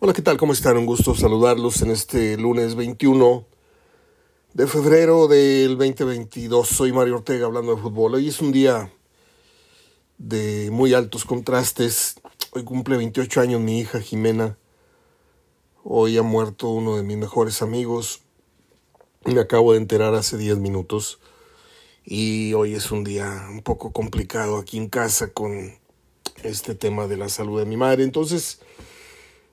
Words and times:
Hola, 0.00 0.12
¿qué 0.12 0.22
tal? 0.22 0.36
¿Cómo 0.36 0.52
están? 0.52 0.76
Un 0.76 0.86
gusto 0.86 1.16
saludarlos 1.16 1.82
en 1.82 1.90
este 1.90 2.36
lunes 2.36 2.76
21 2.76 3.44
de 4.54 4.68
febrero 4.68 5.26
del 5.26 5.76
2022. 5.76 6.68
Soy 6.68 6.92
Mario 6.92 7.16
Ortega 7.16 7.46
hablando 7.46 7.74
de 7.74 7.82
fútbol. 7.82 8.14
Hoy 8.14 8.28
es 8.28 8.40
un 8.40 8.52
día 8.52 8.92
de 10.16 10.70
muy 10.70 10.94
altos 10.94 11.24
contrastes. 11.24 12.20
Hoy 12.52 12.62
cumple 12.62 12.96
28 12.96 13.40
años 13.40 13.60
mi 13.60 13.80
hija 13.80 13.98
Jimena. 14.00 14.56
Hoy 15.82 16.16
ha 16.16 16.22
muerto 16.22 16.68
uno 16.68 16.96
de 16.96 17.02
mis 17.02 17.16
mejores 17.16 17.60
amigos. 17.60 18.20
Me 19.24 19.40
acabo 19.40 19.72
de 19.72 19.78
enterar 19.78 20.14
hace 20.14 20.36
10 20.36 20.58
minutos. 20.58 21.18
Y 22.04 22.54
hoy 22.54 22.76
es 22.76 22.92
un 22.92 23.02
día 23.02 23.48
un 23.50 23.62
poco 23.62 23.92
complicado 23.92 24.58
aquí 24.58 24.76
en 24.76 24.90
casa 24.90 25.32
con 25.32 25.76
este 26.44 26.76
tema 26.76 27.08
de 27.08 27.16
la 27.16 27.28
salud 27.28 27.58
de 27.58 27.66
mi 27.66 27.76
madre. 27.76 28.04
Entonces, 28.04 28.60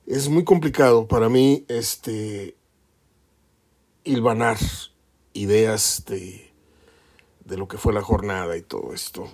es 0.07 0.29
muy 0.29 0.43
complicado 0.43 1.07
para 1.07 1.29
mí 1.29 1.65
este 1.67 2.55
hilvanar 4.03 4.57
ideas 5.33 6.03
de, 6.07 6.51
de 7.43 7.57
lo 7.57 7.67
que 7.67 7.77
fue 7.77 7.91
la 7.91 8.01
jornada 8.01 8.55
y 8.55 8.61
todo 8.61 8.93
esto. 8.93 9.27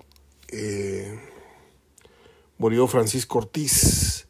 Eh, 0.47 1.19
murió 2.57 2.87
Francisco 2.87 3.39
Ortiz, 3.39 4.27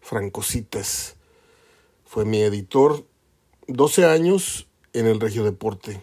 Francositas, 0.00 1.16
fue 2.04 2.24
mi 2.24 2.40
editor, 2.42 3.04
12 3.66 4.04
años 4.04 4.68
en 4.92 5.06
el 5.06 5.18
Regio 5.18 5.42
Deporte. 5.42 6.02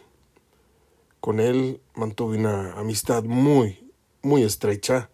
Con 1.21 1.39
él 1.39 1.79
mantuve 1.93 2.37
una 2.37 2.73
amistad 2.73 3.23
muy, 3.23 3.89
muy 4.21 4.43
estrecha, 4.43 5.09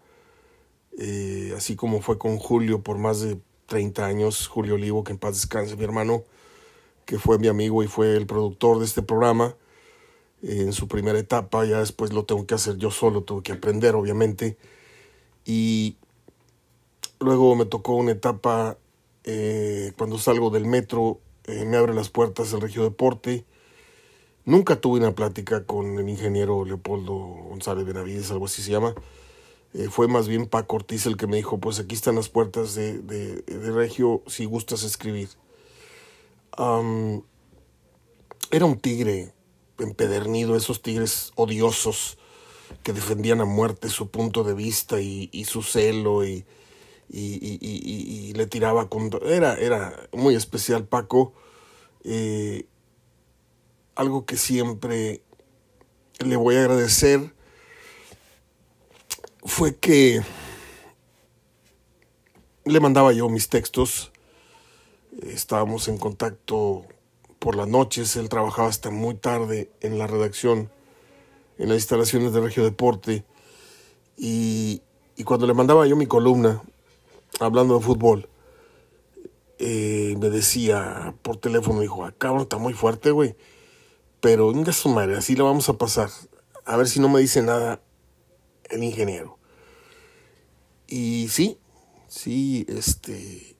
eh, 0.98 1.52
así 1.56 1.76
como 1.76 2.00
fue 2.00 2.18
con 2.18 2.38
Julio 2.38 2.82
por 2.82 2.98
más 2.98 3.20
de 3.20 3.38
30 3.68 4.06
años, 4.06 4.48
Julio 4.48 4.74
Olivo, 4.74 5.04
que 5.04 5.12
en 5.12 5.18
paz 5.18 5.34
descanse, 5.34 5.76
mi 5.76 5.84
hermano, 5.84 6.24
que 7.04 7.18
fue 7.18 7.38
mi 7.38 7.48
amigo 7.48 7.82
y 7.82 7.86
fue 7.86 8.16
el 8.16 8.26
productor 8.26 8.78
de 8.78 8.86
este 8.86 9.02
programa 9.02 9.54
en 10.42 10.72
su 10.72 10.88
primera 10.88 11.18
etapa, 11.18 11.64
ya 11.64 11.80
después 11.80 12.12
lo 12.12 12.24
tengo 12.24 12.46
que 12.46 12.54
hacer 12.54 12.76
yo 12.76 12.90
solo, 12.90 13.22
tuve 13.22 13.42
que 13.42 13.52
aprender, 13.52 13.94
obviamente, 13.94 14.56
y 15.44 15.96
luego 17.20 17.54
me 17.56 17.66
tocó 17.66 17.94
una 17.94 18.12
etapa 18.12 18.78
eh, 19.24 19.92
cuando 19.98 20.18
salgo 20.18 20.50
del 20.50 20.64
metro, 20.64 21.20
eh, 21.44 21.64
me 21.64 21.76
abre 21.76 21.92
las 21.92 22.08
puertas 22.08 22.52
el 22.52 22.60
Regio 22.62 22.84
Deporte, 22.84 23.44
nunca 24.44 24.80
tuve 24.80 25.00
una 25.00 25.14
plática 25.14 25.64
con 25.64 25.98
el 25.98 26.08
ingeniero 26.08 26.64
Leopoldo 26.64 27.12
González 27.14 27.84
Benavides, 27.84 28.30
algo 28.30 28.46
así 28.46 28.62
se 28.62 28.70
llama, 28.70 28.94
eh, 29.74 29.88
fue 29.90 30.08
más 30.08 30.28
bien 30.28 30.46
Paco 30.46 30.76
Ortiz 30.76 31.06
el 31.06 31.16
que 31.16 31.26
me 31.26 31.36
dijo, 31.36 31.58
pues 31.58 31.78
aquí 31.78 31.94
están 31.94 32.16
las 32.16 32.28
puertas 32.28 32.74
de, 32.74 32.98
de, 33.00 33.72
Regio 33.72 34.22
si 34.26 34.44
gustas 34.44 34.82
escribir. 34.82 35.28
era 38.50 38.64
un 38.64 38.78
tigre 38.80 39.32
empedernido, 39.78 40.56
esos 40.56 40.82
tigres 40.82 41.32
odiosos 41.36 42.18
que 42.82 42.92
defendían 42.92 43.40
a 43.40 43.44
muerte 43.44 43.88
su 43.88 44.10
punto 44.10 44.44
de 44.44 44.54
vista 44.54 45.00
y, 45.00 45.44
su 45.44 45.62
celo 45.62 46.24
y, 46.24 46.44
y, 47.08 48.32
le 48.34 48.46
tiraba 48.46 48.88
con... 48.88 49.10
Era, 49.22 49.54
era 49.54 50.08
muy 50.12 50.34
especial 50.34 50.86
Paco. 50.86 51.32
Eh, 52.04 52.66
algo 53.94 54.24
que 54.24 54.36
siempre 54.36 55.22
le 56.20 56.36
voy 56.36 56.56
a 56.56 56.60
agradecer 56.60 57.34
fue 59.48 59.74
que 59.76 60.22
le 62.64 62.80
mandaba 62.80 63.12
yo 63.12 63.28
mis 63.30 63.48
textos, 63.48 64.12
estábamos 65.22 65.88
en 65.88 65.96
contacto 65.96 66.84
por 67.38 67.56
las 67.56 67.66
noches, 67.66 68.14
él 68.16 68.28
trabajaba 68.28 68.68
hasta 68.68 68.90
muy 68.90 69.14
tarde 69.14 69.70
en 69.80 69.98
la 69.98 70.06
redacción, 70.06 70.70
en 71.56 71.70
las 71.70 71.78
instalaciones 71.78 72.32
de 72.34 72.40
Regio 72.40 72.62
Deporte, 72.62 73.24
y, 74.16 74.82
cuando 75.24 75.46
le 75.46 75.54
mandaba 75.54 75.86
yo 75.86 75.96
mi 75.96 76.06
columna, 76.06 76.62
hablando 77.40 77.78
de 77.78 77.84
fútbol, 77.84 78.28
eh, 79.58 80.14
me 80.20 80.28
decía 80.28 81.14
por 81.22 81.38
teléfono, 81.38 81.80
dijo, 81.80 82.04
ah, 82.04 82.14
cabrón, 82.16 82.42
está 82.42 82.58
muy 82.58 82.74
fuerte, 82.74 83.10
güey, 83.10 83.34
pero 84.20 84.52
venga 84.52 84.72
su 84.72 84.90
madre, 84.90 85.16
así 85.16 85.34
la 85.36 85.44
vamos 85.44 85.68
a 85.68 85.78
pasar, 85.78 86.10
a 86.66 86.76
ver 86.76 86.86
si 86.86 87.00
no 87.00 87.08
me 87.08 87.20
dice 87.20 87.42
nada 87.42 87.80
el 88.70 88.84
ingeniero. 88.84 89.37
Y 90.88 91.28
sí, 91.28 91.58
sí, 92.08 92.64
este, 92.66 93.56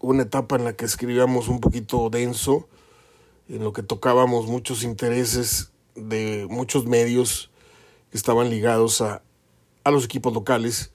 una 0.00 0.24
etapa 0.24 0.56
en 0.56 0.64
la 0.64 0.72
que 0.74 0.84
escribíamos 0.84 1.48
un 1.48 1.60
poquito 1.60 2.10
denso, 2.10 2.68
en 3.48 3.62
lo 3.62 3.72
que 3.72 3.84
tocábamos 3.84 4.46
muchos 4.46 4.82
intereses 4.82 5.70
de 5.94 6.46
muchos 6.50 6.84
medios 6.86 7.50
que 8.10 8.16
estaban 8.16 8.50
ligados 8.50 9.00
a, 9.00 9.22
a 9.84 9.90
los 9.92 10.04
equipos 10.04 10.34
locales 10.34 10.90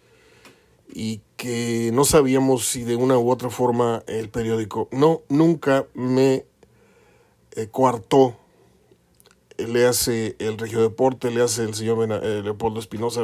y 0.94 1.22
que 1.38 1.92
no 1.94 2.04
sabíamos 2.04 2.68
si 2.68 2.84
de 2.84 2.98
una 2.98 3.18
u 3.18 3.32
otra 3.32 3.50
forma 3.50 4.04
el 4.08 4.30
periódico 4.30 4.90
no 4.92 5.22
nunca 5.30 5.88
me 5.94 6.46
eh, 7.56 7.68
coartó 7.72 8.36
le 9.68 9.86
hace 9.86 10.36
el 10.40 10.58
Regio 10.58 10.82
Deporte, 10.82 11.32
le 11.32 11.42
hace 11.42 11.64
el 11.64 11.74
señor 11.74 12.08
eh, 12.24 12.42
Leopoldo 12.44 12.80
Espinosa, 12.80 13.22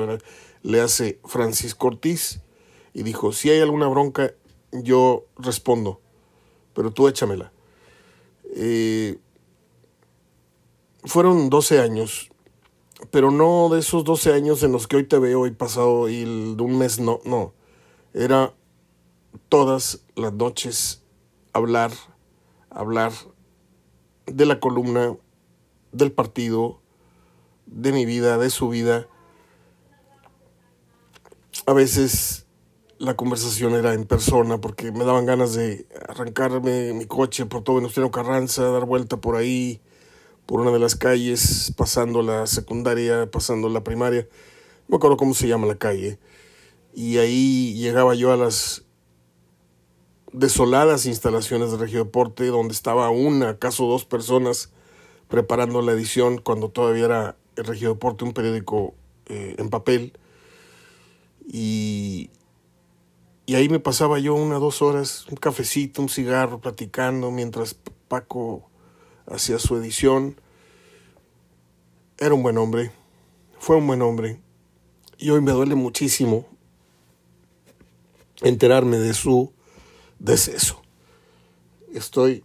le 0.68 0.82
hace 0.82 1.22
Francisco 1.24 1.88
Ortiz 1.88 2.42
y 2.94 3.04
dijo, 3.04 3.32
si 3.32 3.50
hay 3.50 3.62
alguna 3.62 3.88
bronca, 3.88 4.34
yo 4.74 5.24
respondo, 5.38 6.02
pero 6.74 6.92
tú 6.92 7.08
échamela. 7.08 7.54
Eh, 8.54 9.18
fueron 11.06 11.50
12 11.50 11.80
años, 11.80 12.30
pero 13.12 13.32
no 13.32 13.70
de 13.70 13.80
esos 13.80 14.04
12 14.04 14.34
años 14.34 14.62
en 14.62 14.74
los 14.74 14.88
que 14.88 14.98
hoy 14.98 15.06
te 15.06 15.18
veo 15.20 15.48
y 15.48 15.52
pasado 15.52 16.10
y 16.10 16.26
un 16.26 16.78
mes, 16.78 17.00
no, 17.00 17.22
no. 17.24 17.54
Era 18.14 18.54
todas 19.48 20.04
las 20.16 20.34
noches 20.34 21.02
hablar, 21.54 21.94
hablar 22.70 23.14
de 24.26 24.46
la 24.46 24.60
columna, 24.60 25.16
del 25.94 26.12
partido, 26.12 26.82
de 27.68 27.94
mi 27.94 28.06
vida, 28.06 28.38
de 28.38 28.50
su 28.50 28.68
vida. 28.68 29.08
A 31.68 31.74
veces 31.74 32.46
la 32.98 33.18
conversación 33.18 33.74
era 33.74 33.94
en 33.94 34.06
persona 34.06 34.58
porque 34.58 34.94
me 34.94 35.04
daban 35.04 35.26
ganas 35.26 35.54
de 35.54 35.86
arrancarme 36.08 36.94
mi 36.94 37.06
coche 37.08 37.46
por 37.46 37.62
todo 37.62 37.76
Venustiano 37.76 38.10
Carranza, 38.10 38.72
dar 38.72 38.86
vuelta 38.86 39.18
por 39.18 39.36
ahí, 39.36 39.82
por 40.46 40.62
una 40.62 40.72
de 40.72 40.80
las 40.80 40.96
calles, 40.96 41.74
pasando 41.76 42.22
la 42.22 42.48
secundaria, 42.48 43.30
pasando 43.30 43.68
la 43.68 43.84
primaria. 43.84 44.30
No 44.88 44.94
me 44.94 44.96
acuerdo 44.96 45.18
cómo 45.18 45.34
se 45.34 45.50
llama 45.50 45.68
la 45.68 45.76
calle. 45.76 46.20
Y 46.94 47.18
ahí 47.18 47.74
llegaba 47.74 48.16
yo 48.16 48.32
a 48.32 48.38
las 48.38 48.86
desoladas 50.32 51.06
instalaciones 51.06 51.72
de 51.72 51.80
Regio 51.80 52.06
Deporte, 52.06 52.46
donde 52.46 52.74
estaba 52.74 53.10
una, 53.10 53.50
acaso 53.50 53.88
dos 53.88 54.06
personas 54.06 54.72
preparando 55.28 55.82
la 55.82 55.92
edición 55.92 56.38
cuando 56.38 56.70
todavía 56.70 57.04
era 57.04 57.36
el 57.58 57.66
Regio 57.66 57.90
Deporte, 57.90 58.24
un 58.24 58.32
periódico 58.32 58.96
eh, 59.26 59.56
en 59.58 59.70
papel. 59.70 60.14
Y, 61.48 62.30
y 63.46 63.56
ahí 63.56 63.70
me 63.70 63.80
pasaba 63.80 64.20
yo 64.20 64.36
una, 64.36 64.60
dos 64.60 64.82
horas, 64.82 65.26
un 65.30 65.38
cafecito, 65.38 66.02
un 66.02 66.10
cigarro, 66.10 66.60
platicando 66.60 67.32
mientras 67.32 67.76
Paco 68.08 68.70
hacía 69.26 69.58
su 69.58 69.76
edición. 69.78 70.40
Era 72.20 72.34
un 72.34 72.44
buen 72.44 72.58
hombre, 72.58 72.92
fue 73.60 73.78
un 73.78 73.88
buen 73.88 74.02
hombre. 74.02 74.42
Y 75.18 75.30
hoy 75.30 75.42
me 75.42 75.52
duele 75.52 75.76
muchísimo 75.76 76.46
enterarme 78.42 78.98
de 78.98 79.14
su 79.14 79.54
deceso. 80.20 80.82
Estoy 81.94 82.44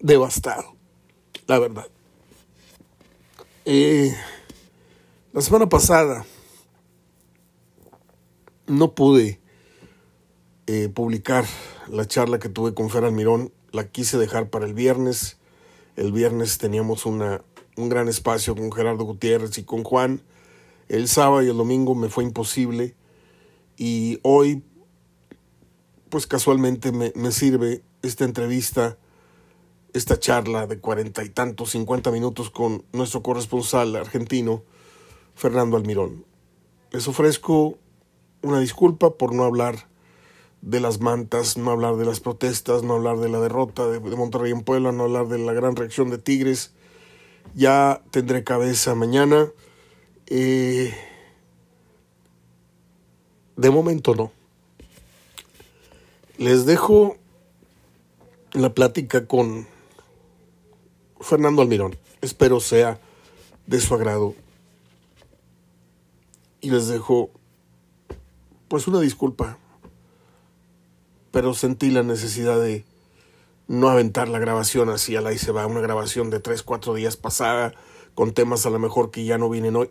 devastado 0.00 0.74
la 1.46 1.58
verdad. 1.58 1.86
Eh, 3.64 4.14
la 5.32 5.40
semana 5.40 5.68
pasada 5.68 6.24
no 8.66 8.94
pude 8.94 9.40
eh, 10.66 10.88
publicar 10.88 11.44
la 11.88 12.06
charla 12.06 12.38
que 12.38 12.48
tuve 12.48 12.74
con 12.74 12.90
Fer 12.90 13.04
Almirón, 13.04 13.52
la 13.72 13.88
quise 13.88 14.18
dejar 14.18 14.50
para 14.50 14.66
el 14.66 14.74
viernes. 14.74 15.38
El 15.96 16.12
viernes 16.12 16.58
teníamos 16.58 17.06
una, 17.06 17.42
un 17.76 17.88
gran 17.88 18.08
espacio 18.08 18.54
con 18.54 18.72
Gerardo 18.72 19.04
Gutiérrez 19.04 19.58
y 19.58 19.64
con 19.64 19.84
Juan. 19.84 20.22
El 20.88 21.08
sábado 21.08 21.42
y 21.42 21.48
el 21.48 21.56
domingo 21.56 21.94
me 21.94 22.08
fue 22.08 22.24
imposible 22.24 22.94
y 23.76 24.18
hoy, 24.22 24.62
pues 26.08 26.26
casualmente 26.26 26.92
me, 26.92 27.12
me 27.14 27.32
sirve 27.32 27.82
esta 28.02 28.24
entrevista 28.24 28.98
esta 29.94 30.18
charla 30.18 30.66
de 30.66 30.80
cuarenta 30.80 31.22
y 31.22 31.28
tantos, 31.28 31.70
cincuenta 31.70 32.10
minutos 32.10 32.50
con 32.50 32.84
nuestro 32.92 33.22
corresponsal 33.22 33.94
argentino, 33.94 34.64
Fernando 35.36 35.76
Almirón. 35.76 36.24
Les 36.90 37.06
ofrezco 37.06 37.78
una 38.44 38.60
disculpa 38.60 39.14
por 39.14 39.34
no 39.34 39.44
hablar 39.44 39.88
de 40.60 40.80
las 40.80 41.00
mantas, 41.00 41.56
no 41.56 41.70
hablar 41.70 41.96
de 41.96 42.04
las 42.04 42.20
protestas, 42.20 42.82
no 42.82 42.94
hablar 42.94 43.18
de 43.18 43.28
la 43.28 43.40
derrota 43.40 43.86
de, 43.86 44.00
Monterrey 44.00 44.52
en 44.52 44.62
Puebla, 44.62 44.92
no 44.92 45.04
hablar 45.04 45.28
de 45.28 45.38
la 45.38 45.52
gran 45.52 45.76
reacción 45.76 46.10
de 46.10 46.18
Tigres. 46.18 46.72
Ya 47.54 48.02
tendré 48.10 48.44
cabeza 48.44 48.94
mañana. 48.94 49.48
Eh, 50.26 50.94
de 53.56 53.70
momento 53.70 54.14
no. 54.14 54.30
Les 56.36 56.66
dejo 56.66 57.16
la 58.52 58.74
plática 58.74 59.26
con 59.26 59.66
Fernando 61.20 61.62
Almirón. 61.62 61.96
Espero 62.20 62.60
sea 62.60 62.98
de 63.66 63.80
su 63.80 63.94
agrado. 63.94 64.34
Y 66.60 66.70
les 66.70 66.88
dejo 66.88 67.30
pues 68.68 68.86
una 68.86 69.00
disculpa 69.00 69.58
pero 71.34 71.52
sentí 71.52 71.90
la 71.90 72.04
necesidad 72.04 72.60
de 72.60 72.84
no 73.66 73.88
aventar 73.88 74.28
la 74.28 74.38
grabación 74.38 74.88
así 74.88 75.16
a 75.16 75.20
la 75.20 75.32
y 75.32 75.38
se 75.38 75.50
va, 75.50 75.66
una 75.66 75.80
grabación 75.80 76.30
de 76.30 76.38
tres, 76.38 76.62
cuatro 76.62 76.94
días 76.94 77.16
pasada, 77.16 77.74
con 78.14 78.32
temas 78.32 78.66
a 78.66 78.70
lo 78.70 78.78
mejor 78.78 79.10
que 79.10 79.24
ya 79.24 79.36
no 79.36 79.50
vienen 79.50 79.74
hoy. 79.74 79.90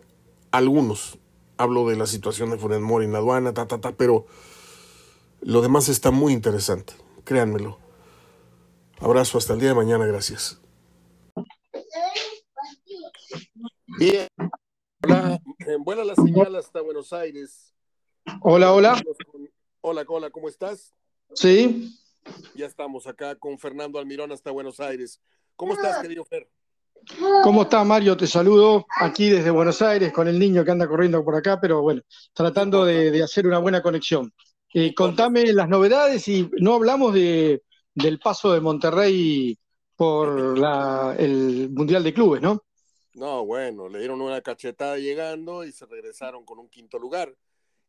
Algunos, 0.52 1.18
hablo 1.58 1.86
de 1.86 1.96
la 1.96 2.06
situación 2.06 2.48
de 2.48 2.56
Funes 2.56 2.80
Mori 2.80 3.04
en 3.04 3.12
la 3.12 3.18
aduana, 3.18 3.52
ta, 3.52 3.68
ta, 3.68 3.78
ta, 3.78 3.92
pero 3.92 4.24
lo 5.42 5.60
demás 5.60 5.90
está 5.90 6.10
muy 6.10 6.32
interesante, 6.32 6.94
créanmelo. 7.24 7.78
Abrazo 8.98 9.36
hasta 9.36 9.52
el 9.52 9.60
día 9.60 9.68
de 9.68 9.74
mañana, 9.74 10.06
gracias. 10.06 10.62
Bien, 13.98 14.28
buena 15.80 16.04
la 16.04 16.14
señal 16.14 16.56
hasta 16.56 16.80
Buenos 16.80 17.12
Aires. 17.12 17.73
Hola, 18.40 18.72
hola. 18.72 19.02
Hola, 19.80 20.04
hola, 20.08 20.30
¿cómo 20.30 20.48
estás? 20.48 20.94
Sí. 21.34 21.98
Ya 22.54 22.66
estamos 22.66 23.06
acá 23.06 23.34
con 23.36 23.58
Fernando 23.58 23.98
Almirón 23.98 24.32
hasta 24.32 24.50
Buenos 24.50 24.80
Aires. 24.80 25.20
¿Cómo 25.56 25.74
estás, 25.74 26.00
querido 26.00 26.24
Fer? 26.24 26.48
¿Cómo 27.42 27.62
está, 27.62 27.84
Mario? 27.84 28.16
Te 28.16 28.26
saludo 28.26 28.86
aquí 28.98 29.28
desde 29.28 29.50
Buenos 29.50 29.82
Aires 29.82 30.12
con 30.12 30.26
el 30.26 30.38
niño 30.38 30.64
que 30.64 30.70
anda 30.70 30.88
corriendo 30.88 31.22
por 31.22 31.34
acá, 31.34 31.60
pero 31.60 31.82
bueno, 31.82 32.00
tratando 32.32 32.84
de, 32.84 33.22
hacer 33.22 33.46
una 33.46 33.58
buena 33.58 33.82
conexión. 33.82 34.32
Eh, 34.72 34.94
contame 34.94 35.52
las 35.52 35.68
novedades 35.68 36.26
y 36.28 36.50
no 36.58 36.74
hablamos 36.74 37.12
de, 37.14 37.62
del 37.94 38.18
paso 38.18 38.52
de 38.52 38.60
Monterrey 38.60 39.58
por 39.94 40.58
la, 40.58 41.14
el 41.18 41.68
Mundial 41.70 42.02
de 42.02 42.14
Clubes, 42.14 42.42
¿no? 42.42 42.64
No, 43.12 43.44
bueno, 43.44 43.88
le 43.88 44.00
dieron 44.00 44.20
una 44.20 44.40
cachetada 44.40 44.96
llegando 44.96 45.64
y 45.64 45.72
se 45.72 45.86
regresaron 45.86 46.44
con 46.44 46.58
un 46.58 46.68
quinto 46.68 46.98
lugar. 46.98 47.32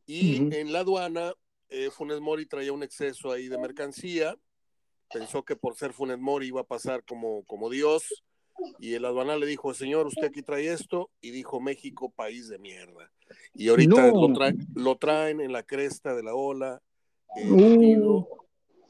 Y 0.06 0.54
en 0.56 0.72
la 0.72 0.80
aduana 0.80 1.34
eh, 1.70 1.90
Funes 1.90 2.20
Mori 2.20 2.46
traía 2.46 2.74
un 2.74 2.84
exceso 2.84 3.32
ahí 3.32 3.48
de 3.48 3.58
mercancía, 3.58 4.38
pensó 5.12 5.44
que 5.44 5.56
por 5.56 5.76
ser 5.76 5.94
Funes 5.94 6.20
Mori 6.20 6.48
iba 6.48 6.62
a 6.62 6.66
pasar 6.66 7.04
como, 7.04 7.44
como 7.46 7.70
Dios, 7.70 8.24
y 8.80 8.94
el 8.94 9.06
aduanal 9.06 9.40
le 9.40 9.48
dijo, 9.48 9.74
señor, 9.74 10.08
usted 10.08 10.28
aquí 10.28 10.42
trae 10.42 10.72
esto, 10.72 11.10
y 11.22 11.32
dijo, 11.32 11.60
México, 11.60 12.12
país 12.16 12.48
de 12.48 12.60
mierda. 12.60 13.12
Y 13.54 13.70
ahorita 13.70 14.12
lo, 14.76 14.98
traen 14.98 15.42
en 15.42 15.52
la 15.52 15.64
cresta 15.64 16.16
de 16.16 16.24
la 16.24 16.36
ola, 16.36 16.82
uh. 17.36 18.26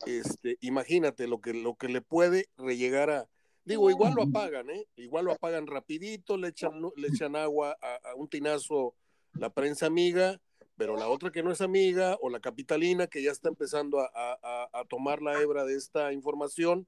este, 0.06 0.58
imagínate 0.62 1.28
lo 1.28 1.40
que, 1.40 1.54
lo 1.54 1.76
que 1.76 1.88
le 1.88 2.02
puede 2.02 2.48
rellegar 2.58 3.10
a, 3.10 3.30
digo, 3.64 3.90
igual 3.90 4.14
lo 4.14 4.24
apagan, 4.24 4.70
¿eh? 4.70 4.86
Igual 4.98 5.26
lo 5.26 5.32
apagan 5.32 5.66
rapidito, 5.66 6.38
le 6.38 6.50
echan, 6.50 6.74
le 6.96 7.08
echan 7.08 7.36
agua 7.36 7.76
a, 7.82 8.12
a 8.12 8.16
un 8.16 8.28
tinazo 8.28 8.94
la 9.34 9.50
prensa 9.50 9.88
amiga, 9.88 10.40
pero 10.78 10.98
la 10.98 11.08
otra 11.08 11.32
que 11.32 11.44
no 11.44 11.52
es 11.52 11.62
amiga 11.62 12.18
o 12.22 12.30
la 12.30 12.40
capitalina 12.40 13.08
que 13.08 13.24
ya 13.24 13.32
está 13.32 13.50
empezando 13.50 14.00
a, 14.00 14.86
tomar 14.90 15.22
la 15.22 15.42
hebra 15.42 15.66
de 15.66 15.76
esta 15.76 16.14
información, 16.14 16.88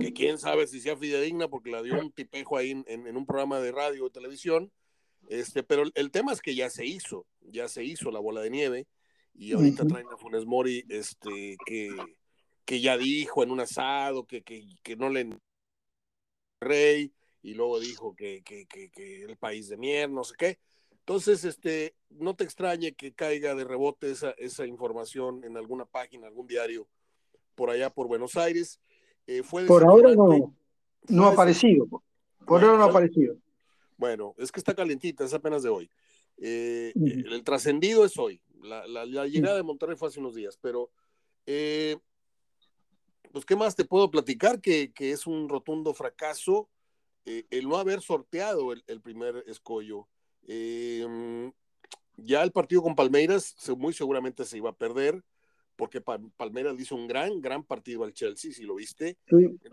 que 0.00 0.12
quién 0.12 0.38
sabe 0.38 0.66
si 0.66 0.80
sea 0.80 0.96
fidedigna 0.96 1.48
porque 1.48 1.70
la 1.70 1.82
dio 1.82 1.98
un 1.98 2.12
tipejo 2.12 2.56
ahí 2.56 2.70
en, 2.86 3.16
un 3.16 3.26
programa 3.26 3.60
de 3.60 3.72
radio 3.72 4.04
o 4.04 4.10
televisión, 4.10 4.70
este, 5.28 5.62
pero 5.62 5.84
el, 5.94 6.10
tema 6.10 6.32
es 6.32 6.40
que 6.40 6.54
ya 6.54 6.70
se 6.70 6.86
hizo, 6.86 7.26
ya 7.40 7.68
se 7.68 7.84
hizo 7.84 8.10
la 8.10 8.20
bola 8.20 8.40
de 8.40 8.50
nieve 8.50 8.86
y 9.34 9.52
ahorita 9.52 9.86
traen 9.86 10.06
a 10.12 10.16
Funes 10.16 10.46
Mori 10.46 10.84
este, 10.88 11.56
que, 11.66 11.90
que 12.64 12.80
ya 12.80 12.98
dijo 12.98 13.42
en 13.42 13.50
un 13.50 13.60
asado 13.60 14.26
que, 14.26 14.42
que, 14.42 14.64
que 14.82 14.96
no 14.96 15.10
le 15.10 15.28
rey 16.60 17.12
y 17.42 17.54
luego 17.54 17.80
dijo 17.80 18.14
que, 18.14 18.42
que, 18.42 18.66
que, 18.66 19.22
el 19.22 19.36
país 19.36 19.68
de 19.68 19.76
mierda, 19.76 20.12
no 20.12 20.24
sé 20.24 20.34
qué. 20.36 20.58
Entonces, 21.08 21.42
este, 21.46 21.94
no 22.10 22.36
te 22.36 22.44
extrañe 22.44 22.92
que 22.92 23.14
caiga 23.14 23.54
de 23.54 23.64
rebote 23.64 24.10
esa, 24.10 24.32
esa 24.32 24.66
información 24.66 25.42
en 25.42 25.56
alguna 25.56 25.86
página, 25.86 26.26
algún 26.26 26.46
diario 26.46 26.86
por 27.54 27.70
allá 27.70 27.88
por 27.88 28.08
Buenos 28.08 28.36
Aires. 28.36 28.78
Eh, 29.26 29.42
fue 29.42 29.64
por 29.64 29.84
ahora 29.84 30.14
no, 30.14 30.54
no 31.08 31.24
ha 31.24 31.32
aparecido. 31.32 31.86
Por 32.46 32.62
ahora 32.62 32.76
no 32.76 32.84
ha 32.84 32.90
aparecido. 32.90 33.38
Bueno, 33.96 34.34
es 34.36 34.52
que 34.52 34.60
está 34.60 34.74
calentita, 34.74 35.24
es 35.24 35.32
apenas 35.32 35.62
de 35.62 35.70
hoy. 35.70 35.90
Eh, 36.36 36.92
el, 36.94 37.42
trascendido 37.42 38.04
es 38.04 38.18
hoy. 38.18 38.42
La, 38.60 39.06
llegada 39.24 39.56
de 39.56 39.62
Monterrey 39.62 39.96
fue 39.96 40.08
hace 40.08 40.20
unos 40.20 40.34
días, 40.34 40.58
pero 40.60 40.90
eh, 41.46 41.96
pues, 43.32 43.46
¿qué 43.46 43.56
más 43.56 43.74
te 43.74 43.86
puedo 43.86 44.10
platicar? 44.10 44.60
Que, 44.60 44.92
es 44.94 45.26
un 45.26 45.48
rotundo 45.48 45.94
fracaso 45.94 46.68
el 47.24 47.66
no 47.66 47.78
haber 47.78 48.02
sorteado 48.02 48.74
el, 48.74 48.84
el 48.86 49.00
primer 49.00 49.42
escollo. 49.46 50.06
Em, 50.46 51.52
ya 52.16 52.42
el 52.42 52.52
partido 52.52 52.82
con 52.82 52.94
Palmeiras 52.94 53.54
muy 53.76 53.92
seguramente 53.92 54.44
se 54.44 54.58
iba 54.58 54.70
a 54.70 54.76
perder 54.76 55.22
porque 55.78 56.00
Palmeiras 56.36 56.74
hizo 56.80 56.96
un 56.96 57.06
gran, 57.06 57.40
gran 57.40 57.62
partido 57.62 58.02
al 58.02 58.12
Chelsea, 58.12 58.50
si 58.50 58.64
lo 58.64 58.74
viste. 58.74 59.16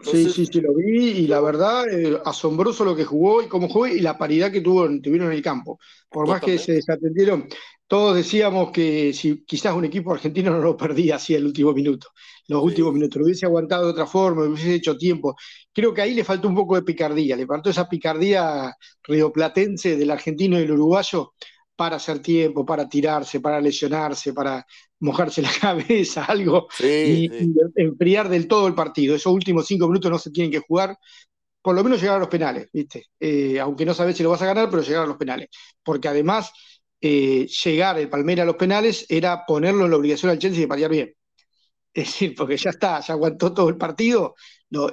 Sí, 0.03 0.29
sí, 0.29 0.45
sí, 0.45 0.61
lo 0.61 0.75
vi 0.75 1.09
y 1.09 1.27
la 1.27 1.41
verdad, 1.41 1.89
eh, 1.89 2.21
asombroso 2.23 2.85
lo 2.85 2.95
que 2.95 3.05
jugó 3.05 3.41
y 3.41 3.47
cómo 3.47 3.67
jugó 3.67 3.87
y 3.87 4.01
la 4.01 4.15
paridad 4.15 4.51
que 4.51 4.61
tuvo, 4.61 4.87
tuvieron 5.01 5.29
en 5.29 5.33
el 5.33 5.41
campo. 5.41 5.79
Por 6.07 6.27
más 6.27 6.41
que 6.41 6.59
se 6.59 6.73
desatendieron, 6.73 7.47
todos 7.87 8.15
decíamos 8.15 8.71
que 8.71 9.13
si 9.13 9.43
quizás 9.45 9.75
un 9.75 9.85
equipo 9.85 10.13
argentino 10.13 10.51
no 10.51 10.59
lo 10.59 10.77
perdía 10.77 11.15
así 11.15 11.33
el 11.33 11.47
último 11.47 11.73
minuto, 11.73 12.09
los 12.49 12.63
últimos 12.63 12.93
minutos, 12.93 13.17
lo 13.17 13.25
hubiese 13.25 13.47
aguantado 13.47 13.85
de 13.85 13.91
otra 13.91 14.05
forma, 14.05 14.43
lo 14.43 14.51
hubiese 14.51 14.75
hecho 14.75 14.95
tiempo. 14.95 15.35
Creo 15.75 15.93
que 15.93 16.01
ahí 16.01 16.13
le 16.13 16.23
faltó 16.23 16.47
un 16.47 16.55
poco 16.55 16.75
de 16.75 16.83
picardía, 16.83 17.35
le 17.35 17.45
faltó 17.45 17.69
esa 17.69 17.89
picardía 17.89 18.73
rioplatense 19.03 19.97
del 19.97 20.09
argentino 20.09 20.57
y 20.57 20.63
el 20.63 20.71
uruguayo 20.71 21.33
para 21.75 21.97
hacer 21.97 22.19
tiempo, 22.19 22.65
para 22.65 22.87
tirarse, 22.87 23.41
para 23.41 23.59
lesionarse, 23.59 24.33
para 24.33 24.65
mojarse 25.01 25.41
la 25.41 25.51
cabeza, 25.61 26.23
algo, 26.23 26.69
y, 26.79 27.29
enfriar 27.75 28.29
del 28.29 28.47
todo 28.47 28.67
el 28.67 28.73
partido. 28.73 29.17
Esos 29.17 29.33
últimos 29.33 29.67
cinco 29.67 29.87
minutos 29.87 30.09
no 30.09 30.17
se 30.17 30.31
tienen 30.31 30.49
que 30.49 30.59
jugar, 30.65 30.97
por 31.61 31.75
lo 31.75 31.83
menos 31.83 31.99
llegar 31.99 32.15
a 32.15 32.19
los 32.19 32.29
penales, 32.29 32.69
¿viste? 32.71 33.07
Eh, 33.19 33.59
aunque 33.59 33.85
no 33.85 33.93
sabes 33.93 34.15
si 34.15 34.23
lo 34.23 34.29
vas 34.29 34.41
a 34.43 34.45
ganar, 34.45 34.69
pero 34.69 34.81
llegar 34.81 35.03
a 35.03 35.07
los 35.07 35.17
penales. 35.17 35.49
Porque 35.83 36.07
además, 36.07 36.53
eh, 37.01 37.47
llegar 37.65 37.99
el 37.99 38.07
Palmeiras 38.07 38.43
a 38.43 38.47
los 38.47 38.55
penales 38.55 39.05
era 39.09 39.45
ponerlo 39.45 39.83
en 39.83 39.91
la 39.91 39.97
obligación 39.97 40.31
al 40.31 40.39
Chelsea 40.39 40.61
de 40.61 40.67
patear 40.69 40.91
bien. 40.91 41.13
Es 41.93 42.05
decir, 42.07 42.35
porque 42.35 42.57
ya 42.57 42.71
está, 42.71 42.99
ya 42.99 43.13
aguantó 43.13 43.53
todo 43.53 43.69
el 43.69 43.77
partido, 43.77 44.35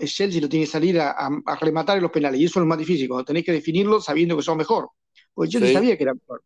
el 0.00 0.08
Chelsea 0.08 0.40
lo 0.40 0.48
tiene 0.48 0.66
que 0.66 0.72
salir 0.72 1.00
a, 1.00 1.28
rematar 1.60 1.96
en 1.96 2.02
los 2.02 2.12
penales, 2.12 2.40
y 2.40 2.44
eso 2.44 2.58
es 2.58 2.62
lo 2.62 2.66
más 2.66 2.78
difícil, 2.78 3.08
cuando 3.08 3.24
tenés 3.24 3.44
que 3.44 3.52
definirlo 3.52 4.00
sabiendo 4.00 4.36
que 4.36 4.42
son 4.42 4.58
mejor. 4.58 4.90
Porque 5.34 5.50
Chelsea 5.50 5.72
sabía 5.72 5.96
que 5.96 6.02
era 6.02 6.14
mejor 6.14 6.42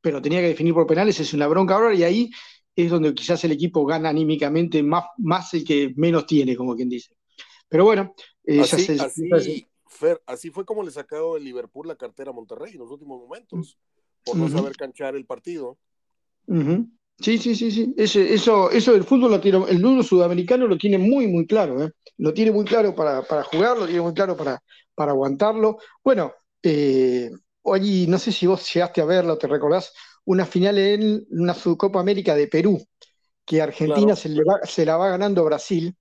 pero 0.00 0.22
tenía 0.22 0.40
que 0.40 0.48
definir 0.48 0.74
por 0.74 0.86
penales, 0.86 1.18
es 1.20 1.34
una 1.34 1.46
bronca 1.48 1.74
ahora, 1.74 1.94
y 1.94 2.02
ahí 2.02 2.30
es 2.74 2.90
donde 2.90 3.14
quizás 3.14 3.42
el 3.44 3.52
equipo 3.52 3.84
gana 3.84 4.08
anímicamente 4.08 4.82
más, 4.82 5.04
más 5.18 5.52
el 5.54 5.64
que 5.64 5.92
menos 5.96 6.26
tiene, 6.26 6.56
como 6.56 6.76
quien 6.76 6.88
dice. 6.88 7.16
Pero 7.68 7.84
bueno, 7.84 8.14
eh, 8.44 8.60
así, 8.60 8.96
así, 10.26 10.50
fue 10.50 10.64
como 10.64 10.82
le 10.82 10.90
sacó 10.90 11.36
el 11.36 11.44
Liverpool 11.44 11.88
la 11.88 11.96
cartera 11.96 12.30
a 12.30 12.34
Monterrey 12.34 12.72
en 12.72 12.78
los 12.78 12.90
últimos 12.90 13.20
momentos, 13.20 13.78
por 14.24 14.36
no 14.36 14.48
saber 14.48 14.76
canchar 14.76 15.16
el 15.16 15.26
partido. 15.26 15.78
Sí, 17.20 17.38
sí, 17.38 17.54
sí, 17.54 17.70
sí. 17.70 17.94
eso, 17.96 18.70
eso 18.70 18.92
del 18.92 19.04
fútbol 19.04 19.32
latino, 19.32 19.66
el 19.66 19.82
nudo 19.82 20.02
sudamericano 20.02 20.66
lo 20.66 20.78
tiene 20.78 20.98
muy, 20.98 21.26
muy 21.26 21.46
claro, 21.46 21.82
¿eh? 21.82 21.90
Lo 22.18 22.32
tiene 22.32 22.52
muy 22.52 22.64
claro 22.64 22.94
para, 22.94 23.22
para 23.22 23.42
jugar, 23.44 23.76
lo 23.76 23.86
tiene 23.86 24.02
muy 24.02 24.14
claro 24.14 24.36
para, 24.36 24.60
para 24.94 25.12
aguantarlo. 25.12 25.78
Bueno, 26.02 26.32
eh, 26.62 27.30
Oye, 27.70 28.06
no 28.06 28.18
sé 28.18 28.32
si 28.32 28.46
vos 28.46 28.72
llegaste 28.72 29.02
a 29.02 29.04
verlo, 29.04 29.36
te 29.36 29.46
recordás, 29.46 29.92
una 30.24 30.46
final 30.46 30.78
en 30.78 31.26
una 31.30 31.54
Copa 31.76 32.00
América 32.00 32.34
de 32.34 32.48
Perú, 32.48 32.82
que 33.44 33.60
Argentina 33.60 34.16
se, 34.16 34.84
la 34.86 34.96
va 34.96 35.10
ganando 35.10 35.44
Brasil. 35.44 35.94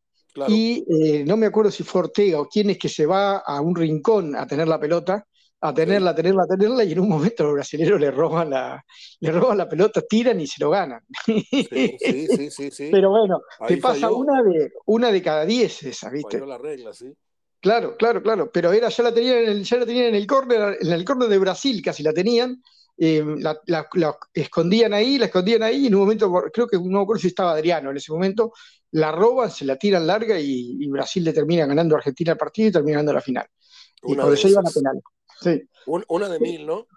Y 0.47 0.85
eh, 0.87 1.25
no 1.25 1.35
me 1.35 1.47
acuerdo 1.47 1.71
si 1.71 1.83
fue 1.83 2.01
Ortega 2.01 2.39
o 2.39 2.47
quién 2.47 2.69
es 2.69 2.77
que 2.77 2.89
se 2.89 3.05
va 3.05 3.37
a 3.37 3.59
un 3.59 3.75
rincón 3.75 4.35
a 4.35 4.45
tener 4.45 4.67
la 4.67 4.79
pelota, 4.79 5.25
a 5.59 5.73
tenerla, 5.73 6.11
a 6.11 6.15
tenerla, 6.15 6.43
a 6.43 6.47
tenerla, 6.47 6.83
y 6.83 6.91
en 6.91 6.99
un 6.99 7.09
momento 7.09 7.43
los 7.43 7.53
brasileños 7.53 7.99
le 7.99 8.11
roban 8.11 8.49
la, 8.49 8.83
le 9.19 9.31
roban 9.31 9.57
la 9.57 9.67
pelota, 9.67 10.01
tiran 10.01 10.39
y 10.39 10.47
se 10.47 10.63
lo 10.63 10.69
ganan. 10.69 11.01
Sí, 11.25 11.43
sí, 11.49 12.51
sí, 12.71 12.89
Pero 12.91 13.09
bueno, 13.09 13.41
te 13.67 13.77
pasa 13.77 14.11
una 14.11 14.43
de, 14.43 14.71
una 14.85 15.11
de 15.11 15.21
cada 15.21 15.45
diez 15.45 15.83
esa, 15.83 16.09
¿viste? 16.09 16.45
la 16.45 16.57
regla, 16.57 16.93
sí. 16.93 17.11
Claro, 17.59 17.97
claro, 17.97 18.21
claro. 18.21 18.51
Pero 18.51 18.71
era, 18.71 18.89
ya 18.89 19.03
la 19.03 19.13
tenían 19.13 19.37
en 19.37 19.49
el, 19.49 19.63
ya 19.63 19.77
la 19.77 19.85
tenían 19.85 20.05
en 20.07 20.15
el 20.15 20.27
córner, 20.27 20.77
en 20.79 20.91
el 20.91 21.03
córner 21.03 21.27
de 21.27 21.39
Brasil 21.39 21.81
casi 21.83 22.03
la 22.03 22.13
tenían, 22.13 22.61
eh, 22.97 23.23
la, 23.39 23.59
escondían 24.33 24.93
ahí, 24.93 25.17
la 25.17 25.25
escondían 25.25 25.63
ahí, 25.63 25.83
y 25.83 25.87
en 25.87 25.95
un 25.95 26.01
momento, 26.01 26.31
creo 26.53 26.67
que 26.67 26.77
no 26.79 27.01
acuerdo 27.01 27.21
si 27.21 27.27
estaba 27.27 27.53
Adriano 27.53 27.89
en 27.89 27.97
ese 27.97 28.11
momento, 28.11 28.53
la 28.91 29.11
roban, 29.11 29.49
se 29.49 29.65
la 29.65 29.75
tiran 29.75 30.05
larga 30.05 30.39
y, 30.39 30.87
Brasil 30.87 31.23
le 31.23 31.33
termina 31.33 31.65
ganando 31.65 31.95
a 31.95 31.97
Argentina 31.97 32.33
el 32.33 32.37
partido 32.37 32.69
y 32.69 32.71
termina 32.71 32.97
ganando 32.97 33.13
la 33.13 33.21
final. 33.21 33.47
y 34.03 34.15
por 34.15 34.33
eso 34.33 34.47
iban 34.47 34.67
a 34.67 34.71
penal. 34.71 35.01
Sí. 35.41 35.61
una 35.85 36.29
de 36.29 36.39
mil, 36.39 36.65
¿no? 36.65 36.87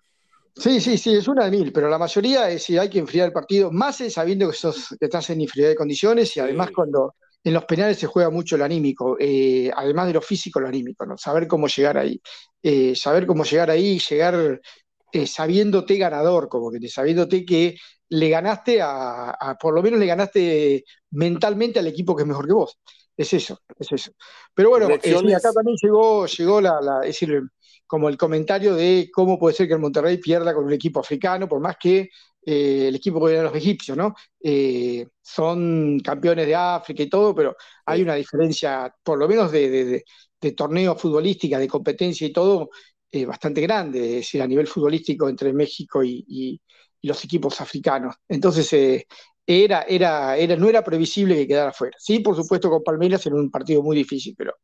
Sí, 0.56 0.80
sí, 0.80 0.98
sí, 0.98 1.14
es 1.14 1.28
una 1.28 1.44
de 1.44 1.50
mil, 1.50 1.72
pero 1.72 1.88
la 1.88 1.98
mayoría 1.98 2.50
es 2.50 2.64
si 2.64 2.76
hay 2.76 2.90
que 2.90 2.98
enfriar 2.98 3.28
el 3.28 3.32
partido, 3.32 3.70
más 3.70 3.98
sabiendo 4.10 4.50
que, 4.50 4.56
que 4.56 5.06
estás 5.06 5.30
en 5.30 5.40
inferioridad 5.40 5.70
de 5.70 5.76
condiciones 5.76 6.36
y 6.36 6.40
además 6.40 6.70
cuando 6.74 7.14
en 7.42 7.54
los 7.54 7.64
penales 7.64 7.98
se 7.98 8.06
juega 8.06 8.30
mucho 8.30 8.56
el 8.56 8.62
anímico, 8.62 9.16
eh, 9.18 9.70
además 9.74 10.08
de 10.08 10.14
lo 10.14 10.20
físico, 10.20 10.60
lo 10.60 10.68
anímico, 10.68 11.06
¿no? 11.06 11.16
Saber 11.16 11.46
cómo 11.46 11.68
llegar 11.68 11.96
ahí. 11.96 12.20
Eh, 12.62 12.94
saber 12.94 13.26
cómo 13.26 13.44
llegar 13.44 13.70
ahí, 13.70 13.98
llegar 13.98 14.60
eh, 15.12 15.26
sabiéndote 15.26 15.96
ganador, 15.96 16.48
como 16.48 16.70
que 16.70 16.86
sabiéndote 16.88 17.44
que 17.44 17.76
le 18.10 18.28
ganaste 18.28 18.80
a, 18.82 19.56
por 19.58 19.74
lo 19.74 19.82
menos 19.82 19.98
le 20.00 20.06
ganaste 20.06 20.84
mentalmente 21.12 21.78
al 21.78 21.86
equipo 21.86 22.14
que 22.14 22.22
es 22.22 22.28
mejor 22.28 22.46
que 22.46 22.52
vos. 22.52 22.78
Es 23.16 23.32
eso, 23.32 23.60
es 23.78 23.92
eso. 23.92 24.12
Pero 24.54 24.70
bueno, 24.70 24.86
acá 24.86 25.52
también 25.52 25.76
llegó, 25.82 26.26
llegó 26.26 26.60
la, 26.60 26.80
la, 26.80 27.00
es 27.00 27.20
decir, 27.20 27.40
como 27.90 28.08
el 28.08 28.16
comentario 28.16 28.76
de 28.76 29.10
cómo 29.12 29.36
puede 29.36 29.56
ser 29.56 29.66
que 29.66 29.74
el 29.74 29.80
Monterrey 29.80 30.18
pierda 30.18 30.54
con 30.54 30.64
un 30.64 30.72
equipo 30.72 31.00
africano, 31.00 31.48
por 31.48 31.58
más 31.60 31.76
que 31.76 32.10
eh, 32.46 32.86
el 32.86 32.94
equipo 32.94 33.26
que 33.26 33.32
eran 33.32 33.46
los 33.46 33.56
egipcios, 33.56 33.96
¿no? 33.96 34.14
Eh, 34.40 35.08
son 35.20 35.98
campeones 35.98 36.46
de 36.46 36.54
África 36.54 37.02
y 37.02 37.08
todo, 37.08 37.34
pero 37.34 37.56
hay 37.84 38.02
una 38.02 38.14
diferencia, 38.14 38.94
por 39.02 39.18
lo 39.18 39.26
menos 39.26 39.50
de, 39.50 40.04
torneo 40.56 40.94
futbolística, 40.94 41.58
de 41.58 41.66
competencia 41.66 42.24
y 42.28 42.32
todo, 42.32 42.70
eh, 43.10 43.26
bastante 43.26 43.60
grande, 43.60 43.98
es 43.98 44.14
decir, 44.18 44.40
a 44.40 44.46
nivel 44.46 44.68
futbolístico 44.68 45.28
entre 45.28 45.52
México 45.52 46.04
y, 46.04 46.60
los 47.02 47.24
equipos 47.24 47.60
africanos. 47.60 48.14
Entonces, 48.28 49.04
era, 49.46 49.82
era, 49.82 50.36
era, 50.36 50.56
no 50.56 50.68
era 50.68 50.84
previsible 50.84 51.34
que 51.34 51.48
quedara 51.48 51.72
fuera. 51.72 51.96
Sí, 51.98 52.20
por 52.20 52.36
supuesto, 52.36 52.70
con 52.70 52.84
Palmeiras 52.84 53.26
en 53.26 53.34
un 53.34 53.50
partido 53.50 53.82
muy 53.82 53.96
difícil, 53.96 54.34
pero 54.38 54.54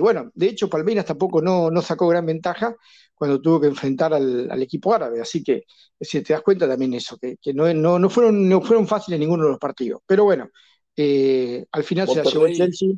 bueno, 0.00 0.30
de 0.34 0.46
hecho, 0.48 0.68
Palmeiras 0.68 1.06
tampoco 1.06 1.40
no, 1.40 1.70
no 1.70 1.82
sacó 1.82 2.08
gran 2.08 2.26
ventaja 2.26 2.76
cuando 3.14 3.40
tuvo 3.40 3.60
que 3.60 3.68
enfrentar 3.68 4.12
al, 4.12 4.62
equipo 4.62 4.92
árabe. 4.92 5.20
Así 5.20 5.44
que 5.44 5.64
si 6.00 6.22
te 6.22 6.32
das 6.32 6.42
cuenta 6.42 6.68
también 6.68 6.92
eso, 6.94 7.16
que, 7.18 7.38
no, 7.54 7.72
no, 7.72 8.10
fueron, 8.10 8.48
no 8.48 8.60
fueron 8.60 8.86
fáciles 8.86 9.20
ninguno 9.20 9.44
de 9.44 9.50
los 9.50 9.58
partidos. 9.60 10.02
Pero 10.06 10.24
bueno, 10.24 10.50
eh, 10.96 11.64
al 11.70 11.84
final 11.84 12.08
se 12.08 12.16
la 12.16 12.24
llevó 12.24 12.46
el 12.46 12.56
Chelsea. 12.56 12.88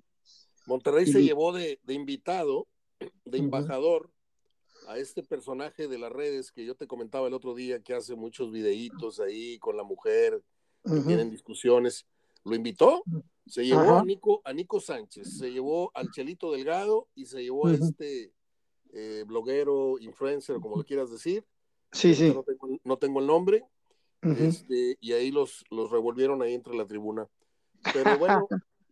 Monterrey 0.66 1.06
se 1.06 1.22
llevó 1.22 1.52
de, 1.52 1.78
invitado, 1.88 2.66
de 3.26 3.38
embajador, 3.38 4.10
a 4.88 4.98
este 4.98 5.22
personaje 5.22 5.88
de 5.88 5.98
las 5.98 6.10
redes 6.10 6.52
que 6.52 6.64
yo 6.64 6.74
te 6.74 6.86
comentaba 6.86 7.28
el 7.28 7.34
otro 7.34 7.54
día, 7.54 7.82
que 7.82 7.94
hace 7.94 8.14
muchos 8.14 8.50
videitos 8.50 9.20
ahí 9.20 9.58
con 9.58 9.76
la 9.76 9.82
mujer, 9.82 10.42
que 10.84 11.00
tienen 11.00 11.30
discusiones. 11.30 12.06
Lo 12.44 12.54
invitó, 12.54 13.02
se 13.46 13.64
llevó 13.64 13.98
a 13.98 14.04
Nico, 14.04 14.40
a 14.44 14.52
Nico 14.52 14.80
Sánchez, 14.80 15.38
se 15.38 15.52
llevó 15.52 15.90
al 15.94 16.10
Chelito 16.10 16.52
Delgado 16.52 17.08
y 17.14 17.26
se 17.26 17.42
llevó 17.42 17.66
a 17.66 17.74
este 17.74 18.32
eh, 18.92 19.24
bloguero, 19.26 19.98
influencer, 20.00 20.60
como 20.60 20.76
lo 20.76 20.84
quieras 20.84 21.10
decir. 21.10 21.44
Sí, 21.92 22.14
sí. 22.14 22.34
No 22.84 22.96
tengo, 22.96 23.20
el 23.20 23.26
nombre. 23.26 23.64
este, 24.22 24.96
y 25.00 25.12
ahí 25.12 25.30
los, 25.30 25.64
los 25.70 25.90
revolvieron 25.90 26.42
ahí 26.42 26.54
entre 26.54 26.74
la 26.74 26.86
tribuna. 26.86 27.28
Pero 27.92 28.18
bueno, 28.18 28.48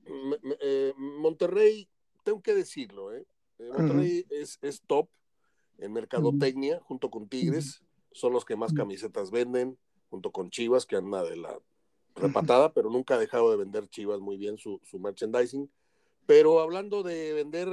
eh, 0.60 0.92
Monterrey, 0.96 1.88
tengo 2.22 2.42
que 2.42 2.54
decirlo, 2.54 3.12
¿eh? 3.12 3.26
eh 3.58 3.70
Monterrey 3.76 4.26
es, 4.30 4.58
es, 4.60 4.82
top 4.86 5.08
en 5.78 5.92
mercadotecnia, 5.92 6.80
junto 6.80 7.10
con 7.10 7.28
Tigres, 7.28 7.82
son 8.12 8.32
los 8.32 8.44
que 8.44 8.56
más 8.56 8.72
camisetas 8.72 9.30
venden, 9.30 9.78
junto 10.10 10.30
con 10.30 10.50
Chivas, 10.50 10.86
que 10.86 10.96
anda 10.96 11.24
de 11.24 11.36
la 11.36 11.58
repatada, 12.14 12.72
pero 12.72 12.90
nunca 12.90 13.14
ha 13.14 13.18
dejado 13.18 13.50
de 13.50 13.56
vender 13.56 13.88
Chivas 13.88 14.20
muy 14.20 14.36
bien 14.36 14.58
su, 14.58 14.80
su 14.84 14.98
merchandising. 14.98 15.70
Pero 16.26 16.60
hablando 16.60 17.02
de 17.02 17.32
vender 17.32 17.68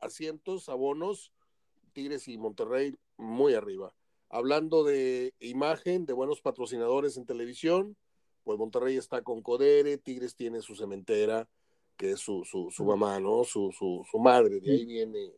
asientos, 0.00 0.68
abonos, 0.68 1.32
Tigres 1.92 2.28
y 2.28 2.38
Monterrey 2.38 2.96
muy 3.16 3.54
arriba. 3.54 3.92
Hablando 4.28 4.84
de 4.84 5.34
imagen, 5.40 6.06
de 6.06 6.12
buenos 6.12 6.40
patrocinadores 6.40 7.16
en 7.16 7.26
televisión, 7.26 7.96
pues 8.44 8.58
Monterrey 8.58 8.96
está 8.96 9.22
con 9.22 9.42
Codere, 9.42 9.98
Tigres 9.98 10.34
tiene 10.34 10.62
su 10.62 10.74
cementera, 10.74 11.48
que 11.96 12.12
es 12.12 12.20
su, 12.20 12.44
su, 12.44 12.84
mamá, 12.84 13.20
¿no? 13.20 13.44
Su, 13.44 13.72
su, 13.72 14.18
madre, 14.18 14.60
de 14.60 14.72
ahí 14.72 14.86
viene, 14.86 15.32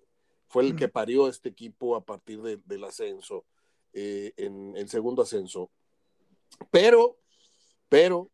fue 0.47 0.63
el 0.63 0.77
que 0.77 0.89
parió 0.89 1.27
este 1.27 1.49
equipo 1.49 1.97
a 1.97 2.05
partir 2.05 2.41
del 2.41 2.85
ascenso, 2.85 3.45
eh, 3.93 4.33
en 4.37 4.77
el 4.77 4.89
segundo 4.89 5.23
ascenso. 5.23 5.71
Pero, 6.71 7.19
pero, 7.89 8.31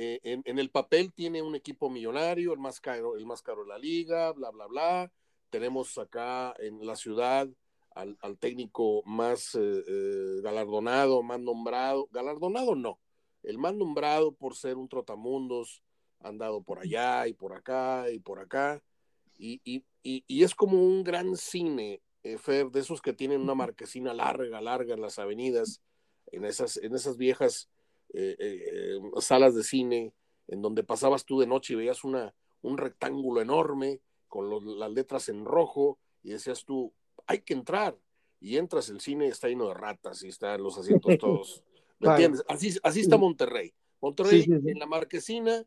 eh, 0.00 0.20
en, 0.22 0.42
en, 0.44 0.60
el 0.60 0.70
papel 0.70 1.12
tiene 1.12 1.42
un 1.42 1.56
equipo 1.56 1.90
millonario, 1.90 2.52
el 2.52 2.60
más 2.60 2.80
caro, 2.80 3.16
el 3.16 3.26
más 3.26 3.42
caro 3.42 3.64
de 3.64 3.70
la 3.70 3.78
liga, 3.78 4.30
bla, 4.30 4.50
bla, 4.50 4.68
bla. 4.68 5.12
Tenemos 5.50 5.98
acá 5.98 6.54
en 6.60 6.86
la 6.86 6.94
ciudad 6.94 7.48
al, 7.96 8.38
técnico 8.38 9.02
más 9.06 9.56
eh, 9.56 9.82
eh, 9.88 10.40
galardonado, 10.40 11.24
más 11.24 11.40
nombrado, 11.40 12.08
galardonado 12.12 12.76
no, 12.76 13.00
el 13.42 13.58
más 13.58 13.74
nombrado 13.74 14.30
por 14.30 14.54
ser 14.54 14.76
un 14.76 14.88
trotamundos, 14.88 15.82
andado 16.20 16.62
por 16.62 16.78
allá 16.78 17.26
y 17.26 17.32
por 17.32 17.52
acá 17.52 18.08
y 18.08 18.20
por 18.20 18.38
acá, 18.38 18.80
y, 19.36 19.60
y, 19.64 19.82
y, 20.04 20.44
es 20.44 20.54
como 20.54 20.80
un 20.80 21.02
gran 21.02 21.36
cine, 21.36 22.02
Fer, 22.38 22.70
de 22.70 22.78
esos 22.78 23.02
que 23.02 23.14
tienen 23.14 23.40
una 23.40 23.56
marquesina 23.56 24.14
larga, 24.14 24.60
larga 24.60 24.94
en 24.94 25.00
las 25.00 25.18
avenidas, 25.18 25.82
en 26.26 26.44
esas, 26.44 26.76
en 26.76 26.94
esas 26.94 27.16
viejas 27.16 27.68
salas 29.20 29.54
de 29.54 29.62
cine, 29.62 30.12
en 30.46 30.62
donde 30.62 30.82
pasabas 30.84 31.24
tú 31.24 31.40
de 31.40 31.46
noche 31.46 31.74
y 31.74 31.76
veías 31.76 32.04
una, 32.04 32.34
un 32.62 32.78
rectángulo 32.78 33.40
enorme 33.40 34.00
con 34.28 34.78
las 34.78 34.90
letras 34.90 35.28
en 35.28 35.44
rojo 35.44 35.98
y 36.22 36.30
decías 36.30 36.64
tú, 36.64 36.92
hay 37.26 37.40
que 37.40 37.54
entrar. 37.54 37.98
Y 38.40 38.56
entras, 38.56 38.88
el 38.88 39.00
cine 39.00 39.26
está 39.26 39.48
lleno 39.48 39.68
de 39.68 39.74
ratas 39.74 40.22
y 40.22 40.28
están 40.28 40.62
los 40.62 40.78
asientos 40.78 41.18
todos. 41.18 41.62
¿Me 41.98 42.10
entiendes? 42.10 42.44
Así, 42.48 42.78
así 42.82 43.00
está 43.00 43.16
Monterrey. 43.16 43.74
Monterrey 44.00 44.44
en 44.46 44.78
la 44.78 44.86
marquesina 44.86 45.64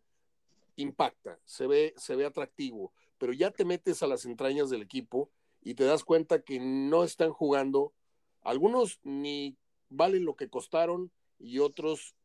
impacta, 0.77 1.37
se 1.43 1.67
ve, 1.67 1.93
se 1.97 2.15
ve 2.15 2.25
atractivo, 2.25 2.93
pero 3.17 3.33
ya 3.33 3.51
te 3.51 3.65
metes 3.65 4.01
a 4.03 4.07
las 4.07 4.25
entrañas 4.25 4.69
del 4.69 4.81
equipo 4.81 5.29
y 5.61 5.73
te 5.75 5.83
das 5.83 6.03
cuenta 6.03 6.41
que 6.41 6.59
no 6.59 7.03
están 7.03 7.31
jugando. 7.31 7.93
Algunos 8.41 8.99
ni 9.03 9.57
valen 9.89 10.23
lo 10.25 10.35
que 10.35 10.49
costaron 10.49 11.11
y 11.37 11.59
otros 11.59 12.15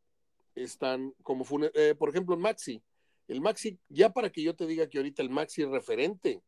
están 0.56 1.14
como, 1.22 1.44
eh, 1.74 1.94
por 1.96 2.08
ejemplo, 2.08 2.36
Maxi. 2.36 2.82
El 3.28 3.40
Maxi, 3.40 3.78
ya 3.88 4.12
para 4.12 4.30
que 4.30 4.42
yo 4.42 4.54
te 4.54 4.66
diga 4.66 4.88
que 4.88 4.98
ahorita 4.98 5.22
el 5.22 5.30
Maxi 5.30 5.62
es 5.62 5.68
referente, 5.68 6.42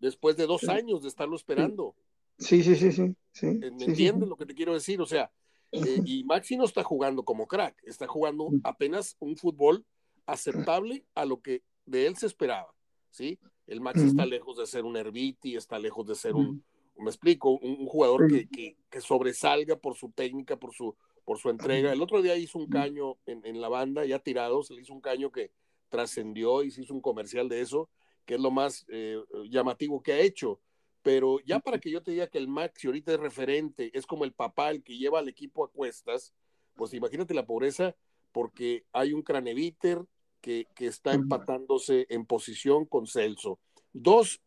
después 0.00 0.36
de 0.36 0.46
dos 0.46 0.68
años 0.68 1.02
de 1.02 1.08
estarlo 1.08 1.36
esperando. 1.36 1.94
Sí, 2.38 2.62
sí, 2.62 2.74
sí, 2.74 2.92
sí. 2.92 3.14
sí. 3.32 3.46
¿Me 3.46 3.84
entiendes 3.84 4.28
lo 4.28 4.36
que 4.36 4.46
te 4.46 4.54
quiero 4.54 4.72
decir? 4.72 5.00
O 5.00 5.06
sea, 5.06 5.30
eh, 5.72 6.00
y 6.04 6.24
Maxi 6.24 6.56
no 6.56 6.64
está 6.64 6.82
jugando 6.82 7.24
como 7.24 7.46
crack, 7.46 7.76
está 7.84 8.06
jugando 8.06 8.50
apenas 8.62 9.16
un 9.20 9.36
fútbol 9.36 9.84
aceptable 10.26 11.04
a 11.14 11.24
lo 11.24 11.40
que 11.40 11.62
de 11.86 12.06
él 12.06 12.16
se 12.16 12.26
esperaba, 12.26 12.72
¿sí? 13.10 13.38
El 13.66 13.80
Maxi 13.80 14.06
está 14.06 14.26
lejos 14.26 14.58
de 14.58 14.66
ser 14.66 14.84
un 14.84 14.96
Herbiti, 14.96 15.56
está 15.56 15.78
lejos 15.78 16.06
de 16.06 16.14
ser 16.14 16.34
un, 16.34 16.64
me 16.98 17.10
explico, 17.10 17.58
un, 17.58 17.86
jugador 17.86 18.28
que, 18.28 18.76
que, 18.90 19.00
sobresalga 19.00 19.76
por 19.76 19.96
su 19.96 20.10
técnica, 20.10 20.56
por 20.56 20.74
su, 20.74 20.94
por 21.24 21.38
su 21.38 21.50
entrega. 21.50 21.92
El 21.92 22.02
otro 22.02 22.22
día 22.22 22.36
hizo 22.36 22.58
un 22.58 22.68
caño 22.68 23.18
en, 23.26 23.44
en 23.44 23.60
la 23.60 23.68
banda, 23.68 24.04
ya 24.04 24.18
tirado, 24.18 24.62
se 24.62 24.74
le 24.74 24.82
hizo 24.82 24.92
un 24.92 25.00
caño 25.00 25.30
que, 25.30 25.52
trascendió 25.92 26.64
y 26.64 26.70
se 26.72 26.82
hizo 26.82 26.94
un 26.94 27.02
comercial 27.02 27.48
de 27.48 27.60
eso, 27.60 27.88
que 28.24 28.34
es 28.34 28.40
lo 28.40 28.50
más 28.50 28.84
eh, 28.88 29.22
llamativo 29.48 30.02
que 30.02 30.14
ha 30.14 30.18
hecho. 30.18 30.58
Pero 31.02 31.38
ya 31.40 31.60
para 31.60 31.78
que 31.78 31.90
yo 31.90 32.02
te 32.02 32.12
diga 32.12 32.28
que 32.28 32.38
el 32.38 32.48
Maxi 32.48 32.86
ahorita 32.86 33.12
es 33.12 33.20
referente, 33.20 33.90
es 33.96 34.06
como 34.06 34.24
el 34.24 34.32
papá 34.32 34.70
el 34.70 34.82
que 34.82 34.96
lleva 34.96 35.18
al 35.18 35.28
equipo 35.28 35.64
a 35.64 35.70
cuestas, 35.70 36.32
pues 36.74 36.94
imagínate 36.94 37.34
la 37.34 37.44
pobreza, 37.44 37.94
porque 38.32 38.86
hay 38.92 39.12
un 39.12 39.22
craneviter 39.22 40.02
que, 40.40 40.66
que 40.74 40.86
está 40.86 41.12
empatándose 41.12 42.06
en 42.08 42.24
posición 42.24 42.86
con 42.86 43.06
Celso. 43.06 43.60
Dos 43.92 44.40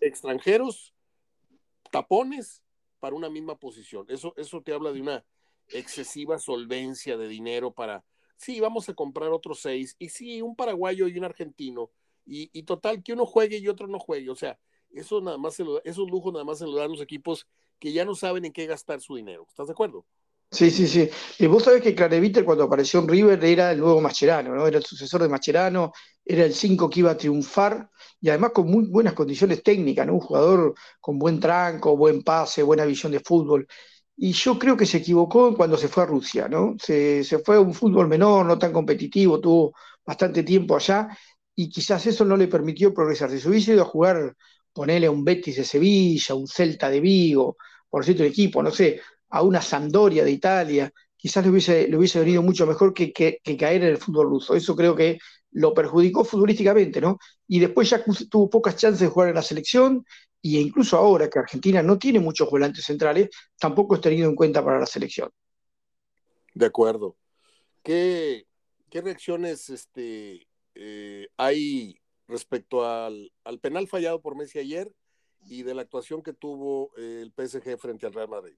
extranjeros, 0.00 0.94
tapones 1.90 2.62
para 3.00 3.14
una 3.14 3.28
misma 3.28 3.58
posición. 3.58 4.06
Eso, 4.08 4.32
eso 4.38 4.62
te 4.62 4.72
habla 4.72 4.92
de 4.92 5.02
una 5.02 5.24
excesiva 5.68 6.38
solvencia 6.38 7.16
de 7.16 7.28
dinero 7.28 7.72
para, 7.72 8.04
sí, 8.36 8.60
vamos 8.60 8.88
a 8.88 8.94
comprar 8.94 9.30
otros 9.30 9.60
seis, 9.60 9.96
y 9.98 10.08
sí, 10.08 10.42
un 10.42 10.56
paraguayo 10.56 11.08
y 11.08 11.18
un 11.18 11.24
argentino, 11.24 11.90
y, 12.26 12.62
total, 12.62 13.02
que 13.02 13.12
uno 13.12 13.26
juegue 13.26 13.58
y 13.58 13.68
otro 13.68 13.86
no 13.86 13.98
juegue, 13.98 14.30
o 14.30 14.34
sea, 14.34 14.58
eso 14.90 15.20
nada 15.20 15.36
más, 15.36 15.54
se 15.54 15.64
lo, 15.64 15.82
esos 15.84 16.10
lujos 16.10 16.32
nada 16.32 16.44
más 16.44 16.58
se 16.58 16.64
lo 16.64 16.74
dan 16.76 16.90
los 16.90 17.02
equipos 17.02 17.46
que 17.78 17.92
ya 17.92 18.04
no 18.04 18.14
saben 18.14 18.44
en 18.44 18.52
qué 18.52 18.66
gastar 18.66 19.00
su 19.00 19.16
dinero, 19.16 19.46
¿estás 19.48 19.66
de 19.66 19.72
acuerdo? 19.72 20.06
Sí, 20.50 20.70
sí, 20.70 20.86
sí. 20.86 21.10
Y 21.40 21.46
vos 21.46 21.64
sabés 21.64 21.82
que 21.82 21.96
Clareviter 21.96 22.44
cuando 22.44 22.64
apareció 22.64 23.00
en 23.00 23.08
River 23.08 23.44
era 23.44 23.72
el 23.72 23.80
nuevo 23.80 24.00
Mascherano, 24.00 24.54
¿no? 24.54 24.66
Era 24.68 24.78
el 24.78 24.84
sucesor 24.84 25.20
de 25.22 25.28
Mascherano, 25.28 25.92
era 26.24 26.44
el 26.44 26.54
5 26.54 26.88
que 26.88 27.00
iba 27.00 27.10
a 27.10 27.16
triunfar 27.16 27.90
y 28.20 28.28
además 28.28 28.52
con 28.54 28.70
muy 28.70 28.84
buenas 28.86 29.14
condiciones 29.14 29.64
técnicas, 29.64 30.06
¿no? 30.06 30.14
Un 30.14 30.20
jugador 30.20 30.74
con 31.00 31.18
buen 31.18 31.40
tranco, 31.40 31.96
buen 31.96 32.22
pase, 32.22 32.62
buena 32.62 32.84
visión 32.84 33.10
de 33.10 33.18
fútbol. 33.18 33.66
Y 34.16 34.32
yo 34.32 34.58
creo 34.58 34.76
que 34.76 34.86
se 34.86 34.98
equivocó 34.98 35.56
cuando 35.56 35.76
se 35.76 35.88
fue 35.88 36.04
a 36.04 36.06
Rusia, 36.06 36.48
¿no? 36.48 36.76
Se, 36.78 37.24
se 37.24 37.38
fue 37.40 37.56
a 37.56 37.60
un 37.60 37.74
fútbol 37.74 38.08
menor, 38.08 38.46
no 38.46 38.58
tan 38.58 38.72
competitivo, 38.72 39.40
tuvo 39.40 39.74
bastante 40.04 40.42
tiempo 40.42 40.76
allá 40.76 41.08
y 41.54 41.68
quizás 41.68 42.06
eso 42.06 42.24
no 42.24 42.36
le 42.36 42.48
permitió 42.48 42.92
progresar. 42.94 43.30
Si 43.30 43.40
se 43.40 43.48
hubiese 43.48 43.72
ido 43.74 43.82
a 43.82 43.86
jugar, 43.86 44.36
ponerle 44.72 45.06
a 45.06 45.10
un 45.10 45.24
Betis 45.24 45.56
de 45.56 45.64
Sevilla, 45.64 46.34
un 46.34 46.46
Celta 46.46 46.90
de 46.90 47.00
Vigo, 47.00 47.56
por 47.88 48.04
cierto, 48.04 48.22
el 48.24 48.30
equipo, 48.30 48.62
no 48.62 48.70
sé, 48.70 49.00
a 49.30 49.42
una 49.42 49.62
Sampdoria 49.62 50.24
de 50.24 50.30
Italia, 50.30 50.92
quizás 51.16 51.44
le 51.44 51.50
hubiese, 51.50 51.88
le 51.88 51.96
hubiese 51.96 52.20
venido 52.20 52.42
mucho 52.42 52.66
mejor 52.66 52.92
que, 52.92 53.12
que, 53.12 53.40
caer 53.56 53.82
en 53.82 53.90
el 53.90 53.98
fútbol 53.98 54.28
ruso. 54.28 54.54
Eso 54.54 54.76
creo 54.76 54.94
que 54.96 55.18
lo 55.52 55.72
perjudicó 55.72 56.24
futbolísticamente, 56.24 57.00
¿no? 57.00 57.18
Y 57.46 57.60
después 57.60 57.88
ya 57.90 58.02
tuvo 58.30 58.50
pocas 58.50 58.76
chances 58.76 59.00
de 59.00 59.08
jugar 59.08 59.28
en 59.28 59.36
la 59.36 59.42
selección, 59.42 60.04
y 60.44 60.58
incluso 60.58 60.98
ahora 60.98 61.30
que 61.30 61.38
Argentina 61.38 61.82
no 61.82 61.98
tiene 61.98 62.20
muchos 62.20 62.50
volantes 62.50 62.84
centrales, 62.84 63.30
tampoco 63.58 63.94
es 63.94 64.02
tenido 64.02 64.28
en 64.28 64.36
cuenta 64.36 64.62
para 64.62 64.78
la 64.78 64.84
selección. 64.84 65.30
De 66.52 66.66
acuerdo. 66.66 67.16
¿Qué, 67.82 68.46
qué 68.90 69.00
reacciones 69.00 69.70
este, 69.70 70.46
eh, 70.74 71.28
hay 71.38 71.98
respecto 72.28 72.86
al, 72.86 73.32
penal 73.62 73.88
fallado 73.88 74.20
por 74.20 74.36
Messi 74.36 74.58
ayer 74.58 74.92
y 75.46 75.62
de 75.62 75.74
la 75.74 75.80
actuación 75.80 76.22
que 76.22 76.34
tuvo 76.34 76.90
eh, 76.98 77.22
el 77.22 77.32
PSG 77.32 77.78
frente 77.78 78.04
al 78.04 78.12
Real 78.12 78.28
Madrid? 78.28 78.56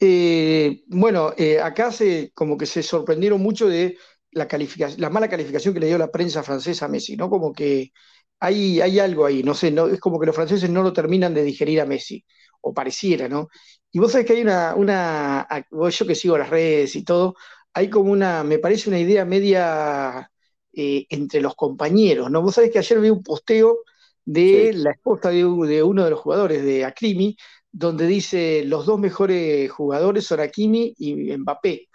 Eh, 0.00 0.82
bueno, 0.88 1.32
acá 1.62 1.92
se 1.92 2.32
como 2.34 2.58
que 2.58 2.66
se 2.66 2.82
sorprendieron 2.82 3.40
mucho 3.40 3.68
de 3.68 3.96
la 4.32 4.48
calificación, 4.48 5.00
la 5.00 5.10
mala 5.10 5.28
calificación 5.28 5.72
que 5.72 5.80
le 5.80 5.86
dio 5.86 5.98
la 5.98 6.10
prensa 6.10 6.42
francesa 6.42 6.86
a 6.86 6.88
Messi, 6.88 7.16
¿no? 7.16 7.30
Como 7.30 7.52
que 7.52 7.92
hay, 8.40 8.80
hay 8.80 8.98
algo 8.98 9.26
ahí, 9.26 9.42
no 9.42 9.54
sé, 9.54 9.70
no, 9.70 9.86
es 9.86 10.00
como 10.00 10.18
que 10.18 10.26
los 10.26 10.34
franceses 10.34 10.70
no 10.70 10.82
lo 10.82 10.92
terminan 10.92 11.34
de 11.34 11.44
digerir 11.44 11.80
a 11.80 11.86
Messi, 11.86 12.24
o 12.62 12.72
pareciera, 12.72 13.28
¿no? 13.28 13.48
Y 13.92 13.98
vos 13.98 14.12
sabés 14.12 14.26
que 14.26 14.32
hay 14.32 14.42
una, 14.42 14.74
una 14.74 15.46
yo 15.70 16.06
que 16.06 16.14
sigo 16.14 16.38
las 16.38 16.48
redes 16.48 16.96
y 16.96 17.04
todo, 17.04 17.36
hay 17.74 17.90
como 17.90 18.10
una, 18.10 18.42
me 18.42 18.58
parece 18.58 18.88
una 18.88 18.98
idea 18.98 19.24
media 19.24 20.30
eh, 20.72 21.06
entre 21.10 21.40
los 21.40 21.54
compañeros, 21.54 22.30
¿no? 22.30 22.40
Vos 22.42 22.54
sabés 22.54 22.70
que 22.70 22.78
ayer 22.78 23.00
vi 23.00 23.10
un 23.10 23.22
posteo 23.22 23.80
de 24.24 24.72
la 24.74 24.92
esposa 24.92 25.30
de, 25.30 25.44
uno 25.44 26.04
de 26.04 26.10
los 26.10 26.20
jugadores 26.20 26.62
de 26.62 26.84
Akrimi, 26.84 27.36
donde 27.70 28.06
dice 28.06 28.64
los 28.64 28.86
dos 28.86 28.98
mejores 28.98 29.70
jugadores 29.70 30.24
son 30.26 30.40
Akimi 30.40 30.94
y 30.96 31.36
Mbappé, 31.36 31.88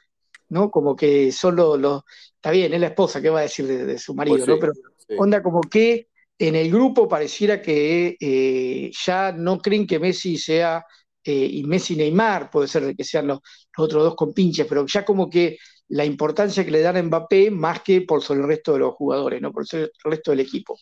¿no? 0.50 0.70
Como 0.70 0.96
que 0.96 1.32
son 1.32 1.56
los, 1.56 2.04
está 2.36 2.52
bien, 2.52 2.74
es 2.74 2.80
la 2.80 2.88
esposa, 2.88 3.22
¿qué 3.22 3.30
va 3.30 3.40
a 3.40 3.44
decir 3.44 3.66
de, 3.66 3.98
su 3.98 4.14
marido, 4.14 4.38
pues 4.38 4.48
¿no? 4.48 4.60
Pero 4.60 4.74
onda 5.18 5.42
como 5.42 5.62
que 5.62 6.10
en 6.38 6.56
el 6.56 6.70
grupo 6.70 7.08
pareciera 7.08 7.62
que 7.62 8.18
eh, 8.20 8.92
ya 9.06 9.32
no 9.32 9.60
creen 9.60 9.88
que 9.88 10.00
Messi 10.00 10.38
sea, 10.38 10.86
eh, 11.24 11.48
y 11.51 11.63
Messi 11.63 11.96
Neymar, 11.96 12.50
puede 12.51 12.68
ser 12.68 12.96
que 12.96 13.04
sean 13.04 13.27
los, 13.27 13.39
los 13.77 13.86
otros 13.86 14.04
dos 14.04 14.15
compinches, 14.15 14.68
pero 14.68 14.86
ya 14.86 15.06
como 15.06 15.30
que 15.30 15.58
la 15.88 16.06
importancia 16.06 16.65
que 16.65 16.72
le 16.72 16.82
dan 16.82 16.98
a 16.98 17.04
Mbappé 17.04 17.51
más 17.51 17.82
que 17.82 18.01
por 18.01 18.22
sobre 18.22 18.42
el 18.42 18.48
resto 18.48 18.74
de 18.74 18.80
los 18.80 18.94
jugadores, 18.96 19.42
¿no? 19.42 19.51
Por 19.51 19.65
el 19.72 19.92
resto 20.04 20.32
del 20.32 20.39
equipo. 20.42 20.77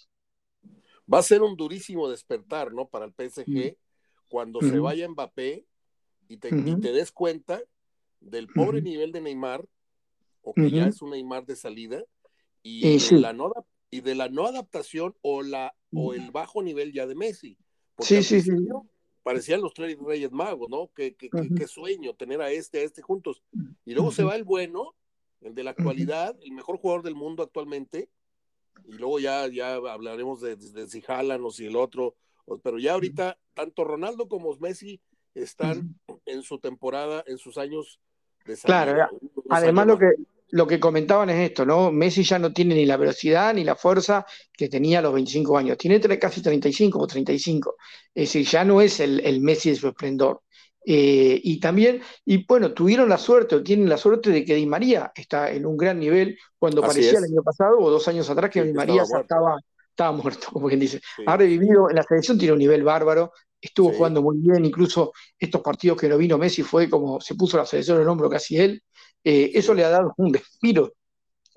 Va 1.12 1.20
a 1.20 1.24
ser 1.24 1.42
un 1.42 1.56
durísimo 1.56 2.10
despertar, 2.10 2.74
¿no? 2.74 2.88
Para 2.88 3.06
el 3.06 3.12
PSG 3.12 3.50
mm. 3.50 3.76
cuando 4.30 4.62
se 4.62 4.80
vaya 4.80 5.08
Mbappé 5.08 5.66
y 6.30 6.38
te, 6.38 6.50
des 6.50 7.12
cuenta 7.12 7.62
del 8.22 8.48
pobre 8.48 8.82
nivel 8.82 9.12
de 9.12 9.22
Neymar, 9.22 9.66
o 10.42 10.54
que 10.54 10.72
ya 10.72 10.88
es 10.88 11.02
un 11.02 11.12
Neymar 11.12 11.46
de 11.46 11.56
salida, 11.56 12.04
y, 12.64 12.98
de 12.98 13.20
la 13.20 13.34
no, 13.34 13.52
y 13.94 14.02
de 14.02 14.16
la 14.16 14.28
no 14.28 14.48
adaptación 14.48 15.16
o, 15.22 15.44
la, 15.44 15.76
o 15.94 16.16
el 16.16 16.32
bajo 16.32 16.64
nivel 16.64 16.92
ya 16.92 17.06
de 17.06 17.14
Messi. 17.14 17.60
sí, 18.00 18.24
sí, 18.24 18.42
sí. 18.42 18.52
parecían 19.22 19.62
los 19.62 19.76
tres 19.76 19.96
Reyes 20.00 20.32
Magos, 20.32 20.68
¿no? 20.68 20.90
Qué, 20.96 21.16
sueño 21.68 22.16
tener 22.16 22.42
a 22.42 22.50
este, 22.50 22.80
a 22.80 22.82
este 22.82 23.04
juntos. 23.04 23.44
Y 23.86 23.94
luego 23.94 24.12
se 24.12 24.24
va 24.24 24.36
el 24.36 24.46
bueno, 24.46 24.96
el 25.42 25.54
de 25.54 25.64
la 25.64 25.72
actualidad, 25.72 26.36
el 26.42 26.54
mejor 26.54 26.78
jugador 26.78 27.04
del 27.04 27.14
mundo 27.14 27.44
actualmente, 27.44 28.10
y 28.86 28.94
luego 28.94 29.20
ya, 29.20 29.48
ya 29.48 29.76
hablaremos 29.76 30.42
de, 30.42 30.56
de, 30.56 30.88
si 30.88 31.02
jalan 31.02 31.46
o 31.46 31.52
si 31.52 31.68
el 31.68 31.76
otro, 31.76 32.16
pero 32.64 32.80
ya 32.80 32.94
ahorita 32.94 33.38
tanto 33.54 33.84
Ronaldo 33.84 34.28
como 34.28 34.58
Messi 34.58 35.02
están 35.36 36.00
en 36.26 36.42
su 36.42 36.58
temporada, 36.58 37.24
en 37.28 37.38
sus 37.38 37.60
años 37.60 38.00
de 38.46 38.56
salida. 38.56 38.86
Claro, 38.86 39.20
además 39.50 39.86
lo 39.86 40.00
que, 40.00 40.08
lo 40.54 40.68
que 40.68 40.80
comentaban 40.80 41.32
es 41.32 41.50
esto, 41.50 41.66
¿no? 41.66 41.92
Messi 41.92 42.24
ya 42.24 42.38
no 42.38 42.54
tiene 42.54 42.76
ni 42.76 42.86
la 42.86 42.96
velocidad 42.96 43.56
ni 43.56 43.64
la 43.64 43.76
fuerza 43.76 44.24
que 44.56 44.70
tenía 44.70 45.00
a 45.00 45.02
los 45.02 45.12
25 45.12 45.58
años, 45.58 45.80
tiene 45.80 46.00
casi 46.20 46.44
35 46.44 47.00
o 47.00 47.08
35, 47.08 47.76
es 48.14 48.30
decir, 48.30 48.46
ya 48.46 48.64
no 48.64 48.80
es 48.80 49.00
el, 49.00 49.42
Messi 49.42 49.72
de 49.72 49.76
su 49.76 49.88
esplendor. 49.88 50.42
Eh, 50.86 51.42
y 51.44 51.60
también, 51.60 52.02
y 52.24 52.46
bueno, 52.46 52.72
tuvieron 52.72 53.10
la 53.10 53.18
suerte 53.18 53.56
o 53.56 53.64
tienen 53.64 53.90
la 53.90 53.98
suerte 53.98 54.30
de 54.30 54.46
que 54.46 54.54
Di 54.54 54.68
María 54.68 55.12
está 55.16 55.50
en 55.50 55.66
un 55.66 55.76
gran 55.76 55.98
nivel 55.98 56.38
cuando 56.60 56.84
aparecía 56.84 57.18
el 57.18 57.24
año 57.24 57.42
pasado 57.42 57.80
o 57.80 57.90
dos 57.90 58.08
años 58.08 58.30
atrás 58.30 58.52
que 58.52 58.64
Di 58.64 58.74
María 58.74 59.02
estaba, 59.02 59.58
estaba, 59.90 60.12
muerto, 60.12 60.50
como 60.54 60.68
quien 60.68 60.80
dice. 60.80 61.02
Ha 61.26 61.36
revivido, 61.36 61.90
en 61.90 61.96
la 61.96 62.04
selección 62.04 62.38
tiene 62.38 62.54
un 62.54 62.60
nivel 62.60 62.84
bárbaro, 62.84 63.32
estuvo 63.60 63.92
jugando 63.92 64.22
muy 64.22 64.38
bien, 64.38 64.66
incluso 64.66 65.14
estos 65.40 65.62
partidos 65.62 66.00
que 66.00 66.10
no 66.10 66.18
vino 66.18 66.38
Messi 66.38 66.62
fue 66.62 66.88
como 66.88 67.20
se 67.20 67.34
puso 67.34 67.58
la 67.58 67.66
selección 67.66 67.98
en 67.98 68.04
el 68.04 68.10
hombro 68.10 68.30
casi 68.30 68.58
él, 68.58 68.84
eh, 69.24 69.52
eso 69.54 69.74
le 69.74 69.84
ha 69.84 69.90
dado 69.90 70.14
un 70.18 70.34
respiro 70.34 70.94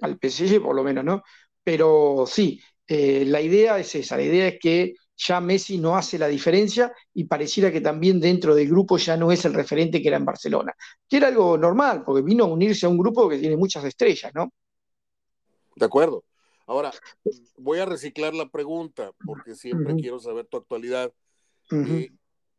al 0.01 0.19
PSG, 0.19 0.63
por 0.63 0.75
lo 0.75 0.85
menos, 0.85 1.05
¿no? 1.05 1.23
Pero 1.63 2.25
sí, 2.27 2.61
eh, 2.87 3.25
la 3.27 3.41
idea 3.41 3.79
es 3.79 3.95
esa, 3.95 4.17
la 4.17 4.23
idea 4.23 4.49
es 4.49 4.59
que 4.61 4.95
ya 5.17 5.41
Messi 5.41 5.79
no 5.79 5.97
hace 5.97 6.19
la 6.19 6.29
diferencia 6.29 6.93
y 7.15 7.25
pareciera 7.25 7.73
que 7.73 7.81
también 7.81 8.21
dentro 8.21 8.55
del 8.55 8.69
grupo 8.69 8.99
ya 8.99 9.17
no 9.17 9.33
es 9.33 9.45
el 9.45 9.55
referente 9.55 10.03
que 10.03 10.09
era 10.09 10.19
en 10.19 10.27
Barcelona, 10.27 10.75
que 11.09 11.17
era 11.17 11.29
algo 11.29 11.57
normal, 11.57 12.05
porque 12.05 12.23
vino 12.23 12.45
a 12.45 12.49
unirse 12.49 12.87
a 12.87 12.91
un 12.91 12.99
grupo 12.99 13.29
que 13.29 13.39
tiene 13.39 13.57
muchas 13.57 13.85
estrellas, 13.85 14.33
¿no? 14.35 14.53
De 15.75 15.87
acuerdo. 15.87 16.25
Ahora, 16.67 16.91
voy 17.57 17.79
a 17.79 17.87
reciclar 17.87 18.35
la 18.35 18.49
pregunta, 18.49 19.13
porque 19.25 19.55
siempre 19.55 19.95
quiero 19.95 20.19
saber 20.19 20.47
tu 20.47 20.57
actualidad. 20.57 21.13
Eh, 21.71 22.11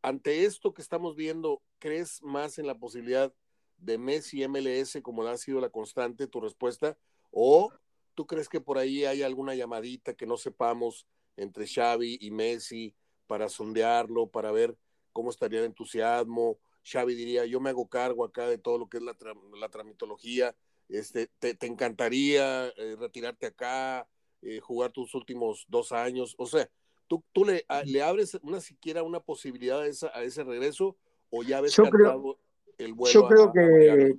ante 0.01 0.45
esto 0.45 0.73
que 0.73 0.81
estamos 0.81 1.15
viendo, 1.15 1.61
¿crees 1.77 2.23
más 2.23 2.57
en 2.57 2.67
la 2.67 2.75
posibilidad 2.75 3.33
de 3.77 3.97
Messi 3.97 4.47
MLS 4.47 4.99
como 5.01 5.23
ha 5.23 5.37
sido 5.37 5.59
la 5.61 5.69
constante 5.69 6.27
tu 6.27 6.41
respuesta? 6.41 6.97
¿O 7.31 7.71
tú 8.15 8.25
crees 8.25 8.49
que 8.49 8.61
por 8.61 8.77
ahí 8.77 9.05
hay 9.05 9.21
alguna 9.21 9.55
llamadita 9.55 10.13
que 10.13 10.25
no 10.25 10.37
sepamos 10.37 11.07
entre 11.35 11.67
Xavi 11.67 12.17
y 12.19 12.31
Messi 12.31 12.95
para 13.27 13.49
sondearlo, 13.49 14.27
para 14.27 14.51
ver 14.51 14.75
cómo 15.13 15.29
estaría 15.29 15.59
el 15.59 15.65
entusiasmo? 15.65 16.59
Xavi 16.83 17.15
diría, 17.15 17.45
yo 17.45 17.59
me 17.59 17.69
hago 17.69 17.87
cargo 17.87 18.23
acá 18.23 18.47
de 18.47 18.57
todo 18.57 18.77
lo 18.77 18.87
que 18.87 18.97
es 18.97 19.03
la, 19.03 19.15
la 19.59 19.69
tramitología, 19.69 20.55
este, 20.89 21.29
te, 21.39 21.57
encantaría 21.65 22.67
eh, 22.69 22.95
retirarte 22.97 23.45
acá, 23.45 24.07
eh, 24.41 24.59
jugar 24.61 24.91
tus 24.91 25.13
últimos 25.13 25.65
dos 25.67 25.91
años, 25.91 26.33
o 26.37 26.45
sea, 26.45 26.69
¿tú, 27.07 27.23
tú 27.33 27.43
le, 27.43 27.65
le 27.85 28.01
abres 28.01 28.35
una 28.41 28.61
siquiera 28.61 29.03
una 29.03 29.19
posibilidad 29.19 29.81
a, 29.81 29.87
esa, 29.87 30.07
a 30.17 30.23
ese 30.23 30.43
regreso 30.43 30.95
o 31.29 31.43
ya 31.43 31.59
ves 31.59 31.75
cantado 31.75 32.39
yo 32.77 33.27
creo 33.27 33.51
que, 33.51 34.13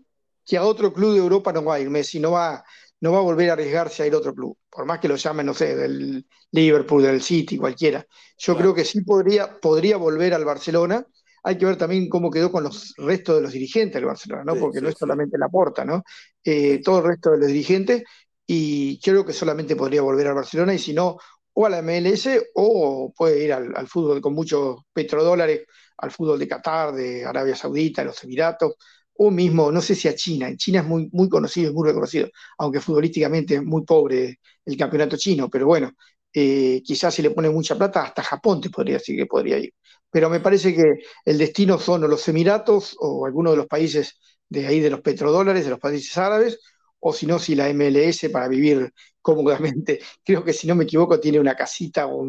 que, 0.45 0.57
a 0.57 0.65
otro 0.65 0.93
club 0.93 1.13
de 1.13 1.19
Europa 1.19 1.53
no 1.53 1.65
va 1.65 1.77
a 1.77 1.81
ir 1.81 1.91
Messi, 1.91 2.19
no 2.19 2.33
va, 2.33 2.65
no 3.01 3.13
va 3.13 3.19
a 3.19 3.23
volver 3.23 3.51
a 3.51 3.53
arriesgarse 3.53 4.03
a 4.03 4.07
ir 4.07 4.15
a 4.15 4.19
otro 4.19 4.35
club, 4.35 4.57
por 4.71 4.85
más 4.85 4.99
que 4.99 5.09
lo 5.09 5.17
llamen, 5.17 5.47
no 5.47 5.55
sé, 5.55 5.77
del 5.77 6.27
Liverpool, 6.53 7.03
del 7.03 7.23
City, 7.23 7.57
cualquiera. 7.57 8.05
Yo 8.39 8.57
creo 8.57 8.75
que 8.75 8.85
sí 8.85 9.03
podría, 9.03 9.59
podría 9.61 9.97
volver 9.97 10.35
al 10.35 10.45
Barcelona. 10.45 11.05
Hay 11.45 11.57
que 11.57 11.67
ver 11.67 11.77
también 11.77 12.09
cómo 12.09 12.31
quedó 12.31 12.51
con 12.51 12.65
los 12.65 12.95
restos 12.97 13.37
de 13.37 13.43
los 13.43 13.53
dirigentes 13.53 13.95
del 13.95 14.07
Barcelona, 14.07 14.45
¿no? 14.45 14.57
Porque 14.57 14.81
no 14.81 14.89
es 14.89 14.97
solamente 14.99 15.39
la 15.39 15.49
porta, 15.49 15.85
¿no? 15.85 16.03
Eh, 16.43 16.81
todo 16.83 16.99
el 16.99 17.05
resto 17.05 17.31
de 17.31 17.39
los 17.39 17.47
dirigentes, 17.47 18.03
y 18.47 18.99
creo 19.01 19.25
que 19.25 19.33
solamente 19.33 19.77
podría 19.77 20.03
volver 20.03 20.27
al 20.27 20.35
Barcelona, 20.35 20.75
y 20.75 20.79
si 20.79 20.93
no, 20.93 21.19
o 21.61 21.67
a 21.67 21.71
la 21.71 21.83
MLS, 21.83 22.29
o 22.55 23.13
puede 23.17 23.45
ir 23.45 23.53
al, 23.53 23.89
fútbol 23.89 24.21
con 24.21 24.33
muchos 24.33 24.79
petrodólares 24.93 25.63
al 25.97 26.13
fútbol 26.13 26.39
de 26.39 26.47
Qatar, 26.47 26.95
de 26.95 27.25
Arabia 27.25 27.57
Saudita, 27.57 28.05
los 28.05 28.23
Emiratos, 28.23 28.75
o 29.15 29.33
mismo, 29.33 29.73
no 29.73 29.81
sé 29.81 29.97
si 29.97 30.07
a 30.07 30.15
China. 30.15 30.49
En 30.49 30.57
China 30.57 30.81
es 30.81 30.87
muy, 30.87 31.29
conocido, 31.29 31.71
es 31.71 31.75
muy 31.75 31.89
reconocido, 31.89 32.29
aunque 32.59 32.81
futbolísticamente 32.81 33.57
es 33.57 33.65
muy 33.65 33.85
pobre 33.85 34.39
el 34.65 34.77
campeonato 34.77 35.17
chino, 35.17 35.51
pero 35.51 35.67
bueno, 35.67 35.91
eh, 36.33 36.81
quizás 36.85 37.13
si 37.13 37.23
le 37.23 37.31
pone 37.33 37.51
mucha 37.51 37.77
plata, 37.77 38.05
hasta 38.05 38.23
Japón 38.23 38.61
te 38.61 38.71
podría 38.71 38.99
decir 38.99 39.17
que 39.17 39.27
podría 39.27 39.59
ir. 39.59 39.75
Pero 40.11 40.31
me 40.31 40.39
parece 40.39 40.73
que 40.73 40.85
el 41.25 41.39
destino 41.39 41.77
son 41.81 42.03
los 42.03 42.29
Emiratos 42.29 42.97
o 43.01 43.27
algunos 43.27 43.55
de 43.55 43.57
los 43.57 43.67
países 43.67 44.21
de 44.49 44.65
ahí 44.69 44.79
de 44.79 44.91
los 44.91 45.01
petrodólares, 45.01 45.65
de 45.65 45.71
los 45.71 45.81
países 45.81 46.17
árabes, 46.19 46.61
o 47.01 47.13
si 47.13 47.27
no, 47.27 47.39
si 47.39 47.55
la 47.55 47.69
MLS 47.73 48.29
para 48.31 48.49
vivir 48.49 48.93
cómodamente. 49.21 50.01
Creo 50.25 50.45
que 50.45 50.53
si 50.53 50.67
no 50.67 50.75
me 50.75 50.85
equivoco 50.85 51.21
tiene 51.21 51.41
una 51.41 51.55
casita 51.55 52.07
o 52.07 52.27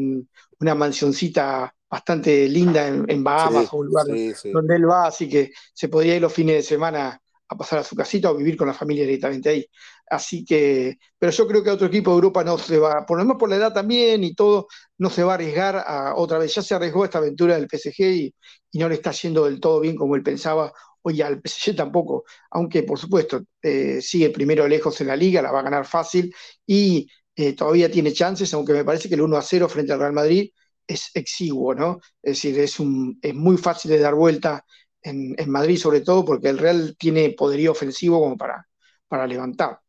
una 0.59 0.75
mansioncita 0.75 1.73
bastante 1.89 2.47
linda 2.47 2.87
en, 2.87 3.23
Bahamas, 3.23 3.73
un 3.73 3.87
lugar 3.87 4.05
donde 4.53 4.75
él 4.75 4.87
va, 4.87 5.07
así 5.07 5.27
que 5.27 5.51
se 5.73 5.89
podría 5.89 6.15
ir 6.15 6.21
los 6.21 6.31
fines 6.31 6.55
de 6.57 6.61
semana 6.61 7.19
a 7.49 7.57
pasar 7.57 7.79
a 7.79 7.83
su 7.83 7.95
casita 7.95 8.29
o 8.29 8.35
vivir 8.35 8.55
con 8.55 8.67
la 8.67 8.75
familia 8.75 9.05
directamente 9.05 9.49
ahí. 9.49 9.65
Así 10.07 10.45
que, 10.45 10.97
pero 11.17 11.31
yo 11.31 11.47
creo 11.47 11.63
que 11.63 11.71
otro 11.71 11.87
equipo 11.87 12.11
de 12.11 12.15
Europa 12.15 12.43
no 12.43 12.57
se 12.57 12.77
va, 12.77 13.05
por 13.05 13.17
lo 13.17 13.23
menos 13.23 13.37
por 13.39 13.49
la 13.49 13.55
edad 13.55 13.73
también 13.73 14.23
y 14.23 14.35
todo, 14.35 14.67
no 14.99 15.09
se 15.09 15.23
va 15.23 15.33
a 15.33 15.35
arriesgar 15.35 15.83
a 15.85 16.15
otra 16.15 16.37
vez. 16.37 16.53
Ya 16.53 16.61
se 16.61 16.75
arriesgó 16.75 17.05
esta 17.05 17.17
aventura 17.17 17.55
del 17.55 17.67
PSG 17.67 18.01
y, 18.01 18.35
no 18.73 18.87
le 18.87 18.95
está 18.95 19.11
yendo 19.11 19.45
del 19.45 19.59
todo 19.59 19.79
bien 19.79 19.95
como 19.95 20.15
él 20.15 20.21
pensaba 20.21 20.71
Oye, 21.01 21.23
al 21.23 21.41
PSG 21.41 21.75
tampoco, 21.75 22.25
aunque 22.51 22.83
por 22.83 22.99
supuesto 22.99 23.43
eh, 23.61 24.01
sigue 24.01 24.29
primero 24.29 24.67
lejos 24.67 24.99
en 25.01 25.07
la 25.07 25.15
liga, 25.15 25.41
la 25.41 25.51
va 25.51 25.59
a 25.59 25.63
ganar 25.63 25.85
fácil 25.85 26.33
y 26.65 27.09
eh, 27.35 27.53
todavía 27.53 27.89
tiene 27.89 28.11
chances, 28.11 28.53
aunque 28.53 28.73
me 28.73 28.83
parece 28.83 29.07
que 29.07 29.15
el 29.15 29.21
1 29.21 29.37
a 29.37 29.41
0 29.41 29.69
frente 29.69 29.93
al 29.93 29.99
Real 29.99 30.13
Madrid 30.13 30.51
es 30.85 31.11
exiguo, 31.13 31.73
¿no? 31.73 31.99
Es 32.21 32.37
decir, 32.41 32.59
es, 32.59 32.79
un, 32.79 33.17
es 33.21 33.33
muy 33.33 33.57
fácil 33.57 33.91
de 33.91 33.99
dar 33.99 34.15
vuelta 34.15 34.65
en, 35.01 35.35
Madrid, 35.49 35.77
sobre 35.77 36.01
todo 36.01 36.25
porque 36.25 36.49
el 36.49 36.57
Real 36.57 36.95
tiene 36.97 37.29
poderío 37.29 37.71
ofensivo 37.71 38.19
como 38.19 38.37
para, 38.37 38.67
para 39.07 39.25
levantar. 39.27 39.79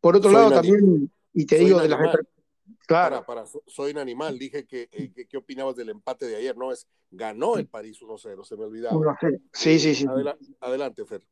Por 0.00 0.16
otro 0.16 0.30
lado, 0.30 0.52
también, 0.52 1.10
y 1.32 1.44
te 1.44 1.58
digo 1.58 1.80
de 1.80 1.88
las 1.88 2.00
Claro. 2.86 3.24
soy 3.66 3.92
un 3.92 3.98
animal, 3.98 4.38
dije 4.38 4.66
eh, 4.70 5.10
que, 5.14 5.26
¿qué 5.26 5.36
opinabas 5.36 5.76
del 5.76 5.88
empate 5.88 6.26
de 6.26 6.36
ayer? 6.36 6.56
No, 6.56 6.70
es 6.70 6.86
ganó 7.10 7.56
el 7.56 7.66
París 7.66 8.00
1-0, 8.02 8.44
se 8.44 8.56
me 8.56 8.64
olvidaba. 8.64 9.18
Sí, 9.52 9.78
sí, 9.78 9.94
sí. 9.94 10.06
adelante, 10.60 11.04
Fer. 11.04 11.22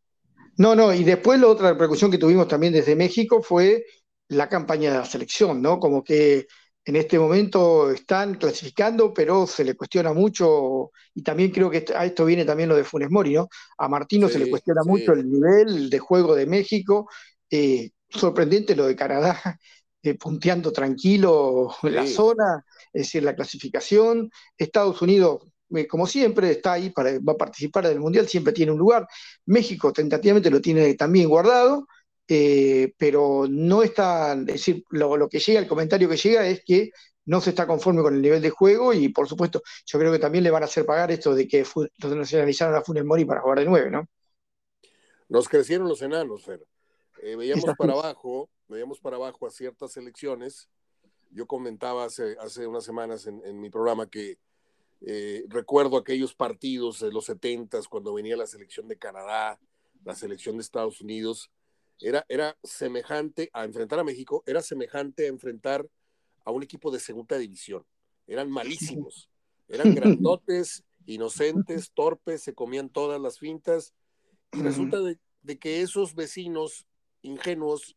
No, 0.56 0.74
no, 0.74 0.92
y 0.92 1.04
después 1.04 1.40
la 1.40 1.48
otra 1.48 1.72
repercusión 1.72 2.10
que 2.10 2.18
tuvimos 2.18 2.48
también 2.48 2.72
desde 2.72 2.96
México 2.96 3.42
fue 3.42 3.84
la 4.28 4.48
campaña 4.48 4.92
de 4.92 4.98
la 4.98 5.04
selección, 5.04 5.60
¿no? 5.60 5.78
Como 5.78 6.02
que 6.02 6.46
en 6.84 6.96
este 6.96 7.18
momento 7.18 7.90
están 7.90 8.34
clasificando, 8.34 9.14
pero 9.14 9.46
se 9.46 9.64
le 9.64 9.74
cuestiona 9.74 10.12
mucho, 10.12 10.90
y 11.14 11.22
también 11.22 11.50
creo 11.50 11.70
que 11.70 11.84
a 11.94 12.04
esto 12.04 12.24
viene 12.24 12.44
también 12.44 12.68
lo 12.68 12.76
de 12.76 12.84
Funes 12.84 13.10
Mori, 13.10 13.34
¿no? 13.34 13.48
A 13.78 13.88
Martino 13.88 14.28
se 14.28 14.38
le 14.38 14.50
cuestiona 14.50 14.82
mucho 14.84 15.12
el 15.12 15.30
nivel 15.30 15.90
de 15.90 15.98
juego 15.98 16.34
de 16.34 16.46
México, 16.46 17.08
eh, 17.50 17.90
sorprendente 18.08 18.74
lo 18.74 18.86
de 18.86 18.96
Canadá, 18.96 19.40
eh, 20.04 20.14
punteando 20.14 20.72
tranquilo 20.72 21.76
la 21.82 22.04
zona, 22.08 22.64
es 22.92 23.02
decir, 23.02 23.22
la 23.22 23.36
clasificación. 23.36 24.32
Estados 24.58 25.00
Unidos, 25.00 25.46
eh, 25.70 25.86
como 25.86 26.08
siempre, 26.08 26.50
está 26.50 26.72
ahí, 26.72 26.90
para, 26.90 27.12
va 27.20 27.34
a 27.34 27.36
participar 27.36 27.86
del 27.86 28.00
Mundial, 28.00 28.26
siempre 28.26 28.52
tiene 28.52 28.72
un 28.72 28.78
lugar. 28.78 29.06
México 29.46 29.92
tentativamente 29.92 30.50
lo 30.50 30.60
tiene 30.60 30.94
también 30.94 31.28
guardado, 31.28 31.86
eh, 32.26 32.92
pero 32.98 33.46
no 33.48 33.84
está, 33.84 34.32
es 34.32 34.46
decir, 34.46 34.84
lo, 34.90 35.28
que 35.28 35.38
llega, 35.38 35.60
el 35.60 35.68
comentario 35.68 36.08
que 36.08 36.16
llega 36.16 36.48
es 36.48 36.62
que 36.64 36.90
no 37.26 37.40
se 37.40 37.50
está 37.50 37.64
conforme 37.68 38.02
con 38.02 38.14
el 38.14 38.22
nivel 38.22 38.42
de 38.42 38.50
juego 38.50 38.92
y 38.92 39.08
por 39.10 39.28
supuesto 39.28 39.62
yo 39.86 39.98
creo 40.00 40.10
que 40.10 40.18
también 40.18 40.42
le 40.42 40.50
van 40.50 40.64
a 40.64 40.66
hacer 40.66 40.84
pagar 40.84 41.12
esto 41.12 41.36
de 41.36 41.46
que 41.46 41.64
los 41.98 42.16
nacionalizaron 42.16 42.74
a 42.74 42.82
Funes 42.82 43.04
Mori 43.04 43.24
para 43.24 43.40
jugar 43.40 43.60
de 43.60 43.66
nueve, 43.66 43.90
¿no? 43.92 44.08
Nos 45.28 45.48
crecieron 45.48 45.88
los 45.88 46.02
enanos, 46.02 46.44
Fer. 46.44 46.66
veíamos 47.22 47.64
para 47.78 47.92
abajo 47.92 48.50
veíamos 48.72 49.00
para 49.00 49.16
abajo 49.16 49.46
a 49.46 49.50
ciertas 49.50 49.96
elecciones. 49.96 50.68
Yo 51.30 51.46
comentaba 51.46 52.04
hace, 52.04 52.37
hace 52.40 52.66
unas 52.66 52.85
semanas 52.85 53.26
en, 53.26 53.61
mi 53.61 53.70
programa 53.70 54.08
que 54.08 54.38
eh, 55.00 55.44
recuerdo 55.48 55.96
aquellos 55.96 56.35
partidos 56.35 57.00
de 57.00 57.12
los 57.12 57.26
70 57.26 57.80
cuando 57.88 58.14
venía 58.14 58.37
la 58.37 58.46
selección 58.46 58.88
de 58.88 58.98
Canadá, 58.98 59.58
la 60.04 60.14
selección 60.14 60.56
de 60.56 60.62
Estados 60.62 61.00
Unidos. 61.00 61.50
Era, 62.00 62.26
era 62.28 62.58
semejante 62.62 63.48
a 63.52 63.64
enfrentar 63.64 63.98
a 63.98 64.04
México, 64.04 64.42
era 64.46 64.61
semejante 64.61 65.26
a 65.26 65.28
enfrentar 65.28 65.88
a 66.44 66.50
un 66.50 66.62
equipo 66.62 66.90
de 66.90 67.00
segunda 67.00 67.38
división. 67.38 67.87
Eran 68.26 68.50
malísimos, 68.50 69.30
eran 69.68 69.94
grandotes, 69.94 70.85
inocentes, 71.06 71.92
torpes, 71.92 72.42
se 72.42 72.54
comían 72.54 72.88
todas 72.88 73.20
las 73.20 73.38
fintas. 73.38 73.94
Y 74.52 74.61
resulta 74.61 74.98
de 75.00 75.58
que 75.58 75.80
esos 75.80 76.14
vecinos 76.14 76.87
ingenuos 77.22 77.96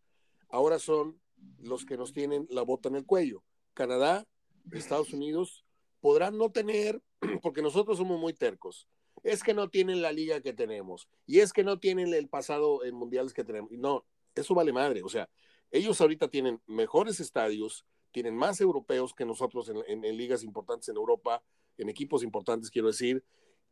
ahora 0.55 0.79
son 0.79 1.19
los 1.59 1.85
que 1.85 1.97
nos 1.97 2.13
tienen 2.13 2.47
la 2.49 2.61
bota 2.61 2.87
en 2.87 2.95
el 2.95 3.05
cuello. 3.05 3.43
Canadá, 3.73 4.25
Estados 4.71 5.11
Unidos, 5.11 5.65
podrán 5.99 6.37
no 6.37 6.49
tener, 6.49 7.01
porque 7.43 7.61
nosotros 7.61 7.97
somos 7.97 8.19
muy 8.19 8.33
tercos, 8.33 8.87
es 9.21 9.43
que 9.43 9.53
no 9.53 9.69
tienen 9.69 10.01
la 10.01 10.13
liga 10.13 10.39
que 10.39 10.53
tenemos, 10.53 11.09
y 11.25 11.39
es 11.39 11.51
que 11.51 11.63
no 11.63 11.79
tienen 11.79 12.13
el 12.13 12.29
pasado 12.29 12.85
en 12.85 12.95
mundiales 12.95 13.33
que 13.33 13.43
tenemos. 13.43 13.69
No, 13.71 14.05
eso 14.33 14.55
vale 14.55 14.71
madre. 14.71 15.03
O 15.03 15.09
sea, 15.09 15.29
ellos 15.71 15.99
ahorita 15.99 16.29
tienen 16.29 16.61
mejores 16.67 17.19
estadios, 17.19 17.85
tienen 18.11 18.35
más 18.35 18.61
europeos 18.61 19.13
que 19.13 19.25
nosotros 19.25 19.69
en, 19.69 20.01
ligas 20.17 20.41
importantes 20.43 20.87
en 20.87 20.95
Europa, 20.95 21.43
en 21.77 21.89
equipos 21.89 22.23
importantes, 22.23 22.71
quiero 22.71 22.87
decir, 22.87 23.25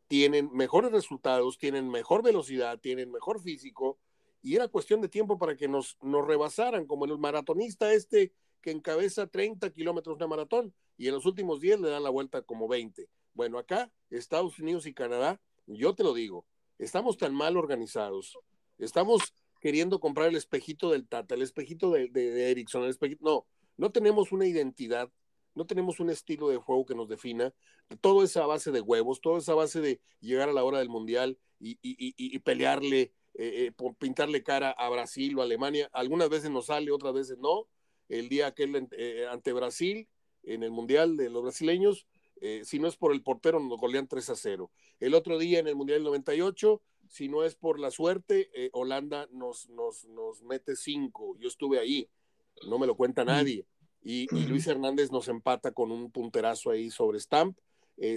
tienen 0.09 0.49
mejores 0.51 0.91
resultados, 0.91 1.57
tienen 1.57 1.89
mejor 1.89 2.23
velocidad, 2.23 2.77
tienen 2.81 3.09
mejor 3.09 3.39
físico, 3.41 3.99
y 4.43 4.55
era 4.55 4.67
cuestión 4.67 5.01
de 5.01 5.07
tiempo 5.07 5.39
para 5.39 5.55
que 5.55 5.69
nos, 5.69 5.97
nos 6.01 6.27
rebasaran, 6.27 6.85
como 6.85 7.05
el 7.05 7.17
maratonista 7.17 7.93
este 7.93 8.33
que 8.61 8.71
encabeza 8.71 9.25
30 9.25 9.71
kilómetros 9.71 10.19
de 10.19 10.27
maratón 10.27 10.73
y 10.97 11.07
en 11.07 11.15
los 11.15 11.25
últimos 11.25 11.61
10 11.61 11.79
le 11.79 11.89
dan 11.89 12.03
la 12.03 12.09
vuelta 12.09 12.41
como 12.41 12.67
20. 12.67 13.09
Bueno, 13.33 13.57
acá, 13.57 13.91
Estados 14.09 14.59
Unidos 14.59 14.85
y 14.85 14.93
Canadá, 14.93 15.41
yo 15.65 15.95
te 15.95 16.03
lo 16.03 16.13
digo, 16.13 16.45
estamos 16.77 17.17
tan 17.17 17.33
mal 17.33 17.55
organizados, 17.57 18.37
estamos 18.77 19.33
queriendo 19.61 19.99
comprar 20.01 20.27
el 20.27 20.35
espejito 20.35 20.91
del 20.91 21.07
Tata, 21.07 21.35
el 21.35 21.41
espejito 21.41 21.89
de, 21.91 22.09
de, 22.09 22.51
Ericsson, 22.51 22.83
el 22.83 22.89
espejito, 22.89 23.23
no, 23.23 23.45
no 23.77 23.91
tenemos 23.91 24.33
una 24.33 24.45
identidad, 24.45 25.09
no 25.55 25.65
tenemos 25.65 26.01
un 26.01 26.09
estilo 26.09 26.49
de 26.49 26.57
juego 26.57 26.85
que 26.85 26.95
nos 26.95 27.07
defina, 27.07 27.53
todo 28.01 28.23
esa 28.23 28.45
base 28.45 28.71
de 28.71 28.81
huevos, 28.81 29.21
toda 29.21 29.39
esa 29.39 29.53
base 29.53 29.79
de 29.79 30.01
llegar 30.19 30.49
a 30.49 30.53
la 30.53 30.65
hora 30.65 30.79
del 30.79 30.89
mundial 30.89 31.37
y, 31.59 31.77
y, 31.81 31.95
y 32.17 32.39
pelearle 32.39 33.13
eh, 33.35 33.71
eh, 33.75 33.93
pintarle 33.97 34.43
cara 34.43 34.71
a 34.71 34.89
Brasil 34.89 35.37
o 35.37 35.41
Alemania. 35.41 35.89
Algunas 35.93 36.29
veces 36.29 36.51
nos 36.51 36.67
sale, 36.67 36.91
otras 36.91 37.13
veces 37.13 37.37
no. 37.39 37.67
El 38.07 38.29
día 38.29 38.47
aquel 38.47 38.87
eh, 38.91 39.25
ante 39.29 39.53
Brasil, 39.53 40.07
en 40.43 40.61
el 40.61 40.71
Mundial 40.71 41.17
de 41.17 41.29
los 41.29 41.41
brasileños, 41.43 42.05
si 42.63 42.77
no 42.77 42.89
es 42.89 42.97
por 42.97 43.13
el 43.13 43.23
portero, 43.23 43.61
nos 43.61 43.79
golean 43.79 44.05
3 44.05 44.31
a 44.31 44.35
0. 44.35 44.69
El 44.99 45.13
otro 45.13 45.37
día 45.37 45.59
en 45.59 45.67
el 45.69 45.77
Mundial 45.77 45.99
del 45.99 46.07
98, 46.07 46.81
si 47.07 47.29
no 47.29 47.45
es 47.45 47.55
por 47.55 47.79
la 47.79 47.89
suerte, 47.89 48.49
Holanda 48.73 49.29
nos, 49.31 49.69
nos, 49.69 50.03
nos 50.03 50.43
mete 50.43 50.75
5. 50.75 51.37
Yo 51.39 51.47
estuve 51.47 51.79
ahí, 51.79 52.09
no 52.67 52.77
me 52.79 52.85
lo 52.85 52.97
cuenta 52.97 53.23
nadie. 53.23 53.65
Y, 54.01 54.27
y, 54.35 54.45
Luis 54.47 54.67
Hernández 54.67 55.09
nos 55.09 55.29
empata 55.29 55.71
con 55.71 55.89
un 55.89 56.11
punterazo 56.11 56.69
ahí 56.69 56.91
sobre 56.91 57.21
Stamp, 57.21 57.57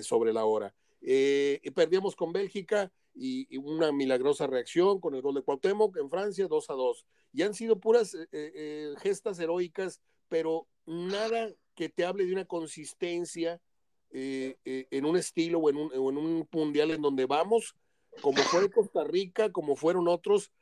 sobre 0.02 0.32
la 0.32 0.44
hora. 0.44 0.74
perdíamos 1.00 2.16
con 2.16 2.32
Bélgica 2.32 2.90
y, 3.16 3.56
una 3.56 3.92
milagrosa 3.92 4.46
reacción 4.46 5.00
con 5.00 5.14
el 5.14 5.22
gol 5.22 5.34
de 5.34 5.42
Cuauhtémoc 5.42 5.96
en 5.96 6.10
Francia, 6.10 6.46
2 6.48 6.70
a 6.70 6.74
2. 6.74 7.06
Y 7.32 7.42
han 7.42 7.54
sido 7.54 7.80
puras 7.80 8.14
eh, 8.14 8.28
eh, 8.32 8.52
eh, 8.54 8.94
gestas 8.98 9.38
heroicas, 9.38 10.00
pero 10.28 10.66
nada 10.84 11.50
que 11.74 11.88
te 11.88 12.04
hable 12.04 12.26
de 12.26 12.32
una 12.32 12.44
consistencia 12.44 13.60
en 14.12 15.04
un 15.04 15.18
estilo 15.18 15.58
o 15.58 15.68
en 15.68 15.76
un, 15.76 15.92
en 15.92 16.16
un, 16.16 16.48
mundial 16.50 16.90
en 16.90 17.02
donde 17.02 17.26
vamos, 17.26 17.74
como 18.22 18.38
fue 18.38 18.70
Costa 18.70 19.04
Rica, 19.04 19.52
como 19.52 19.76
fueron 19.76 20.08
otros, 20.08 20.52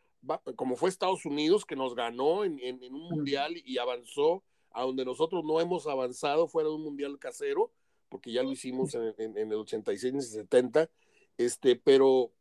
como 0.57 0.75
fue 0.75 0.89
Estados 0.89 1.25
Unidos, 1.25 1.65
que 1.65 1.77
nos 1.77 1.95
ganó 1.95 2.43
en, 2.43 2.59
en, 2.59 2.93
un 2.93 3.11
mundial 3.11 3.55
y 3.65 3.79
avanzó 3.79 4.43
a 4.73 4.83
donde 4.83 5.05
nosotros 5.05 5.45
no 5.45 5.61
hemos 5.61 5.87
avanzado 5.87 6.49
fuera 6.49 6.69
de 6.69 6.75
un 6.75 6.83
mundial 6.83 7.17
casero, 7.21 7.71
porque 8.09 8.33
ya 8.33 8.43
lo 8.43 8.51
hicimos 8.51 8.93
en, 8.95 9.15
en 9.19 9.53
el 9.53 9.59
86 9.59 10.15
y 10.15 10.21
70, 10.21 10.91
este, 11.37 11.77
pero 11.77 12.33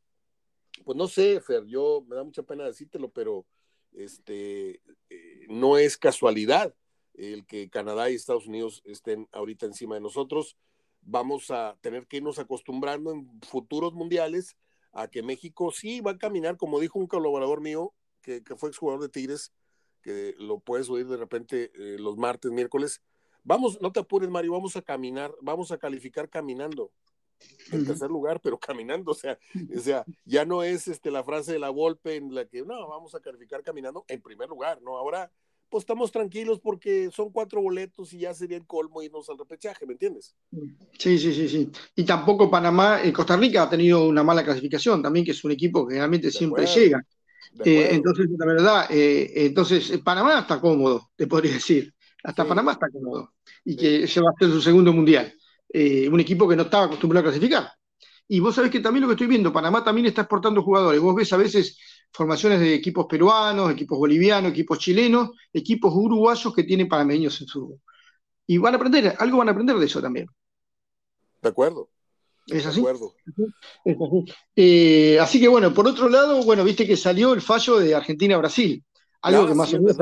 pues 0.85 0.97
no 0.97 1.07
sé, 1.07 1.39
Fer, 1.41 1.65
yo 1.65 2.03
me 2.07 2.15
da 2.15 2.23
mucha 2.23 2.43
pena 2.43 2.65
decírtelo, 2.65 3.09
pero 3.11 3.45
este, 3.93 4.81
eh, 5.09 5.45
no 5.49 5.77
es 5.77 5.97
casualidad 5.97 6.75
el 7.13 7.45
que 7.45 7.69
Canadá 7.69 8.09
y 8.09 8.15
Estados 8.15 8.47
Unidos 8.47 8.81
estén 8.85 9.27
ahorita 9.31 9.65
encima 9.65 9.95
de 9.95 10.01
nosotros. 10.01 10.57
Vamos 11.01 11.51
a 11.51 11.77
tener 11.81 12.07
que 12.07 12.17
irnos 12.17 12.39
acostumbrando 12.39 13.11
en 13.11 13.29
futuros 13.41 13.93
mundiales 13.93 14.57
a 14.93 15.07
que 15.07 15.21
México 15.21 15.71
sí 15.71 16.01
va 16.01 16.11
a 16.11 16.17
caminar, 16.17 16.57
como 16.57 16.79
dijo 16.79 16.99
un 16.99 17.07
colaborador 17.07 17.61
mío, 17.61 17.93
que, 18.21 18.43
que 18.43 18.55
fue 18.55 18.69
exjugador 18.69 19.01
de 19.01 19.09
Tigres, 19.09 19.51
que 20.01 20.35
lo 20.37 20.59
puedes 20.59 20.89
oír 20.89 21.07
de 21.07 21.17
repente 21.17 21.71
eh, 21.75 21.97
los 21.99 22.17
martes, 22.17 22.51
miércoles. 22.51 23.01
Vamos, 23.43 23.81
no 23.81 23.91
te 23.91 23.99
apures, 23.99 24.29
Mario, 24.29 24.53
vamos 24.53 24.75
a 24.75 24.81
caminar, 24.81 25.33
vamos 25.41 25.71
a 25.71 25.77
calificar 25.77 26.29
caminando 26.29 26.91
en 27.71 27.85
tercer 27.85 28.09
lugar, 28.09 28.39
pero 28.41 28.57
caminando, 28.57 29.11
o 29.11 29.15
sea, 29.15 29.37
o 29.75 29.79
sea, 29.79 30.05
ya 30.25 30.45
no 30.45 30.63
es 30.63 30.87
este, 30.87 31.11
la 31.11 31.23
frase 31.23 31.53
de 31.53 31.59
la 31.59 31.69
Volpe 31.69 32.15
en 32.15 32.33
la 32.33 32.45
que, 32.45 32.63
no, 32.63 32.87
vamos 32.87 33.15
a 33.15 33.19
calificar 33.19 33.63
caminando 33.63 34.05
en 34.07 34.21
primer 34.21 34.49
lugar, 34.49 34.81
¿no? 34.81 34.97
Ahora, 34.97 35.31
pues 35.73 35.81
estamos 35.81 36.11
tranquilos 36.11 36.59
porque 36.59 37.09
son 37.11 37.31
cuatro 37.31 37.59
boletos 37.59 38.13
y 38.13 38.19
ya 38.19 38.33
sería 38.35 38.57
el 38.57 38.67
colmo 38.67 39.01
irnos 39.01 39.27
al 39.29 39.39
repechaje, 39.39 39.87
¿me 39.87 39.93
entiendes? 39.93 40.35
Sí, 40.99 41.17
sí, 41.17 41.33
sí, 41.33 41.49
sí. 41.49 41.71
Y 41.95 42.03
tampoco 42.03 42.51
Panamá, 42.51 43.01
eh, 43.03 43.11
Costa 43.11 43.35
Rica 43.35 43.63
ha 43.63 43.69
tenido 43.71 44.07
una 44.07 44.21
mala 44.21 44.43
clasificación 44.43 45.01
también, 45.01 45.25
que 45.25 45.31
es 45.31 45.43
un 45.43 45.51
equipo 45.51 45.87
que 45.87 45.95
realmente 45.95 46.29
siempre 46.29 46.67
llega. 46.67 47.03
Eh, 47.65 47.89
entonces, 47.89 48.27
la 48.37 48.45
verdad, 48.45 48.85
eh, 48.91 49.31
entonces 49.47 49.97
Panamá 50.03 50.41
está 50.41 50.61
cómodo, 50.61 51.09
te 51.15 51.25
podría 51.25 51.53
decir. 51.53 51.91
Hasta 52.23 52.45
Panamá 52.45 52.73
está 52.73 52.87
cómodo. 52.89 53.33
Y 53.65 53.75
que 53.75 54.07
se 54.07 54.21
va 54.21 54.29
a 54.29 54.33
hacer 54.35 54.49
su 54.49 54.61
segundo 54.61 54.93
mundial. 54.93 55.33
Eh, 55.75 56.07
un 56.07 56.19
equipo 56.19 56.47
que 56.47 56.55
no 56.55 56.63
estaba 56.63 56.85
acostumbrado 56.85 57.27
a 57.27 57.31
clasificar. 57.31 57.71
Y 58.27 58.39
vos 58.39 58.53
sabés 58.53 58.69
que 58.69 58.79
también 58.79 59.01
lo 59.01 59.07
que 59.07 59.15
estoy 59.15 59.27
viendo, 59.27 59.51
Panamá 59.51 59.83
también 59.83 60.05
está 60.05 60.21
exportando 60.21 60.61
jugadores. 60.61 61.01
Vos 61.01 61.15
ves 61.15 61.33
a 61.33 61.37
veces 61.37 61.79
formaciones 62.11 62.59
de 62.59 62.75
equipos 62.75 63.07
peruanos, 63.07 63.71
equipos 63.71 63.97
bolivianos, 63.97 64.51
equipos 64.51 64.77
chilenos, 64.77 65.31
equipos 65.51 65.91
uruguayos 65.93 66.53
que 66.53 66.63
tienen 66.63 66.87
panameños 66.87 67.41
en 67.41 67.47
su... 67.47 67.79
Y 68.45 68.59
van 68.59 68.75
a 68.75 68.77
aprender, 68.77 69.15
algo 69.17 69.39
van 69.39 69.49
a 69.49 69.51
aprender 69.51 69.77
de 69.77 69.85
eso 69.85 69.99
también. 69.99 70.27
De 71.41 71.49
acuerdo. 71.49 71.89
¿Es 72.47 72.65
así? 72.65 72.83
Es 73.83 73.97
así. 73.99 74.33
Eh, 74.55 75.17
así 75.19 75.39
que 75.39 75.47
bueno, 75.47 75.73
por 75.73 75.87
otro 75.87 76.07
lado, 76.07 76.43
bueno, 76.43 76.63
viste 76.63 76.85
que 76.85 76.97
salió 76.97 77.33
el 77.33 77.41
fallo 77.41 77.79
de 77.79 77.95
Argentina-Brasil, 77.95 78.83
algo 79.21 79.47
que 79.47 79.55
más 79.55 79.73
o 79.73 79.81
menos 79.81 79.97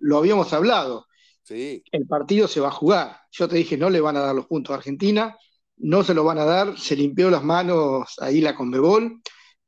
lo 0.00 0.18
habíamos, 0.18 0.52
hablado. 0.52 1.06
Sí. 1.44 1.84
El 1.92 2.06
partido 2.06 2.48
se 2.48 2.60
va 2.60 2.68
a 2.68 2.72
jugar. 2.72 3.16
Yo 3.30 3.46
te 3.46 3.56
dije, 3.56 3.76
no 3.76 3.90
le 3.90 4.00
van 4.00 4.16
a 4.16 4.20
dar 4.20 4.34
los 4.34 4.46
puntos 4.46 4.72
a 4.72 4.78
Argentina, 4.78 5.36
no 5.76 6.02
se 6.02 6.14
lo 6.14 6.24
van 6.24 6.38
a 6.38 6.44
dar, 6.44 6.78
se 6.78 6.96
limpió 6.96 7.30
las 7.30 7.44
manos 7.44 8.14
ahí 8.18 8.40
la 8.40 8.54
Conmebol 8.54 9.20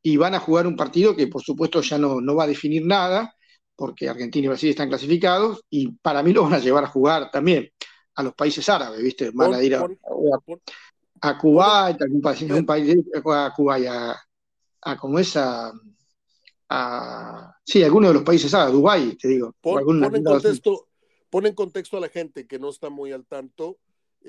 y 0.03 0.17
van 0.17 0.35
a 0.35 0.41
jugar 0.41 0.67
un 0.67 0.77
partido 0.77 1.15
que 1.15 1.27
por 1.27 1.43
supuesto 1.43 1.81
ya 1.83 1.99
no, 1.99 2.21
no 2.21 2.35
va 2.35 2.45
a 2.45 2.49
definir 2.49 2.87
nada, 2.87 3.35
porque 3.75 4.09
Argentina 4.09 4.47
y 4.47 4.49
Brasil 4.49 4.71
están 4.71 4.89
clasificados 4.89 5.65
y 5.69 5.93
para 5.93 6.23
mí 6.23 6.33
lo 6.33 6.45
van 6.45 6.55
a 6.55 6.59
llevar 6.59 6.85
a 6.85 6.89
jugar 6.89 7.31
también 7.31 7.71
a 8.15 8.23
los 8.23 8.35
países 8.35 8.67
árabes, 8.69 9.03
¿viste? 9.03 9.31
Van 9.35 9.53
a 9.53 9.63
ir 9.63 9.75
a, 9.75 9.85
a, 11.21 11.39
Cuba, 11.39 11.87
a 11.87 11.87
algún 11.89 12.23
país, 12.23 12.43
un 12.43 12.65
país, 12.65 12.97
a 13.15 13.53
Cuba 13.55 13.79
y 13.79 13.87
a, 13.87 14.17
a 14.81 14.97
como 14.97 15.19
es 15.19 15.37
a, 15.37 15.73
sí, 17.63 17.83
algunos 17.83 18.11
de 18.11 18.15
los 18.15 18.23
países 18.23 18.53
árabes, 18.55 18.73
Dubái, 18.73 19.17
te 19.17 19.29
digo. 19.29 19.55
Pon, 19.61 20.03
en 20.03 20.25
contexto, 20.25 20.87
pon 21.31 21.47
en 21.47 21.55
contexto 21.55 21.97
a 21.97 22.01
la 22.01 22.09
gente 22.09 22.47
que 22.47 22.59
no 22.59 22.71
está 22.71 22.91
muy 22.91 23.13
al 23.13 23.27
tanto. 23.27 23.79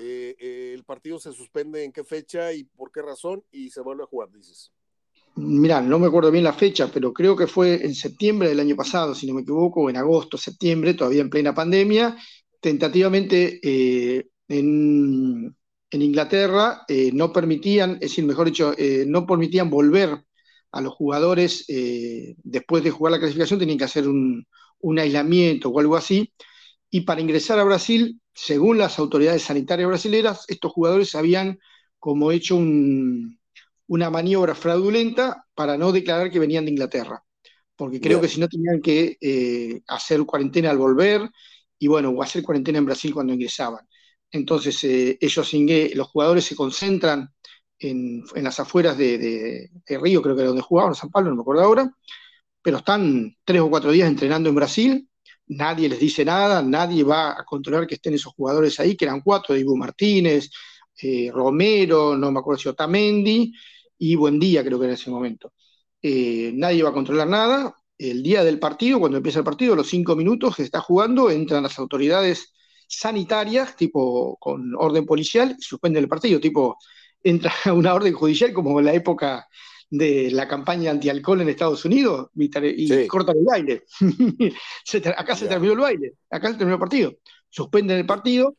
Eh, 0.00 0.36
eh, 0.38 0.72
el 0.74 0.84
partido 0.84 1.18
se 1.18 1.32
suspende 1.32 1.82
en 1.82 1.92
qué 1.92 2.04
fecha 2.04 2.52
y 2.52 2.64
por 2.64 2.92
qué 2.92 3.02
razón 3.02 3.42
y 3.50 3.70
se 3.70 3.80
vuelve 3.80 4.04
a 4.04 4.06
jugar, 4.06 4.30
dices. 4.30 4.72
Mirá, 5.34 5.80
no 5.80 5.98
me 5.98 6.06
acuerdo 6.06 6.30
bien 6.30 6.44
la 6.44 6.52
fecha, 6.52 6.90
pero 6.92 7.12
creo 7.12 7.36
que 7.36 7.46
fue 7.46 7.84
en 7.84 7.94
septiembre 7.94 8.48
del 8.48 8.60
año 8.60 8.76
pasado, 8.76 9.14
si 9.14 9.26
no 9.26 9.34
me 9.34 9.42
equivoco, 9.42 9.90
en 9.90 9.96
agosto, 9.96 10.36
septiembre, 10.36 10.94
todavía 10.94 11.22
en 11.22 11.30
plena 11.30 11.54
pandemia. 11.54 12.16
Tentativamente 12.60 13.60
eh, 13.62 14.28
en, 14.48 15.54
Inglaterra 15.90 16.82
no 17.12 17.32
permitían, 17.32 17.94
es 17.94 18.00
decir, 18.10 18.24
mejor 18.24 18.46
dicho, 18.46 18.74
no 19.06 19.26
permitían 19.26 19.70
volver 19.70 20.10
a 20.70 20.80
los 20.80 20.92
jugadores 20.92 21.64
después 21.66 22.84
de 22.84 22.90
jugar 22.90 23.12
la 23.12 23.18
clasificación, 23.18 23.58
tenían 23.58 23.78
que 23.78 23.84
hacer 23.84 24.06
un 24.06 24.98
aislamiento 24.98 25.70
o 25.70 25.80
algo 25.80 25.96
así. 25.96 26.30
Y 26.90 27.02
para 27.02 27.20
ingresar 27.20 27.58
a 27.58 27.64
Brasil, 27.64 28.20
según 28.32 28.78
las 28.78 28.98
autoridades 28.98 29.42
sanitarias 29.42 29.88
brasileras, 29.88 30.44
estos 30.48 30.72
jugadores 30.72 31.14
habían 31.14 31.58
como 31.98 32.30
hecho 32.32 32.56
un, 32.56 33.38
una 33.88 34.10
maniobra 34.10 34.54
fraudulenta 34.54 35.44
para 35.54 35.76
no 35.76 35.92
declarar 35.92 36.30
que 36.30 36.38
venían 36.38 36.64
de 36.64 36.70
Inglaterra, 36.70 37.22
porque 37.74 38.00
creo 38.00 38.20
que 38.20 38.28
si 38.28 38.40
no 38.40 38.48
tenían 38.48 38.80
que 38.80 39.16
eh, 39.20 39.80
hacer 39.88 40.24
cuarentena 40.24 40.70
al 40.70 40.78
volver 40.78 41.28
y 41.78 41.88
bueno, 41.88 42.10
o 42.10 42.22
hacer 42.22 42.42
cuarentena 42.42 42.78
en 42.78 42.86
Brasil 42.86 43.12
cuando 43.12 43.32
ingresaban. 43.32 43.86
Entonces 44.30 44.82
eh, 44.84 45.18
ellos, 45.20 45.52
los 45.94 46.08
jugadores 46.08 46.44
se 46.44 46.54
concentran 46.54 47.30
en, 47.78 48.24
las 48.34 48.60
afueras 48.60 48.98
de, 48.98 49.70
Río, 49.86 50.22
creo 50.22 50.34
que 50.34 50.42
era 50.42 50.48
donde 50.48 50.62
jugaban, 50.62 50.94
San 50.94 51.10
Pablo, 51.10 51.30
no 51.30 51.36
me 51.36 51.42
acuerdo 51.42 51.62
ahora, 51.62 51.90
pero 52.60 52.78
están 52.78 53.36
tres 53.44 53.60
o 53.62 53.70
cuatro 53.70 53.90
días 53.90 54.08
entrenando 54.08 54.48
en 54.48 54.54
Brasil, 54.54 55.08
nadie 55.48 55.88
les 55.88 55.98
dice 55.98 56.24
nada, 56.24 56.62
nadie 56.62 57.02
va 57.04 57.32
a 57.32 57.44
controlar 57.44 57.86
que 57.86 57.94
estén 57.96 58.14
esos 58.14 58.32
jugadores 58.34 58.78
ahí, 58.80 58.96
que 58.96 59.04
eran 59.04 59.20
cuatro, 59.20 59.54
Diego 59.54 59.76
Martínez, 59.76 60.50
eh, 61.02 61.30
Romero, 61.32 62.16
no 62.16 62.30
me 62.32 62.40
acuerdo 62.40 62.60
si 62.60 62.68
Otamendi, 62.68 63.52
y 63.98 64.14
Buen 64.16 64.38
Día, 64.38 64.64
creo 64.64 64.78
que 64.78 64.86
en 64.86 64.92
ese 64.92 65.10
momento. 65.10 65.52
Eh, 66.02 66.52
nadie 66.54 66.82
va 66.82 66.90
a 66.90 66.92
controlar 66.92 67.28
nada. 67.28 67.74
El 67.96 68.22
día 68.22 68.44
del 68.44 68.58
partido, 68.60 69.00
cuando 69.00 69.16
empieza 69.16 69.40
el 69.40 69.44
partido, 69.44 69.74
los 69.74 69.88
cinco 69.88 70.14
minutos 70.14 70.56
que 70.56 70.62
está 70.62 70.80
jugando, 70.80 71.30
entran 71.30 71.64
las 71.64 71.78
autoridades 71.78 72.52
sanitarias, 72.86 73.76
tipo 73.76 74.36
con 74.38 74.74
orden 74.76 75.04
policial, 75.04 75.56
suspenden 75.60 76.04
el 76.04 76.08
partido, 76.08 76.40
tipo 76.40 76.78
entra 77.22 77.52
una 77.74 77.94
orden 77.94 78.12
judicial 78.14 78.52
como 78.52 78.78
en 78.78 78.86
la 78.86 78.94
época 78.94 79.48
de 79.90 80.30
la 80.30 80.46
campaña 80.46 80.90
antialcohol 80.90 81.40
en 81.40 81.48
Estados 81.48 81.84
Unidos 81.84 82.28
y 82.34 83.06
cortan 83.06 83.36
el 83.38 83.44
baile. 83.44 83.84
acá 85.16 85.36
se 85.36 85.46
terminó 85.46 85.72
el 85.72 85.78
baile, 85.78 86.12
acá 86.30 86.48
se 86.48 86.54
terminó 86.54 86.74
el 86.74 86.80
partido. 86.80 87.14
Suspenden 87.48 87.98
el 87.98 88.06
partido 88.06 88.56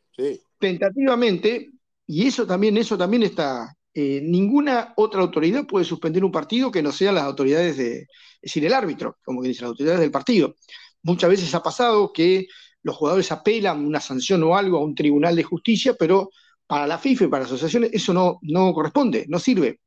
tentativamente, 0.58 1.70
y 2.06 2.26
eso 2.26 2.46
también, 2.46 2.76
eso 2.76 2.96
también 2.98 3.22
está, 3.22 3.74
eh, 3.94 4.20
ninguna 4.22 4.92
otra 4.96 5.20
autoridad 5.20 5.66
puede 5.66 5.84
suspender 5.84 6.24
un 6.24 6.30
partido 6.30 6.70
que 6.70 6.82
no 6.82 6.92
sean 6.92 7.16
las 7.16 7.24
autoridades 7.24 7.76
de, 7.76 8.00
es 8.02 8.08
decir, 8.42 8.64
el 8.64 8.74
árbitro, 8.74 9.18
como 9.24 9.42
que 9.42 9.48
dice, 9.48 9.62
las 9.62 9.70
autoridades 9.70 10.00
del 10.00 10.10
partido. 10.10 10.54
Muchas 11.02 11.30
veces 11.30 11.54
ha 11.54 11.62
pasado 11.62 12.12
que 12.12 12.46
los 12.82 12.96
jugadores 12.96 13.32
apelan 13.32 13.84
una 13.84 14.00
sanción 14.00 14.42
o 14.42 14.56
algo 14.56 14.78
a 14.78 14.84
un 14.84 14.94
tribunal 14.94 15.34
de 15.34 15.42
justicia, 15.42 15.94
pero 15.98 16.30
para 16.66 16.86
la 16.86 16.98
FIFA 16.98 17.24
y 17.24 17.28
para 17.28 17.42
las 17.42 17.50
asociaciones 17.50 17.90
eso 17.92 18.12
no, 18.12 18.38
no 18.42 18.72
corresponde, 18.72 19.26
no 19.28 19.38
sirve, 19.38 19.80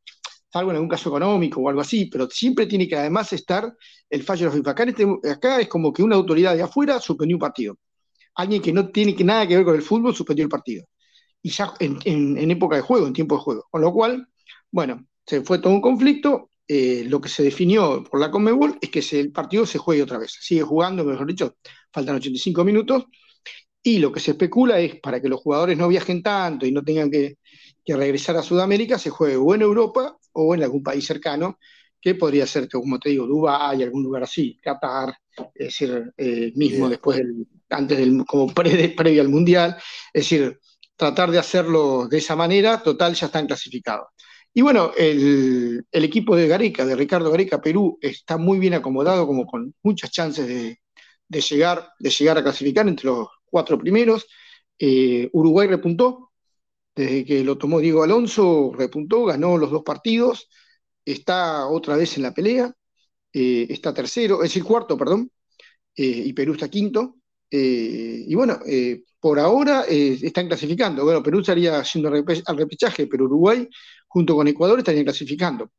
salvo 0.53 0.69
en 0.69 0.75
algún 0.75 0.89
caso 0.89 1.09
económico 1.09 1.59
o 1.59 1.67
algo 1.67 1.81
así, 1.81 2.05
pero 2.05 2.29
siempre 2.29 2.67
tiene 2.67 2.87
que 2.87 2.95
además 2.95 3.33
estar 3.33 3.75
el 4.07 4.21
fallo 4.21 4.41
de 4.41 4.45
la 4.45 4.57
FIFA. 4.57 4.71
Acá, 4.71 4.83
este, 4.83 5.07
acá 5.31 5.59
es 5.59 5.67
como 5.67 5.91
que 5.91 6.03
una 6.03 6.15
autoridad 6.15 6.55
de 6.55 6.61
afuera 6.61 6.99
suspendió 6.99 7.35
un 7.35 7.41
partido. 7.41 7.79
Alguien 8.35 8.61
que 8.61 8.71
no 8.71 8.89
tiene 8.89 9.15
nada 9.23 9.47
que 9.47 9.55
ver 9.55 9.65
con 9.65 9.75
el 9.75 9.81
fútbol 9.81 10.15
suspendió 10.15 10.43
el 10.43 10.49
partido 10.49 10.85
y 11.41 11.49
ya 11.49 11.73
en, 11.79 12.51
época 12.51 12.75
de 12.75 12.83
juego, 12.83 13.07
en 13.07 13.13
tiempo 13.13 13.35
de 13.35 13.41
juego. 13.41 13.67
Con 13.69 13.81
lo 13.81 13.91
cual, 13.91 14.27
bueno, 14.71 15.07
se 15.25 15.41
fue 15.41 15.59
todo 15.59 15.73
un 15.73 15.81
conflicto. 15.81 16.49
Eh, 16.67 17.03
lo 17.07 17.19
que 17.19 17.29
se 17.29 17.43
definió 17.43 18.03
por 18.03 18.19
la 18.19 18.31
Conmebol 18.31 18.77
es 18.79 18.89
que 18.89 19.19
el 19.19 19.31
partido 19.31 19.65
se 19.65 19.79
juegue 19.79 20.03
otra 20.03 20.19
vez. 20.19 20.37
Sigue 20.39 20.61
jugando, 20.61 21.03
mejor 21.03 21.27
dicho, 21.27 21.57
faltan 21.91 22.15
85 22.15 22.63
minutos. 22.63 23.05
Y 23.81 23.99
lo 23.99 24.11
que 24.11 24.19
se 24.19 24.31
especula 24.31 24.79
es 24.79 24.99
para 25.01 25.19
que 25.19 25.27
los 25.27 25.41
jugadores 25.41 25.77
no 25.77 25.87
viajen 25.89 26.21
tanto 26.23 26.65
y 26.65 26.71
no 26.71 26.83
tengan 26.83 27.11
que, 27.11 27.37
regresar 27.85 28.37
a 28.37 28.43
Sudamérica, 28.43 28.97
se 28.97 29.09
juegue 29.09 29.35
o 29.35 29.53
en 29.53 29.61
Europa 29.61 30.17
o 30.33 30.55
en 30.55 30.63
algún 30.63 30.83
país 30.83 31.05
cercano, 31.05 31.59
que 32.01 32.15
podría 32.15 32.45
ser, 32.45 32.67
como 32.69 32.99
te 32.99 33.09
digo, 33.09 33.25
Dubái, 33.25 33.81
algún 33.81 34.03
lugar 34.03 34.23
así, 34.23 34.59
Qatar, 34.61 35.15
es 35.55 35.67
decir, 35.67 36.13
eh, 36.17 36.51
mismo 36.55 36.89
después 36.89 37.17
del, 37.17 37.47
antes 37.69 37.97
del, 37.97 38.25
como 38.25 38.53
previo 38.53 39.21
al 39.21 39.29
Mundial. 39.29 39.77
Es 40.13 40.23
decir, 40.23 40.59
tratar 40.95 41.31
de 41.31 41.39
hacerlo 41.39 42.07
de 42.07 42.17
esa 42.17 42.35
manera, 42.35 42.81
total, 42.83 43.13
ya 43.13 43.27
están 43.27 43.47
clasificados. 43.47 44.07
Y 44.53 44.61
bueno, 44.61 44.91
el, 44.97 45.85
equipo 45.91 46.35
de 46.35 46.47
Gareca, 46.47 46.85
de 46.85 46.95
Ricardo 46.95 47.31
Gareca, 47.31 47.61
Perú, 47.61 47.97
está 48.01 48.37
muy 48.37 48.59
bien 48.59 48.75
acomodado, 48.75 49.25
como 49.25 49.45
con 49.47 49.73
muchas 49.81 50.11
chances 50.11 50.47
de, 50.47 51.41
llegar, 51.41 51.89
de 51.99 52.09
llegar 52.11 52.37
a 52.37 52.43
clasificar 52.43 52.87
entre 52.87 53.07
los 53.07 53.27
cuatro 53.45 53.79
primeros. 53.79 54.27
Eh, 54.77 55.29
Uruguay 55.33 55.67
repuntó, 55.67 56.22
desde 56.95 57.25
que 57.25 57.43
lo 57.43 57.57
tomó 57.57 57.79
Diego 57.79 58.03
Alonso, 58.03 58.71
repuntó, 58.75 59.25
ganó 59.25 59.57
los 59.57 59.71
dos 59.71 59.83
partidos, 59.83 60.49
está 61.05 61.67
otra 61.67 61.97
vez 61.97 62.17
en 62.17 62.23
la 62.23 62.33
pelea, 62.33 62.73
eh, 63.33 63.67
está 63.69 63.93
tercero, 63.93 64.37
es 64.43 64.49
decir, 64.49 64.63
cuarto, 64.63 64.97
perdón, 64.97 65.31
eh, 65.95 66.23
y 66.25 66.33
Perú 66.33 66.53
está 66.53 66.69
quinto. 66.69 67.17
y 67.49 68.33
bueno, 68.35 68.59
por 69.23 69.39
ahora 69.39 69.85
eh, 69.87 70.17
están 70.21 70.47
clasificando. 70.47 71.05
Bueno, 71.05 71.23
Perú 71.23 71.39
estaría 71.39 71.79
haciendo 71.79 72.09
al 72.09 72.57
repechaje, 72.57 73.07
pero 73.07 73.25
Uruguay 73.25 73.67
junto 74.07 74.35
con 74.35 74.47
Ecuador 74.47 74.79
estarían 74.79 75.05
clasificando. 75.05 75.71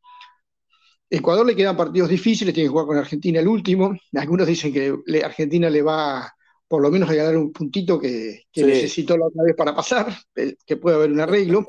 Ecuador 1.11 1.45
le 1.47 1.55
quedan 1.55 1.77
partidos 1.77 2.09
difíciles, 2.09 2.55
tiene 2.55 2.69
que 2.69 2.71
jugar 2.71 2.87
con 2.87 2.97
Argentina 2.97 3.41
el 3.41 3.49
último. 3.49 3.95
Algunos 4.15 4.47
dicen 4.47 4.73
que 4.73 4.95
Argentina 5.23 5.69
le 5.69 5.83
va 5.83 6.33
por 6.75 6.83
lo 6.83 6.91
menos 6.91 7.09
a 7.09 7.13
regalar 7.13 7.37
un 7.37 7.53
puntito 7.53 8.01
que, 8.01 8.47
necesitó 8.57 9.17
la 9.17 9.27
otra 9.27 9.45
vez 9.45 9.55
para 9.55 9.75
pasar, 9.75 10.13
eh, 10.35 10.57
que 10.67 10.77
puede 10.77 10.97
haber 10.97 11.13
un 11.13 11.21
arreglo. 11.21 11.67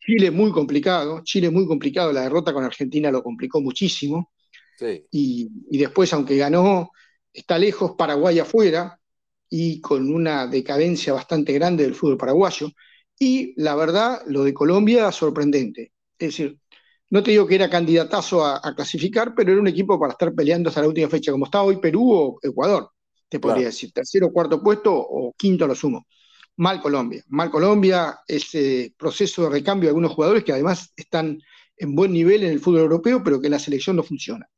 Chile 0.00 0.32
muy 0.32 0.50
complicado, 0.50 1.22
Chile 1.22 1.48
muy 1.48 1.64
complicado, 1.64 2.12
la 2.12 2.22
derrota 2.22 2.52
con 2.52 2.64
Argentina 2.64 3.10
lo 3.12 3.22
complicó 3.22 3.60
muchísimo. 3.60 4.32
Y, 5.10 5.48
y, 5.70 5.78
después, 5.78 6.12
aunque 6.12 6.36
ganó, 6.36 6.90
está 7.32 7.56
lejos, 7.56 7.92
Paraguay 7.96 8.40
afuera, 8.40 8.98
y 9.48 9.80
con 9.80 10.12
una 10.12 10.48
decadencia 10.48 11.12
bastante 11.12 11.52
grande 11.52 11.84
del 11.84 11.94
fútbol 11.94 12.18
paraguayo. 12.18 12.68
Y 13.16 13.54
la 13.60 13.76
verdad, 13.76 14.22
lo 14.26 14.42
de 14.42 14.54
Colombia, 14.54 15.12
sorprendente. 15.12 15.92
Es 16.18 16.28
decir, 16.28 16.58
no 17.10 17.22
te 17.22 17.30
digo 17.30 17.46
que 17.46 17.54
era 17.54 17.70
candidatazo 17.70 18.44
a, 18.44 18.74
clasificar, 18.74 19.34
pero 19.36 19.52
era 19.52 19.60
un 19.60 19.68
equipo 19.68 20.00
para 20.00 20.14
estar 20.14 20.34
peleando 20.34 20.68
hasta 20.68 20.82
la 20.82 20.88
última 20.88 21.08
fecha, 21.08 21.30
como 21.30 21.44
está 21.44 21.62
hoy 21.62 21.76
Perú 21.78 22.12
o 22.12 22.38
Ecuador, 22.42 22.90
te 23.28 23.40
podría 23.40 23.66
decir, 23.66 23.92
tercero, 23.92 24.32
cuarto 24.32 24.62
puesto 24.62 24.94
o 24.94 25.34
quinto 25.36 25.64
a 25.64 25.68
lo 25.68 25.74
sumo. 25.74 26.06
Mal 26.56 26.80
Colombia, 26.80 27.22
mal 27.28 27.50
Colombia, 27.50 28.20
ese 28.26 28.94
proceso 28.98 29.44
de 29.44 29.50
recambio 29.50 29.86
de 29.86 29.90
algunos 29.90 30.12
jugadores 30.12 30.42
que 30.42 30.52
además 30.52 30.92
están 30.96 31.38
en 31.76 31.94
buen 31.94 32.12
nivel 32.12 32.42
en 32.42 32.50
el 32.50 32.60
fútbol 32.60 32.80
europeo, 32.80 33.22
pero 33.22 33.40
que 33.40 33.46
en 33.46 33.52
la 33.52 33.58
selección 33.58 33.96
no 33.96 34.02
funciona. 34.02 34.48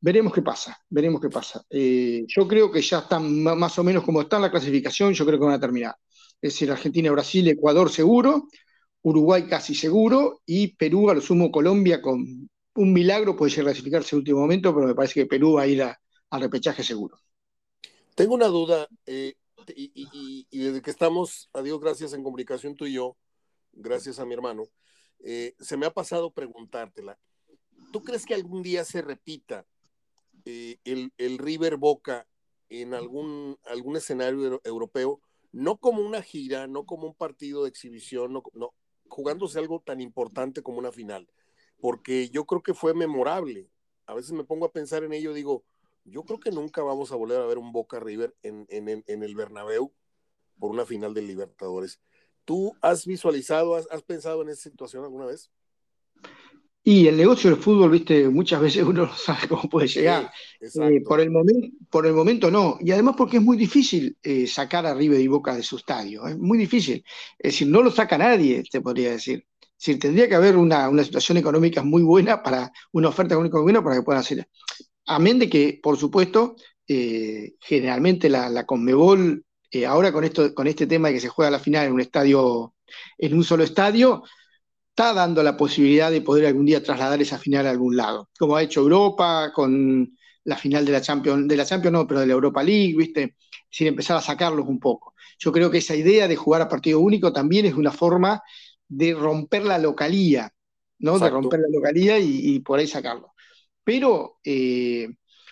Veremos 0.00 0.32
qué 0.32 0.42
pasa, 0.42 0.76
veremos 0.90 1.20
qué 1.20 1.30
pasa. 1.30 1.62
Eh, 1.70 2.24
yo 2.26 2.46
creo 2.46 2.70
que 2.70 2.82
ya 2.82 2.98
están 2.98 3.42
más 3.42 3.78
o 3.78 3.84
menos 3.84 4.02
como 4.04 4.20
está 4.20 4.38
la 4.38 4.50
clasificación, 4.50 5.14
yo 5.14 5.24
creo 5.24 5.38
que 5.38 5.46
van 5.46 5.54
a 5.54 5.60
terminar. 5.60 5.94
Es 6.40 6.54
decir, 6.54 6.70
Argentina, 6.70 7.10
Brasil, 7.12 7.48
Ecuador 7.48 7.88
seguro, 7.88 8.48
Uruguay 9.02 9.46
casi 9.48 9.74
seguro 9.74 10.42
y 10.44 10.74
Perú, 10.76 11.08
a 11.08 11.14
lo 11.14 11.20
sumo 11.20 11.50
Colombia 11.50 12.02
con 12.02 12.48
un 12.74 12.92
milagro 12.92 13.36
puede 13.36 13.60
a 13.60 13.64
clasificarse 13.64 14.14
en 14.14 14.20
último 14.20 14.40
momento, 14.40 14.74
pero 14.74 14.86
me 14.86 14.94
parece 14.94 15.14
que 15.14 15.26
Perú 15.26 15.54
va 15.54 15.62
a 15.62 15.66
ir 15.66 15.82
al 15.82 16.40
repechaje 16.40 16.82
seguro. 16.82 17.16
Tengo 18.14 18.34
una 18.34 18.48
duda, 18.48 18.88
eh, 19.06 19.34
y, 19.74 20.46
desde 20.50 20.82
que 20.82 20.90
estamos, 20.90 21.48
a 21.54 21.62
Dios 21.62 21.80
gracias, 21.80 22.12
en 22.12 22.22
comunicación 22.22 22.74
tú 22.74 22.84
y 22.84 22.94
yo, 22.94 23.16
gracias 23.72 24.18
a 24.18 24.26
mi 24.26 24.34
hermano, 24.34 24.64
eh, 25.24 25.54
se 25.58 25.78
me 25.78 25.86
ha 25.86 25.90
pasado 25.90 26.30
preguntártela. 26.30 27.18
¿Tú 27.90 28.02
crees 28.02 28.26
que 28.26 28.34
algún 28.34 28.62
día 28.62 28.84
se 28.84 29.00
repita 29.00 29.66
eh, 30.44 30.78
el, 30.84 31.12
el, 31.16 31.38
River 31.38 31.78
Boca 31.78 32.26
en 32.68 32.92
algún, 32.92 33.58
algún 33.64 33.96
escenario 33.96 34.60
europeo? 34.64 35.20
No 35.50 35.78
como 35.78 36.02
una 36.02 36.20
gira, 36.20 36.66
no 36.66 36.84
como 36.84 37.06
un 37.06 37.14
partido 37.14 37.62
de 37.62 37.70
exhibición, 37.70 38.32
no, 38.32 38.74
jugándose 39.08 39.58
algo 39.58 39.80
tan 39.80 40.02
importante 40.02 40.62
como 40.62 40.78
una 40.78 40.92
final, 40.92 41.28
porque 41.80 42.28
yo 42.28 42.44
creo 42.44 42.62
que 42.62 42.74
fue 42.74 42.92
memorable. 42.92 43.70
A 44.06 44.14
veces 44.14 44.32
me 44.32 44.44
pongo 44.44 44.66
a 44.66 44.72
pensar 44.72 45.02
en 45.02 45.14
ello, 45.14 45.32
digo, 45.32 45.64
yo 46.04 46.24
creo 46.24 46.40
que 46.40 46.50
nunca 46.50 46.82
vamos 46.82 47.12
a 47.12 47.16
volver 47.16 47.40
a 47.40 47.46
ver 47.46 47.58
un 47.58 47.72
Boca 47.72 48.00
River 48.00 48.34
en, 48.42 48.66
en, 48.68 49.04
en 49.06 49.22
el 49.22 49.34
Bernabéu 49.34 49.92
por 50.58 50.70
una 50.70 50.84
final 50.84 51.14
del 51.14 51.26
Libertadores. 51.26 52.00
¿Tú 52.44 52.74
has 52.80 53.06
visualizado, 53.06 53.76
has, 53.76 53.86
has, 53.90 54.02
pensado 54.02 54.42
en 54.42 54.48
esa 54.48 54.62
situación 54.62 55.04
alguna 55.04 55.26
vez? 55.26 55.50
Y 56.84 57.06
el 57.06 57.16
negocio 57.16 57.50
del 57.50 57.60
fútbol, 57.60 57.90
viste, 57.90 58.28
muchas 58.28 58.60
veces 58.60 58.82
uno 58.82 59.06
no 59.06 59.16
sabe 59.16 59.46
cómo 59.48 59.68
puede 59.68 59.86
llegar. 59.86 60.32
Sí, 60.60 60.80
eh, 60.82 61.00
por, 61.00 61.20
el 61.20 61.30
momento, 61.30 61.68
por 61.88 62.06
el 62.06 62.12
momento 62.12 62.50
no. 62.50 62.76
Y 62.80 62.90
además 62.90 63.14
porque 63.16 63.36
es 63.36 63.42
muy 63.42 63.56
difícil 63.56 64.16
eh, 64.22 64.48
sacar 64.48 64.86
a 64.86 64.94
River 64.94 65.20
y 65.20 65.28
Boca 65.28 65.54
de 65.54 65.62
su 65.62 65.76
estadio. 65.76 66.26
Es 66.26 66.36
muy 66.36 66.58
difícil. 66.58 67.04
Es 67.38 67.52
decir, 67.52 67.68
no 67.68 67.82
lo 67.82 67.90
saca 67.92 68.18
nadie, 68.18 68.64
te 68.68 68.80
podría 68.80 69.12
decir. 69.12 69.46
Es 69.60 69.86
decir, 69.86 69.98
tendría 70.00 70.28
que 70.28 70.34
haber 70.34 70.56
una, 70.56 70.88
una 70.88 71.04
situación 71.04 71.38
económica 71.38 71.82
muy 71.82 72.02
buena 72.02 72.42
para, 72.42 72.72
una 72.92 73.08
oferta 73.08 73.34
económica 73.34 73.58
muy 73.58 73.64
buena 73.64 73.82
para 73.82 73.96
que 73.96 74.02
puedan 74.02 74.20
hacer. 74.20 74.48
Amén 75.06 75.38
de 75.38 75.48
que, 75.48 75.80
por 75.82 75.96
supuesto, 75.98 76.56
eh, 76.86 77.54
generalmente 77.60 78.28
la, 78.28 78.48
la 78.48 78.66
Conmebol, 78.66 79.44
eh, 79.70 79.86
ahora 79.86 80.12
con, 80.12 80.24
esto, 80.24 80.54
con 80.54 80.66
este 80.66 80.86
tema 80.86 81.08
de 81.08 81.14
que 81.14 81.20
se 81.20 81.28
juega 81.28 81.50
la 81.50 81.58
final 81.58 81.86
en 81.86 81.92
un 81.92 82.00
estadio, 82.00 82.74
en 83.18 83.34
un 83.34 83.44
solo 83.44 83.64
estadio, 83.64 84.22
está 84.90 85.14
dando 85.14 85.42
la 85.42 85.56
posibilidad 85.56 86.10
de 86.10 86.20
poder 86.22 86.46
algún 86.46 86.66
día 86.66 86.82
trasladar 86.82 87.20
esa 87.22 87.38
final 87.38 87.66
a 87.66 87.70
algún 87.70 87.96
lado, 87.96 88.30
como 88.38 88.56
ha 88.56 88.62
hecho 88.62 88.80
Europa 88.80 89.52
con 89.54 90.16
la 90.44 90.56
final 90.56 90.84
de 90.84 90.92
la 90.92 91.00
Champions, 91.00 91.48
de 91.48 91.56
la 91.56 91.64
Champions 91.64 91.92
no, 91.92 92.06
pero 92.06 92.20
de 92.20 92.26
la 92.26 92.34
Europa 92.34 92.62
League, 92.62 92.94
¿viste? 92.96 93.36
Es 93.70 93.80
empezar 93.82 94.16
a 94.18 94.20
sacarlos 94.20 94.66
un 94.68 94.78
poco. 94.80 95.14
Yo 95.38 95.52
creo 95.52 95.70
que 95.70 95.78
esa 95.78 95.96
idea 95.96 96.28
de 96.28 96.36
jugar 96.36 96.62
a 96.62 96.68
partido 96.68 97.00
único 97.00 97.32
también 97.32 97.66
es 97.66 97.74
una 97.74 97.92
forma 97.92 98.42
de 98.88 99.14
romper 99.14 99.64
la 99.64 99.78
localía, 99.78 100.52
¿no? 100.98 101.12
Exacto. 101.12 101.24
De 101.24 101.30
romper 101.30 101.60
la 101.60 101.68
localía 101.72 102.18
y, 102.18 102.54
y 102.56 102.60
por 102.60 102.78
ahí 102.78 102.86
sacarlo. 102.86 103.31
Pero, 103.84 104.38
eh, 104.44 105.08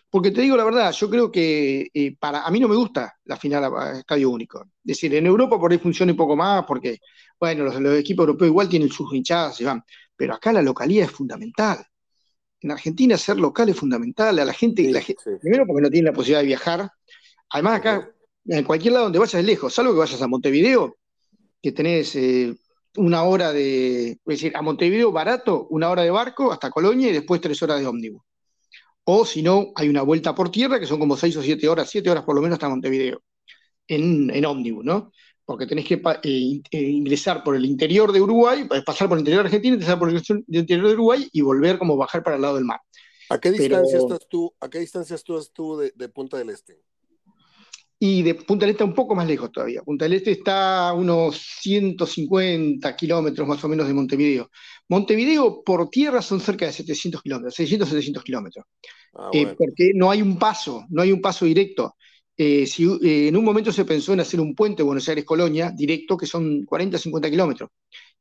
porque 0.08 0.30
te 0.30 0.42
digo 0.42 0.56
la 0.56 0.64
verdad, 0.64 0.92
yo 0.92 1.08
creo 1.08 1.30
que 1.30 1.88
eh, 1.92 2.16
para 2.18 2.42
a 2.42 2.50
mí 2.50 2.60
no 2.60 2.68
me 2.68 2.76
gusta 2.76 3.16
la 3.24 3.36
final 3.36 3.64
a, 3.64 3.98
estadio 3.98 4.30
único. 4.30 4.60
Es 4.62 4.68
decir, 4.96 5.14
en 5.14 5.26
Europa 5.26 5.58
por 5.58 5.72
ahí 5.72 5.78
funciona 5.78 6.12
un 6.12 6.18
poco 6.18 6.36
más, 6.36 6.64
porque, 6.66 6.98
bueno, 7.38 7.64
los, 7.64 7.80
los 7.80 7.98
equipos 7.98 8.24
europeos 8.24 8.48
igual 8.48 8.68
tienen 8.68 8.90
sus 8.90 9.12
hinchadas, 9.14 9.56
se 9.56 9.64
van, 9.64 9.82
pero 10.16 10.34
acá 10.34 10.52
la 10.52 10.62
localidad 10.62 11.06
es 11.06 11.12
fundamental. 11.12 11.84
En 12.60 12.70
Argentina 12.72 13.16
ser 13.16 13.38
local 13.38 13.68
es 13.68 13.76
fundamental, 13.76 14.38
a 14.38 14.44
la 14.44 14.52
gente, 14.52 14.84
sí, 14.84 14.92
la 14.92 15.00
gente 15.00 15.22
sí. 15.24 15.30
primero 15.40 15.66
porque 15.66 15.82
no 15.82 15.90
tiene 15.90 16.10
la 16.10 16.12
posibilidad 16.12 16.40
de 16.40 16.46
viajar, 16.46 16.90
además 17.48 17.78
acá, 17.78 18.10
en 18.46 18.64
cualquier 18.64 18.94
lado 18.94 19.04
donde 19.04 19.18
vayas 19.18 19.34
es 19.34 19.44
lejos, 19.44 19.72
salvo 19.72 19.92
que 19.92 19.98
vayas 19.98 20.20
a 20.20 20.28
Montevideo, 20.28 20.98
que 21.62 21.72
tenés 21.72 22.14
eh, 22.16 22.54
una 22.96 23.22
hora 23.22 23.52
de, 23.52 24.10
es 24.10 24.18
decir, 24.24 24.52
a 24.56 24.62
Montevideo 24.62 25.12
barato, 25.12 25.66
una 25.70 25.88
hora 25.90 26.02
de 26.02 26.10
barco 26.10 26.52
hasta 26.52 26.70
Colonia 26.70 27.08
y 27.08 27.12
después 27.12 27.40
tres 27.40 27.62
horas 27.62 27.80
de 27.80 27.86
ómnibus. 27.86 28.22
O 29.04 29.24
si 29.24 29.42
no, 29.42 29.72
hay 29.74 29.88
una 29.88 30.02
vuelta 30.02 30.34
por 30.34 30.50
tierra 30.50 30.78
que 30.78 30.86
son 30.86 30.98
como 30.98 31.16
seis 31.16 31.36
o 31.36 31.42
siete 31.42 31.68
horas, 31.68 31.88
siete 31.88 32.10
horas 32.10 32.24
por 32.24 32.34
lo 32.34 32.42
menos 32.42 32.54
hasta 32.54 32.68
Montevideo, 32.68 33.22
en, 33.88 34.30
en 34.30 34.44
ómnibus, 34.44 34.84
¿no? 34.84 35.12
Porque 35.44 35.66
tenés 35.66 35.84
que 35.84 35.94
eh, 36.22 36.60
eh, 36.70 36.80
ingresar 36.80 37.42
por 37.42 37.56
el 37.56 37.64
interior 37.64 38.12
de 38.12 38.20
Uruguay, 38.20 38.68
pasar 38.84 39.08
por 39.08 39.18
el 39.18 39.22
interior 39.22 39.42
de 39.42 39.48
Argentina, 39.48 39.78
pasar 39.78 39.98
por 39.98 40.10
el 40.10 40.22
interior 40.46 40.86
de 40.86 40.94
Uruguay 40.94 41.28
y 41.32 41.40
volver 41.40 41.78
como 41.78 41.96
bajar 41.96 42.22
para 42.22 42.36
el 42.36 42.42
lado 42.42 42.54
del 42.54 42.64
mar. 42.64 42.80
¿A 43.30 43.38
qué 43.38 43.50
distancia 43.50 43.98
Pero, 43.98 44.14
estás 44.14 44.28
tú, 44.28 44.54
a 44.60 44.68
qué 44.68 44.80
distancia 44.80 45.16
estás 45.16 45.52
tú 45.52 45.76
de, 45.76 45.92
de 45.94 46.08
Punta 46.08 46.36
del 46.36 46.50
Este? 46.50 46.80
Y 48.02 48.22
de 48.22 48.34
Punta 48.34 48.64
del 48.64 48.72
Este 48.72 48.82
un 48.82 48.94
poco 48.94 49.14
más 49.14 49.28
lejos 49.28 49.52
todavía. 49.52 49.82
Punta 49.82 50.06
del 50.06 50.14
Este 50.14 50.30
está 50.30 50.88
a 50.88 50.94
unos 50.94 51.36
150 51.60 52.96
kilómetros 52.96 53.46
más 53.46 53.62
o 53.62 53.68
menos 53.68 53.86
de 53.86 53.92
Montevideo. 53.92 54.50
Montevideo 54.88 55.62
por 55.62 55.90
tierra 55.90 56.22
son 56.22 56.40
cerca 56.40 56.64
de 56.64 56.72
700 56.72 57.22
kilómetros, 57.22 57.54
600, 57.54 57.88
700 57.90 58.24
kilómetros. 58.24 58.64
Ah, 59.14 59.28
eh, 59.34 59.44
bueno. 59.44 59.50
eh, 59.50 59.54
porque 59.58 59.92
no 59.94 60.10
hay 60.10 60.22
un 60.22 60.38
paso, 60.38 60.86
no 60.88 61.02
hay 61.02 61.12
un 61.12 61.20
paso 61.20 61.44
directo. 61.44 61.94
Eh, 62.38 62.66
si, 62.66 62.84
eh, 63.02 63.28
en 63.28 63.36
un 63.36 63.44
momento 63.44 63.70
se 63.70 63.84
pensó 63.84 64.14
en 64.14 64.20
hacer 64.20 64.40
un 64.40 64.54
puente 64.54 64.82
Buenos 64.82 65.06
Aires-Colonia 65.06 65.70
directo, 65.76 66.16
que 66.16 66.24
son 66.24 66.64
40, 66.64 66.96
50 66.96 67.30
kilómetros. 67.30 67.68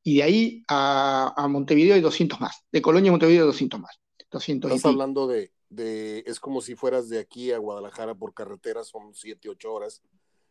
Y 0.03 0.17
de 0.17 0.23
ahí 0.23 0.63
a, 0.67 1.33
a, 1.37 1.47
Montevideo 1.47 1.95
hay 1.95 2.01
200 2.01 2.41
más. 2.41 2.65
De 2.69 2.81
Colonia 2.81 3.11
a 3.11 3.13
Montevideo 3.13 3.43
hay 3.43 3.47
200 3.47 3.79
más. 3.79 3.97
200 4.29 4.71
Estás 4.71 4.91
hablando 4.91 5.25
de, 5.25 5.53
de, 5.69 6.23
es 6.25 6.39
como 6.39 6.61
si 6.61 6.75
fueras 6.75 7.09
de 7.09 7.19
aquí 7.19 7.51
a 7.51 7.57
Guadalajara 7.57 8.15
por 8.15 8.33
carretera, 8.33 8.83
son 8.83 9.13
7, 9.13 9.49
8 9.49 9.73
horas. 9.73 10.01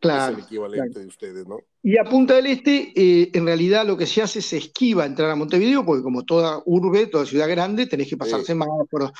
Claro. 0.00 0.32
Es 0.32 0.38
el 0.38 0.44
equivalente 0.44 0.86
claro. 0.90 1.00
de 1.00 1.06
ustedes, 1.06 1.46
¿no? 1.46 1.58
Y 1.82 1.98
a 1.98 2.04
Punta 2.04 2.34
del 2.34 2.46
Este, 2.46 2.92
eh, 2.94 3.30
en 3.34 3.46
realidad 3.46 3.84
lo 3.84 3.96
que 3.96 4.06
se 4.06 4.22
hace 4.22 4.38
es 4.38 4.52
esquiva 4.52 5.04
entrar 5.04 5.30
a 5.30 5.36
Montevideo, 5.36 5.84
porque 5.84 6.04
como 6.04 6.24
toda 6.24 6.62
urbe, 6.66 7.08
toda 7.08 7.26
ciudad 7.26 7.48
grande, 7.48 7.86
tenés 7.86 8.08
que 8.08 8.16
pasar 8.16 8.42
semáforos. 8.42 9.10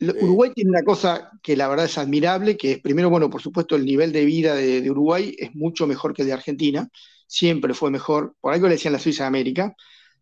Sí. 0.00 0.06
Uruguay 0.22 0.50
tiene 0.52 0.70
una 0.70 0.82
cosa 0.82 1.30
que 1.40 1.56
la 1.56 1.68
verdad 1.68 1.86
es 1.86 1.96
admirable, 1.98 2.56
que 2.56 2.72
es 2.72 2.80
primero, 2.80 3.10
bueno, 3.10 3.30
por 3.30 3.40
supuesto, 3.40 3.76
el 3.76 3.84
nivel 3.84 4.10
de 4.10 4.24
vida 4.24 4.54
de, 4.54 4.82
de 4.82 4.90
Uruguay 4.90 5.36
es 5.38 5.54
mucho 5.54 5.86
mejor 5.86 6.12
que 6.12 6.22
el 6.22 6.28
de 6.28 6.34
Argentina, 6.34 6.90
siempre 7.26 7.74
fue 7.74 7.90
mejor, 7.90 8.34
por 8.40 8.52
algo 8.52 8.66
le 8.66 8.74
decían 8.74 8.92
la 8.92 8.98
Suiza 8.98 9.24
de 9.24 9.28
América. 9.28 9.76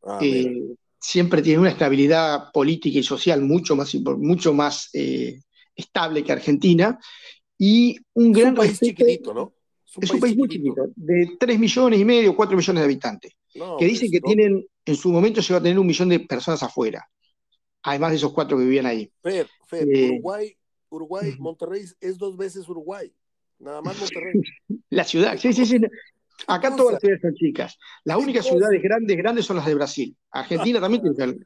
Ah, 0.05 0.19
eh, 0.21 0.75
siempre 1.03 1.43
tiene 1.43 1.59
una 1.59 1.71
estabilidad 1.71 2.53
política 2.53 3.01
y 3.01 3.03
social 3.03 3.43
mucho 3.43 3.75
más, 3.75 3.93
mucho 4.19 4.55
más 4.55 4.89
eh, 4.95 5.41
estable 5.75 6.23
que 6.23 6.33
Argentina 6.33 6.99
y 7.59 7.97
un 8.15 8.31
es 8.31 8.39
gran 8.39 8.51
un 8.51 8.55
país 8.55 8.71
respeto, 8.71 9.05
chiquitito, 9.05 9.35
¿no? 9.35 9.53
Es 9.85 9.97
un, 9.97 10.05
es 10.05 10.21
país, 10.21 10.37
muy 10.37 10.49
chiquito, 10.49 10.91
de 10.95 11.37
3 11.39 11.59
millones 11.59 12.01
y 12.01 12.05
medio, 12.05 12.37
4 12.37 12.57
millones 12.57 12.81
de 12.81 12.85
habitantes, 12.85 13.33
no, 13.57 13.77
que 13.77 13.85
dicen 13.85 14.11
que 14.11 14.21
no. 14.21 14.27
tienen, 14.27 14.67
en 14.87 14.97
su 14.97 15.11
momento 15.13 15.41
llegó 15.41 15.57
a 15.57 15.63
tener 15.63 15.79
un 15.79 15.87
millón 15.87 16.09
de 16.09 16.21
personas 16.21 16.63
afuera, 16.63 17.07
además 17.83 18.13
de 18.13 18.17
esos 18.17 18.33
cuatro 18.33 18.57
que 18.57 18.65
vivían 18.65 18.87
ahí. 18.87 19.13
Fer, 19.23 19.49
Fer, 19.67 19.89
eh, 19.93 20.11
Uruguay, 20.13 20.57
Uruguay, 20.89 21.35
Monterrey 21.39 21.85
es 22.01 22.17
dos 22.17 22.37
veces 22.37 22.67
Uruguay, 22.69 23.13
nada 23.59 23.83
más 23.83 23.99
Monterrey. 24.01 24.41
La 24.89 25.05
ciudad, 25.05 25.37
sí, 25.37 25.53
sí, 25.53 25.67
sí. 25.67 25.79
Acá 26.47 26.75
todas 26.75 26.93
las 26.93 27.01
ciudades 27.01 27.23
son 27.23 27.35
chicas. 27.35 27.79
Las 28.05 28.17
únicas 28.19 28.47
ciudades 28.47 28.83
grandes, 28.83 29.17
grandes 29.17 29.45
son 29.45 29.57
las 29.57 29.67
de 29.67 29.75
Brasil. 29.75 30.17
Argentina 30.31 30.81
también 30.81 31.03
tiene 31.03 31.39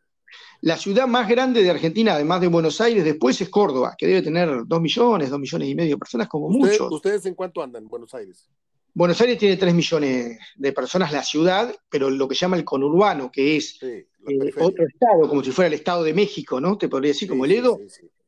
La 0.61 0.77
ciudad 0.77 1.07
más 1.07 1.29
grande 1.29 1.63
de 1.63 1.71
Argentina, 1.71 2.15
además 2.15 2.41
de 2.41 2.49
Buenos 2.49 2.81
Aires, 2.81 3.05
después 3.05 3.41
es 3.41 3.49
Córdoba, 3.49 3.95
que 3.97 4.07
debe 4.07 4.23
tener 4.23 4.67
dos 4.67 4.81
millones, 4.81 5.31
dos 5.31 5.41
millones 5.41 5.69
y 5.69 5.75
medio 5.75 5.97
de 5.97 5.99
personas 5.99 6.29
como 6.29 6.47
¿Ustedes, 6.49 6.81
mucho. 6.81 6.95
¿Ustedes 6.95 7.27
en 7.27 7.35
cuánto 7.35 7.63
andan 7.63 7.85
en 7.85 7.89
Buenos 7.89 8.15
Aires? 8.15 8.49
Buenos 8.95 9.21
Aires 9.21 9.39
tiene 9.39 9.57
tres 9.57 9.75
millones 9.75 10.39
de 10.57 10.73
personas 10.73 11.13
la 11.13 11.23
ciudad, 11.23 11.75
pero 11.91 12.09
lo 12.09 12.27
que 12.27 12.35
llama 12.35 12.57
el 12.57 12.65
conurbano, 12.65 13.31
que 13.31 13.57
es 13.57 13.77
sí, 13.79 13.87
eh, 13.87 14.53
otro 14.59 14.87
estado, 14.87 15.29
como 15.29 15.45
si 15.45 15.51
fuera 15.51 15.69
el 15.69 15.75
estado 15.75 16.03
de 16.03 16.15
México, 16.15 16.61
¿no? 16.61 16.79
Te 16.79 16.89
podría 16.89 17.11
decir 17.11 17.29
sí, 17.29 17.29
como 17.29 17.45
el 17.45 17.53
Edo, 17.53 17.79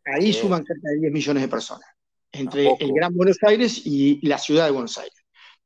ahí 0.04 0.33
suman 0.33 0.64
cerca 0.66 0.90
de 0.90 0.98
10 0.98 1.12
millones 1.12 1.42
de 1.42 1.48
personas, 1.48 1.88
entre 2.33 2.68
el 2.78 2.92
Gran 2.92 3.14
Buenos 3.14 3.38
Aires 3.42 3.81
y 3.87 4.20
la 4.26 4.37
ciudad 4.37 4.66
de 4.66 4.72
Buenos 4.72 4.98
Aires 4.98 5.17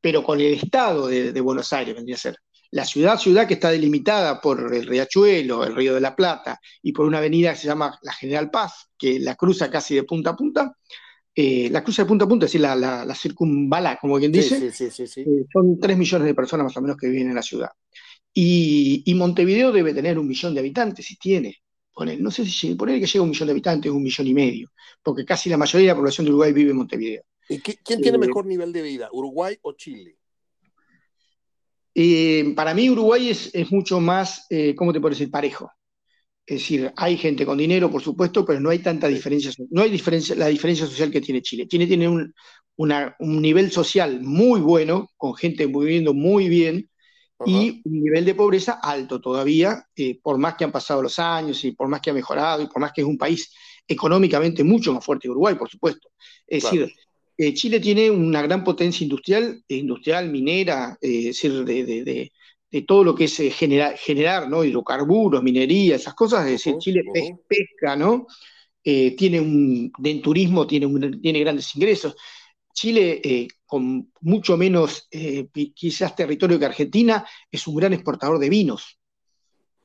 pero 0.02 0.22
con 0.22 0.40
el 0.40 0.54
estado 0.54 1.06
de, 1.06 1.32
de, 1.32 1.40
Buenos 1.40 1.72
Aires, 1.72 1.94
vendría 1.94 2.16
a 2.16 2.18
ser. 2.18 2.36
La 2.72 2.84
ciudad, 2.84 3.18
ciudad 3.18 3.46
que 3.46 3.54
está 3.54 3.70
delimitada 3.70 4.40
por 4.40 4.74
el 4.74 4.86
Riachuelo, 4.86 5.64
el 5.64 5.76
Río 5.76 5.94
de 5.94 6.00
la 6.00 6.16
Plata, 6.16 6.58
y 6.82 6.92
por 6.92 7.06
una 7.06 7.18
avenida 7.18 7.52
que 7.52 7.58
se 7.58 7.68
llama 7.68 7.98
la 8.02 8.12
General 8.12 8.50
Paz, 8.50 8.88
que 8.98 9.20
la 9.20 9.36
cruza 9.36 9.70
casi 9.70 9.94
de 9.94 10.02
punta 10.02 10.30
a 10.30 10.36
punta, 10.36 10.76
eh, 11.34 11.68
la 11.70 11.84
cruza 11.84 12.02
de 12.02 12.08
punta 12.08 12.24
a 12.24 12.28
punta, 12.28 12.46
es 12.46 12.52
decir, 12.52 12.62
la, 12.62 12.74
la, 12.74 13.04
la 13.04 13.14
circunvala, 13.14 13.96
como 14.00 14.18
quien 14.18 14.32
dice, 14.32 14.70
sí, 14.72 14.90
sí, 14.90 15.06
sí, 15.06 15.20
eh, 15.20 15.46
son 15.52 15.78
tres 15.78 15.96
millones 15.96 16.26
de 16.26 16.34
personas 16.34 16.64
más 16.64 16.76
o 16.76 16.82
menos 16.82 16.96
que 16.96 17.08
viven 17.08 17.28
en 17.28 17.36
la 17.36 17.42
ciudad. 17.42 17.70
Y, 18.34 19.02
y 19.06 19.14
Montevideo 19.14 19.70
debe 19.70 19.94
tener 19.94 20.18
un 20.18 20.26
millón 20.26 20.54
de 20.54 20.60
habitantes, 20.60 21.06
si 21.06 21.16
tiene. 21.16 21.58
Poner, 21.94 22.18
no 22.20 22.30
sé 22.30 22.46
si 22.46 22.74
poner 22.74 22.98
que 22.98 23.06
llega 23.06 23.20
a 23.20 23.22
un 23.22 23.30
millón 23.30 23.46
de 23.46 23.52
habitantes, 23.52 23.92
un 23.92 24.02
millón 24.02 24.26
y 24.26 24.34
medio, 24.34 24.72
porque 25.02 25.26
casi 25.26 25.50
la 25.50 25.58
mayoría 25.58 25.88
de 25.88 25.92
la 25.92 25.96
población 25.96 26.24
de 26.24 26.30
Uruguay 26.30 26.52
vive 26.52 26.70
en 26.70 26.78
Montevideo. 26.78 27.22
¿Y 27.48 27.58
quién 27.58 28.00
tiene 28.00 28.18
mejor 28.18 28.46
nivel 28.46 28.72
de 28.72 28.82
vida, 28.82 29.08
Uruguay 29.12 29.56
o 29.62 29.72
Chile? 29.72 30.16
Eh, 31.94 32.52
para 32.56 32.74
mí 32.74 32.88
Uruguay 32.88 33.30
es, 33.30 33.50
es 33.54 33.70
mucho 33.70 34.00
más, 34.00 34.46
eh, 34.50 34.74
¿cómo 34.74 34.92
te 34.92 35.00
puedo 35.00 35.10
decir? 35.10 35.30
Parejo. 35.30 35.70
Es 36.44 36.60
decir, 36.60 36.92
hay 36.96 37.16
gente 37.16 37.46
con 37.46 37.58
dinero, 37.58 37.90
por 37.90 38.02
supuesto, 38.02 38.44
pero 38.44 38.58
no 38.60 38.70
hay 38.70 38.80
tanta 38.80 39.06
diferencia. 39.08 39.52
No 39.70 39.82
hay 39.82 39.90
diferencia, 39.90 40.34
la 40.34 40.48
diferencia 40.48 40.86
social 40.86 41.10
que 41.10 41.20
tiene 41.20 41.42
Chile. 41.42 41.68
Chile 41.68 41.86
tiene 41.86 42.08
un, 42.08 42.34
una, 42.76 43.14
un 43.20 43.40
nivel 43.40 43.70
social 43.70 44.20
muy 44.22 44.60
bueno, 44.60 45.10
con 45.16 45.34
gente 45.34 45.66
viviendo 45.66 46.14
muy 46.14 46.48
bien, 46.48 46.90
uh 47.38 47.44
-huh. 47.44 47.50
y 47.50 47.82
un 47.84 48.00
nivel 48.02 48.24
de 48.24 48.34
pobreza 48.34 48.80
alto 48.82 49.20
todavía, 49.20 49.86
eh, 49.94 50.18
por 50.20 50.38
más 50.38 50.54
que 50.54 50.64
han 50.64 50.72
pasado 50.72 51.02
los 51.02 51.18
años 51.18 51.64
y 51.64 51.72
por 51.72 51.88
más 51.88 52.00
que 52.00 52.10
ha 52.10 52.14
mejorado 52.14 52.62
y 52.62 52.66
por 52.66 52.80
más 52.80 52.92
que 52.92 53.02
es 53.02 53.06
un 53.06 53.18
país 53.18 53.52
económicamente 53.86 54.64
mucho 54.64 54.92
más 54.92 55.04
fuerte 55.04 55.28
que 55.28 55.30
Uruguay, 55.30 55.54
por 55.54 55.68
supuesto. 55.68 56.10
Es 56.46 56.64
claro. 56.64 56.76
decir, 56.76 56.96
eh, 57.46 57.54
Chile 57.54 57.80
tiene 57.80 58.10
una 58.10 58.42
gran 58.42 58.62
potencia 58.62 59.04
industrial, 59.04 59.62
industrial, 59.68 60.30
minera, 60.30 60.96
eh, 61.00 61.18
es 61.18 61.24
decir, 61.24 61.64
de, 61.64 61.84
de, 61.84 62.04
de, 62.04 62.32
de 62.70 62.82
todo 62.82 63.04
lo 63.04 63.14
que 63.14 63.24
es 63.24 63.36
generar, 63.54 63.96
generar, 63.96 64.48
¿no? 64.48 64.64
Hidrocarburos, 64.64 65.42
minería, 65.42 65.96
esas 65.96 66.14
cosas, 66.14 66.46
es 66.46 66.52
decir, 66.52 66.76
Chile 66.78 67.02
pesca, 67.48 67.96
¿no? 67.96 68.26
tiene 68.84 69.40
un, 69.40 69.92
en 70.02 70.22
turismo 70.22 70.66
tiene, 70.66 71.16
tiene 71.18 71.40
grandes 71.40 71.74
ingresos. 71.76 72.16
Chile, 72.74 73.48
con 73.64 74.10
mucho 74.22 74.56
menos 74.56 75.08
quizás 75.72 76.16
territorio 76.16 76.58
que 76.58 76.66
Argentina, 76.66 77.24
es 77.50 77.66
un 77.68 77.76
gran 77.76 77.92
exportador 77.92 78.40
de 78.40 78.48
vinos. 78.48 78.98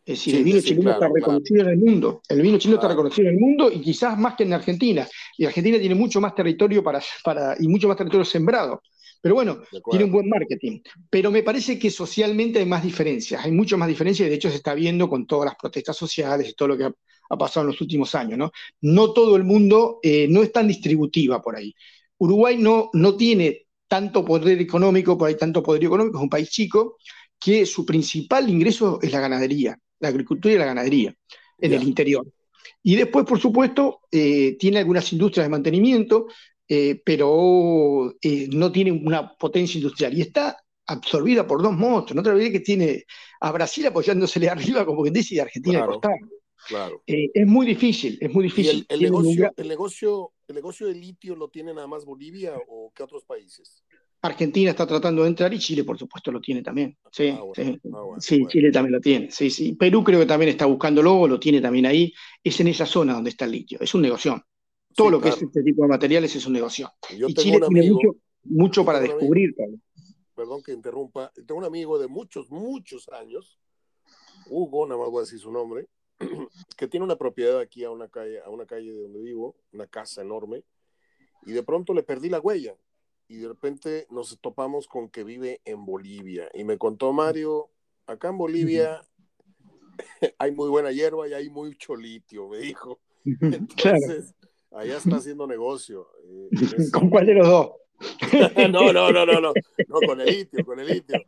Es 0.08 0.20
decir, 0.20 0.38
el 0.38 0.46
vino 0.46 0.62
chileno 0.62 0.92
está 0.92 1.10
reconocido 1.14 1.64
en 1.64 1.68
el 1.68 1.78
mundo. 1.80 2.22
El 2.30 2.42
vino 2.42 2.58
chileno 2.58 2.78
está 2.78 2.88
reconocido 2.88 3.28
en 3.28 3.34
el 3.34 3.42
mundo 3.42 3.70
y 3.70 3.82
quizás 3.82 4.18
más 4.18 4.36
que 4.36 4.44
en 4.44 4.54
Argentina. 4.54 5.06
Y 5.38 5.44
Argentina 5.44 5.78
tiene 5.78 5.96
mucho 5.96 6.22
más 6.22 6.34
territorio 6.34 6.82
para, 6.82 7.02
para, 7.26 7.58
y 7.60 7.68
mucho 7.68 7.90
más 7.90 7.98
territorio 7.98 8.24
sembrado. 8.24 8.82
Pero 9.22 9.36
bueno, 9.36 9.60
tiene 9.92 10.06
un 10.06 10.12
buen 10.14 10.30
marketing. 10.30 10.80
Pero 11.10 11.30
me 11.30 11.44
parece 11.44 11.78
que 11.78 11.92
socialmente 11.92 12.60
hay 12.60 12.66
más 12.66 12.84
diferencias, 12.84 13.44
hay 13.44 13.52
mucho 13.52 13.78
más 13.78 13.90
diferencias 13.90 14.28
y 14.28 14.30
de 14.30 14.36
hecho 14.38 14.50
se 14.50 14.56
está 14.56 14.74
viendo 14.76 15.10
con 15.10 15.28
todas 15.28 15.48
las 15.48 15.56
protestas 15.56 15.98
sociales 15.98 16.48
y 16.48 16.54
todo 16.54 16.70
lo 16.70 16.78
que 16.78 16.86
ha, 16.86 17.38
pasado 17.38 17.66
en 17.66 17.74
los 17.74 17.82
últimos 17.82 18.16
años. 18.16 18.38
No, 18.38 18.52
no 18.80 19.12
todo 19.12 19.36
el 19.36 19.44
mundo 19.44 20.00
eh, 20.04 20.26
no 20.30 20.42
es 20.42 20.54
tan 20.54 20.70
distributiva 20.70 21.42
por 21.42 21.58
ahí. 21.58 21.76
Uruguay 22.20 22.56
no, 22.58 22.92
no 22.94 23.18
tiene 23.18 23.66
tanto 23.90 24.24
poder 24.24 24.62
económico, 24.62 25.18
por 25.18 25.28
ahí 25.28 25.36
tanto 25.36 25.62
poder 25.62 25.84
económico, 25.84 26.18
es 26.18 26.24
un 26.24 26.30
país 26.30 26.50
chico, 26.50 26.96
que 27.38 27.66
su 27.66 27.86
principal 27.86 28.50
ingreso 28.50 29.00
es 29.02 29.12
la 29.12 29.20
ganadería 29.20 29.78
la 30.00 30.10
agricultura 30.10 30.54
y 30.54 30.58
la 30.58 30.66
ganadería 30.66 31.16
en 31.60 31.74
el 31.74 31.84
interior. 31.84 32.26
Y 32.84 32.96
después, 32.96 33.26
por 33.26 33.40
supuesto, 33.40 34.02
eh, 34.12 34.56
tiene 34.58 34.80
algunas 34.80 35.12
industrias 35.12 35.46
de 35.46 35.50
mantenimiento, 35.50 36.28
eh, 36.68 37.02
pero 37.04 38.16
eh, 38.22 38.48
no 38.52 38.72
tiene 38.72 38.92
una 38.92 39.34
potencia 39.36 39.78
industrial. 39.78 40.18
Y 40.18 40.22
está 40.22 40.58
absorbida 40.86 41.46
por 41.46 41.62
dos 41.62 41.74
monstruos. 41.74 42.16
No 42.16 42.24
te 42.24 42.30
olvides 42.30 42.52
que 42.52 42.60
tiene 42.60 43.04
a 43.42 43.52
Brasil 43.52 43.86
apoyándosele 43.88 44.50
arriba, 44.50 44.86
como 44.86 45.02
quien 45.02 45.14
dice, 45.14 45.36
y 45.36 45.40
a 45.40 45.44
Argentina 45.44 45.80
claro, 45.80 46.02
Claro. 46.68 47.02
es 47.06 47.48
muy 47.48 47.66
difícil, 47.66 48.18
es 48.20 48.34
muy 48.34 48.44
difícil. 48.44 48.86
el, 48.90 49.02
negocio, 49.02 49.54
el, 49.56 49.68
negocio, 49.70 50.34
¿El 50.48 50.56
negocio 50.56 50.88
de 50.88 50.96
litio 50.96 51.36
lo 51.36 51.50
tiene 51.50 51.74
nada 51.74 51.88
más 51.88 52.06
Bolivia 52.06 52.56
o 52.70 52.92
qué 52.96 53.04
otros 53.04 53.26
países? 53.26 53.84
Argentina 54.22 54.72
está 54.72 54.88
tratando 54.88 55.24
de 55.24 55.30
entrar 55.30 55.54
y 55.54 55.60
Chile, 55.60 55.84
por 55.84 55.98
supuesto, 55.98 56.32
lo 56.32 56.42
tiene 56.42 56.62
también. 56.64 56.98
Sí, 57.12 57.30
ah, 57.30 57.42
sí, 57.54 57.80
ah, 57.94 58.16
sí 58.20 58.46
Chile 58.48 58.72
también 58.72 58.94
lo 58.94 59.00
tiene. 59.00 59.32
Sí, 59.32 59.50
sí. 59.50 59.74
Perú 59.74 60.04
creo 60.04 60.20
que 60.20 60.26
también 60.26 60.50
está 60.50 60.66
buscándolo, 60.66 61.28
lo 61.28 61.40
tiene 61.40 61.62
también 61.62 61.86
ahí. 61.86 62.14
Es 62.44 62.60
en 62.60 62.68
esa 62.68 62.86
zona 62.86 63.14
donde 63.14 63.30
está 63.30 63.46
el 63.46 63.52
litio. 63.52 63.78
Es 63.80 63.94
un 63.94 64.02
negocio. 64.02 64.44
Todo 64.96 65.12
lo 65.12 65.22
que 65.22 65.30
es 65.30 65.42
este 65.42 65.62
tipo 65.62 65.84
de 65.84 65.90
materiales 65.90 66.36
es 66.36 66.46
un 66.48 66.54
negocio. 66.54 66.92
y 67.12 67.34
Chile 67.36 67.60
tiene 67.70 67.92
mucho, 67.92 68.16
mucho 68.44 68.84
para 68.84 69.00
descubrir. 69.00 69.56
perdón 70.34 70.64
que 70.64 70.72
interrumpa. 70.72 71.32
Tengo 71.36 71.60
un 71.60 71.66
amigo 71.66 72.00
de 72.00 72.08
muchos, 72.08 72.50
muchos 72.50 73.08
años, 73.10 73.60
Hugo, 74.50 74.88
nada 74.88 75.00
más 75.00 75.12
voy 75.12 75.20
a 75.20 75.26
decir 75.26 75.40
su 75.40 75.52
nombre, 75.52 75.88
que 76.78 76.88
tiene 76.88 77.06
una 77.06 77.18
propiedad 77.18 77.60
aquí 77.60 77.84
a 77.84 77.92
una 77.92 78.08
calle, 78.08 78.42
a 78.42 78.50
una 78.50 78.66
calle 78.66 78.92
de 78.92 79.02
donde 79.04 79.22
vivo, 79.22 79.56
una 79.72 79.86
casa 79.86 80.24
enorme, 80.24 80.64
y 81.46 81.52
de 81.52 81.62
pronto 81.62 81.94
le 81.94 82.02
perdí 82.02 82.30
la 82.30 82.40
huella 82.40 82.76
y 83.28 83.38
de 83.38 83.48
repente 83.48 84.08
nos 84.10 84.40
topamos 84.40 84.88
con 84.88 85.10
que 85.10 85.24
vive 85.24 85.62
en 85.66 85.86
Bolivia. 85.86 86.50
Y 86.54 86.64
me 86.64 86.78
contó 86.78 87.14
Mario, 87.14 87.70
acá 88.06 88.30
en 88.30 88.38
Bolivia 88.38 89.02
hay 90.40 90.52
muy 90.52 90.70
buena 90.70 90.92
hierba 90.92 91.28
y 91.28 91.34
hay 91.34 91.50
mucho 91.50 91.96
litio, 91.96 92.48
me 92.48 92.60
dijo. 92.60 93.00
Entonces, 93.26 94.34
allá 94.72 94.98
está 94.98 95.18
haciendo 95.18 95.48
negocio. 95.48 96.10
Eh, 96.24 96.50
¿Con 96.94 97.10
cuál 97.10 97.26
de 97.26 97.34
los 97.34 97.48
dos? 97.48 97.72
no, 98.72 98.94
no, 98.94 99.12
no, 99.12 99.26
no, 99.26 99.42
no, 99.42 99.42
no, 99.42 100.00
con 100.06 100.22
el 100.22 100.28
litio, 100.28 100.66
con 100.66 100.80
el 100.80 100.88
litio. 100.88 101.20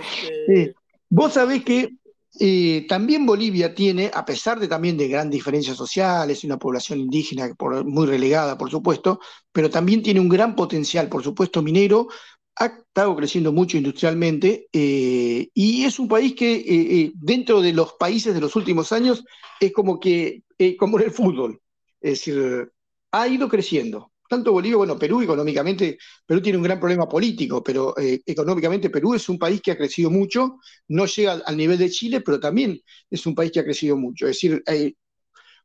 este... 0.00 0.74
Vos 1.10 1.34
sabés 1.34 1.62
que 1.64 1.90
eh, 2.40 2.86
también 2.88 3.26
Bolivia 3.26 3.74
tiene, 3.74 4.10
a 4.12 4.24
pesar 4.24 4.58
de 4.58 4.66
también 4.66 4.96
de 4.96 5.08
grandes 5.08 5.38
diferencias 5.38 5.76
sociales 5.76 6.42
una 6.44 6.58
población 6.58 7.00
indígena 7.00 7.48
muy 7.84 8.06
relegada, 8.06 8.58
por 8.58 8.70
supuesto, 8.70 9.20
pero 9.52 9.70
también 9.70 10.02
tiene 10.02 10.20
un 10.20 10.28
gran 10.28 10.56
potencial, 10.56 11.08
por 11.08 11.22
supuesto, 11.22 11.62
minero, 11.62 12.08
ha 12.56 12.66
estado 12.66 13.14
creciendo 13.16 13.52
mucho 13.52 13.76
industrialmente 13.76 14.68
eh, 14.72 15.48
y 15.54 15.84
es 15.84 15.98
un 15.98 16.08
país 16.08 16.34
que 16.34 16.54
eh, 16.54 17.12
dentro 17.14 17.60
de 17.60 17.72
los 17.72 17.94
países 17.94 18.34
de 18.34 18.40
los 18.40 18.54
últimos 18.56 18.92
años 18.92 19.24
es 19.60 19.72
como 19.72 19.98
que, 20.00 20.42
como 20.78 20.98
en 20.98 21.06
el 21.06 21.10
fútbol, 21.10 21.60
es 22.00 22.18
decir, 22.18 22.70
ha 23.12 23.28
ido 23.28 23.48
creciendo 23.48 24.12
tanto 24.34 24.52
Bolivia, 24.52 24.76
bueno, 24.76 24.98
Perú 24.98 25.22
económicamente, 25.22 25.98
Perú 26.26 26.40
tiene 26.42 26.58
un 26.58 26.64
gran 26.64 26.80
problema 26.80 27.08
político, 27.08 27.62
pero 27.62 27.96
eh, 27.98 28.20
económicamente 28.26 28.90
Perú 28.90 29.14
es 29.14 29.28
un 29.28 29.38
país 29.38 29.60
que 29.62 29.72
ha 29.72 29.76
crecido 29.76 30.10
mucho, 30.10 30.58
no 30.88 31.06
llega 31.06 31.40
al 31.46 31.56
nivel 31.56 31.78
de 31.78 31.90
Chile, 31.90 32.20
pero 32.20 32.40
también 32.40 32.80
es 33.10 33.26
un 33.26 33.34
país 33.34 33.52
que 33.52 33.60
ha 33.60 33.64
crecido 33.64 33.96
mucho. 33.96 34.26
Es 34.26 34.36
decir, 34.36 34.62
eh, 34.66 34.94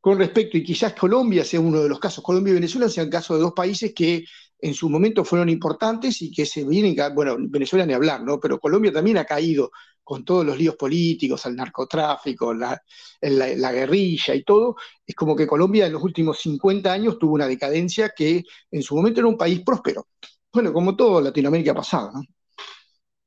con 0.01 0.17
respecto, 0.17 0.57
y 0.57 0.63
quizás 0.63 0.93
Colombia 0.93 1.43
sea 1.43 1.59
uno 1.59 1.81
de 1.81 1.89
los 1.89 1.99
casos, 1.99 2.23
Colombia 2.23 2.51
y 2.51 2.55
Venezuela 2.55 2.87
sean 2.89 3.09
casos 3.09 3.37
de 3.37 3.43
dos 3.43 3.53
países 3.53 3.93
que 3.93 4.23
en 4.61 4.73
su 4.73 4.89
momento 4.89 5.23
fueron 5.25 5.49
importantes 5.49 6.21
y 6.21 6.31
que 6.31 6.45
se 6.45 6.63
vienen, 6.65 6.95
bueno, 7.15 7.37
Venezuela 7.39 7.85
ni 7.85 7.93
hablar, 7.93 8.23
¿no? 8.23 8.39
Pero 8.39 8.59
Colombia 8.59 8.91
también 8.91 9.17
ha 9.17 9.25
caído 9.25 9.71
con 10.09 10.25
todos 10.25 10.43
los 10.43 10.57
líos 10.57 10.75
políticos, 10.75 11.45
el 11.45 11.55
narcotráfico, 11.55 12.51
la, 12.51 12.81
guerrilla 13.21 14.33
y 14.33 14.43
todo, 14.43 14.75
es 15.05 15.13
como 15.13 15.35
que 15.35 15.45
Colombia 15.45 15.85
en 15.85 15.93
los 15.93 16.01
últimos 16.01 16.39
50 16.39 16.91
años 16.91 17.19
tuvo 17.19 17.35
una 17.35 17.45
decadencia 17.45 18.09
que 18.09 18.43
en 18.71 18.81
su 18.81 18.95
momento 18.95 19.19
era 19.19 19.27
un 19.27 19.37
país 19.37 19.61
próspero. 19.63 20.07
Bueno, 20.51 20.73
como 20.73 20.95
todo 20.95 21.21
Latinoamérica 21.21 21.73
ha 21.73 21.75
pasado, 21.75 22.11
¿no? 22.11 22.23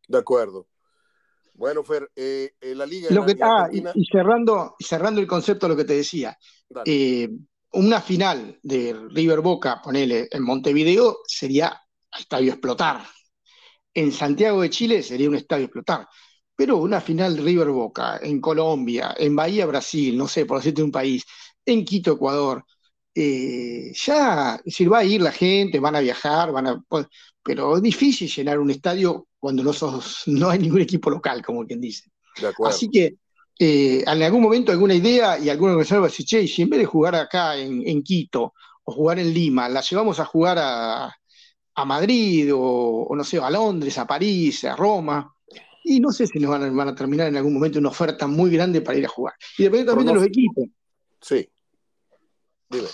De 0.09 0.19
acuerdo. 0.19 0.67
Bueno, 1.55 1.85
Fer, 1.85 2.11
eh, 2.17 2.55
eh, 2.61 2.75
la 2.75 2.85
liga... 2.85 3.11
Lo 3.11 3.25
que, 3.25 3.37
ah, 3.41 3.69
y, 3.71 4.05
cerrando, 4.11 4.75
cerrando 4.81 5.21
el 5.21 5.29
concepto 5.29 5.67
de 5.67 5.75
lo 5.75 5.77
que 5.77 5.85
te 5.85 5.95
decía, 5.95 6.37
eh, 6.85 7.31
una 7.75 8.01
final 8.01 8.59
de 8.61 9.07
River 9.09 9.39
Boca, 9.39 9.81
ponele, 9.81 10.27
en 10.33 10.43
Montevideo, 10.43 11.19
sería 11.29 11.81
estadio 12.19 12.51
explotar. 12.51 13.07
En 13.95 14.11
Santiago 14.11 14.63
de 14.63 14.71
Chile 14.71 15.01
sería 15.05 15.29
un 15.29 15.37
estadio 15.37 15.67
explotar. 15.67 16.09
Pero 16.63 16.77
una 16.77 17.01
final 17.01 17.39
River 17.39 17.71
Boca 17.71 18.21
en 18.23 18.41
Colombia, 18.41 19.17
en 19.19 19.35
Bahía 19.35 19.67
Brasil, 19.67 20.17
no 20.17 20.29
sé, 20.29 20.47
por 20.47 20.59
decirte 20.59 20.81
un 20.81 20.93
país, 20.93 21.25
en 21.67 21.85
Quito, 21.85 22.13
Ecuador, 22.13 22.65
eh, 23.13 23.91
ya, 23.93 24.55
es 24.55 24.65
decir, 24.67 24.93
va 24.93 24.99
a 24.99 25.05
ir 25.05 25.21
la 25.23 25.33
gente, 25.33 25.81
van 25.81 25.97
a 25.97 26.01
viajar, 26.01 26.53
van 26.53 26.69
a, 26.69 26.85
pero 27.43 27.79
es 27.79 27.83
difícil 27.83 28.31
llenar 28.31 28.61
un 28.61 28.71
estadio 28.71 29.27
cuando 29.41 29.65
no, 29.65 29.73
sos, 29.73 30.23
no 30.27 30.51
hay 30.51 30.61
ningún 30.61 30.83
equipo 30.83 31.11
local, 31.11 31.45
como 31.45 31.67
quien 31.67 31.81
dice. 31.81 32.13
Así 32.65 32.89
que 32.89 33.17
eh, 33.59 34.05
en 34.07 34.23
algún 34.23 34.43
momento 34.43 34.71
alguna 34.71 34.95
idea 34.95 35.41
y 35.41 35.49
alguna 35.49 35.73
organizador 35.73 36.05
va 36.05 36.07
a 36.07 36.11
decir, 36.11 36.27
che, 36.27 36.47
si 36.47 36.63
en 36.63 36.71
vez 36.71 36.79
de 36.79 36.87
jugar 36.87 37.17
acá 37.17 37.57
en, 37.57 38.05
Quito 38.05 38.55
o 38.85 38.93
jugar 38.93 39.19
en 39.19 39.35
Lima, 39.35 39.69
la 39.69 39.81
llevamos 39.81 40.21
a 40.21 40.27
jugar 40.27 40.59
a, 40.61 41.13
Madrid 41.85 42.55
o, 42.55 42.61
o, 42.61 43.17
no 43.17 43.25
sé, 43.25 43.39
a 43.39 43.51
Londres, 43.51 43.99
a 43.99 44.07
París, 44.07 44.63
a 44.63 44.77
Roma, 44.77 45.35
y 45.85 46.01
no 46.01 46.13
sé 46.13 46.27
si 46.27 46.39
nos 46.39 46.51
van 46.51 46.89
a, 46.89 46.95
terminar 46.95 47.29
en 47.29 47.37
algún 47.37 47.55
momento 47.55 47.79
una 47.79 47.89
oferta 47.89 48.27
muy 48.27 48.51
grande 48.51 48.81
para 48.81 48.99
ir 48.99 49.07
a 49.07 49.09
jugar. 49.09 49.35
Y 49.59 49.65
depende 49.65 49.87
también 49.87 50.09
de 50.09 50.15
los 50.15 50.25
equipos. 50.25 50.65
Sí. 51.21 51.49
Dime. 52.69 52.89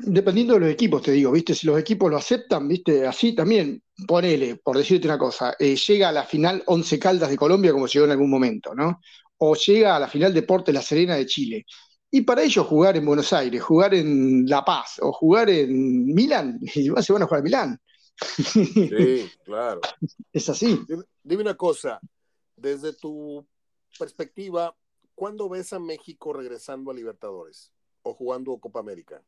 Dependiendo 0.00 0.54
de 0.54 0.60
los 0.60 0.70
equipos, 0.70 1.02
te 1.02 1.12
digo, 1.12 1.30
¿viste? 1.32 1.54
Si 1.54 1.66
los 1.66 1.78
equipos 1.78 2.10
lo 2.10 2.16
aceptan, 2.16 2.66
¿viste? 2.66 3.06
Así 3.06 3.34
también, 3.34 3.82
ponele, 4.06 4.56
por 4.56 4.76
decirte 4.76 5.06
una 5.06 5.18
cosa, 5.18 5.54
eh, 5.58 5.76
llega 5.76 6.08
a 6.08 6.12
la 6.12 6.24
final 6.24 6.62
11 6.66 6.98
Caldas 6.98 7.30
de 7.30 7.36
Colombia 7.36 7.72
como 7.72 7.86
llegó 7.86 8.06
en 8.06 8.12
algún 8.12 8.30
momento, 8.30 8.74
¿no? 8.74 9.00
O 9.38 9.54
llega 9.54 9.96
a 9.96 10.00
la 10.00 10.08
final 10.08 10.32
Deportes 10.32 10.74
La 10.74 10.82
Serena 10.82 11.16
de 11.16 11.26
Chile. 11.26 11.66
Y 12.10 12.22
para 12.22 12.42
ellos 12.42 12.66
jugar 12.66 12.96
en 12.96 13.04
Buenos 13.06 13.32
Aires, 13.32 13.62
jugar 13.62 13.94
en 13.94 14.46
La 14.46 14.64
Paz 14.64 14.98
o 15.00 15.12
jugar 15.12 15.50
en 15.50 16.06
Milán, 16.06 16.58
y 16.74 16.84
se 16.84 17.12
van 17.12 17.22
a 17.22 17.26
jugar 17.26 17.40
a 17.40 17.44
Milán. 17.44 17.80
Sí, 18.20 19.30
claro. 19.44 19.80
Es 20.32 20.48
así. 20.48 20.80
Dime 21.22 21.42
una 21.42 21.56
cosa, 21.56 22.00
desde 22.56 22.92
tu 22.92 23.46
perspectiva, 23.98 24.74
¿cuándo 25.14 25.48
ves 25.48 25.72
a 25.72 25.78
México 25.78 26.32
regresando 26.32 26.90
a 26.90 26.94
Libertadores 26.94 27.72
o 28.02 28.14
jugando 28.14 28.56
Copa 28.58 28.80
América? 28.80 29.22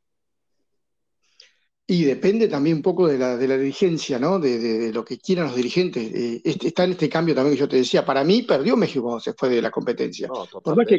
Y 1.86 2.04
depende 2.04 2.48
también 2.48 2.76
un 2.76 2.82
poco 2.82 3.06
de 3.06 3.18
la, 3.18 3.36
de 3.36 3.46
la 3.46 3.58
dirigencia, 3.58 4.18
¿no? 4.18 4.38
De, 4.38 4.90
lo 4.90 5.04
que 5.04 5.18
quieran 5.18 5.48
los 5.48 5.56
dirigentes. 5.56 6.14
Eh, 6.14 6.40
este, 6.42 6.68
está 6.68 6.84
en 6.84 6.92
este 6.92 7.10
cambio 7.10 7.34
también 7.34 7.54
que 7.54 7.60
yo 7.60 7.68
te 7.68 7.76
decía. 7.76 8.06
Para 8.06 8.24
mí 8.24 8.42
perdió 8.42 8.74
México 8.74 9.02
cuando 9.02 9.20
se 9.20 9.34
fue 9.34 9.50
de 9.50 9.60
la 9.60 9.70
competencia. 9.70 10.28
por, 10.28 10.76
más 10.76 10.86
que, 10.86 10.98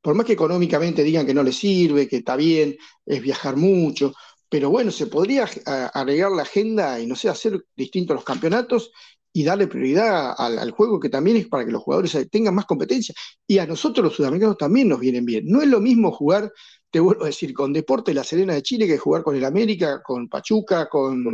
por 0.00 0.14
más 0.14 0.24
que 0.24 0.34
económicamente 0.34 1.02
digan 1.02 1.26
que 1.26 1.34
no 1.34 1.42
le 1.42 1.50
sirve, 1.50 2.06
que 2.06 2.18
está 2.18 2.36
bien, 2.36 2.76
es 3.04 3.20
viajar 3.20 3.56
mucho, 3.56 4.14
pero 4.52 4.68
bueno, 4.68 4.90
se 4.90 5.06
podría 5.06 5.48
agregar 5.94 6.30
la 6.30 6.42
agenda 6.42 7.00
y 7.00 7.06
no 7.06 7.16
sé, 7.16 7.30
hacer 7.30 7.64
distintos 7.74 8.14
los 8.14 8.22
campeonatos 8.22 8.92
y 9.32 9.44
darle 9.44 9.66
prioridad 9.66 10.34
al, 10.36 10.70
juego 10.72 11.00
que 11.00 11.08
también 11.08 11.38
es 11.38 11.48
para 11.48 11.64
que 11.64 11.72
los 11.72 11.82
jugadores 11.82 12.28
tengan 12.30 12.54
más 12.54 12.66
competencia. 12.66 13.14
Y 13.46 13.56
a 13.56 13.66
nosotros 13.66 14.04
los 14.04 14.14
sudamericanos 14.14 14.58
también 14.58 14.88
nos 14.88 15.00
vienen 15.00 15.24
bien. 15.24 15.46
No 15.46 15.62
es 15.62 15.68
lo 15.68 15.80
mismo 15.80 16.12
jugar, 16.12 16.52
te 16.90 17.00
vuelvo 17.00 17.22
a 17.22 17.28
decir, 17.28 17.54
con 17.54 17.72
Deporte 17.72 18.12
La 18.12 18.24
Serena 18.24 18.52
de 18.52 18.62
Chile 18.62 18.86
que 18.86 18.98
jugar 18.98 19.22
con 19.22 19.34
el 19.34 19.44
América, 19.46 20.02
con 20.02 20.28
Pachuca, 20.28 20.86
con 20.86 21.24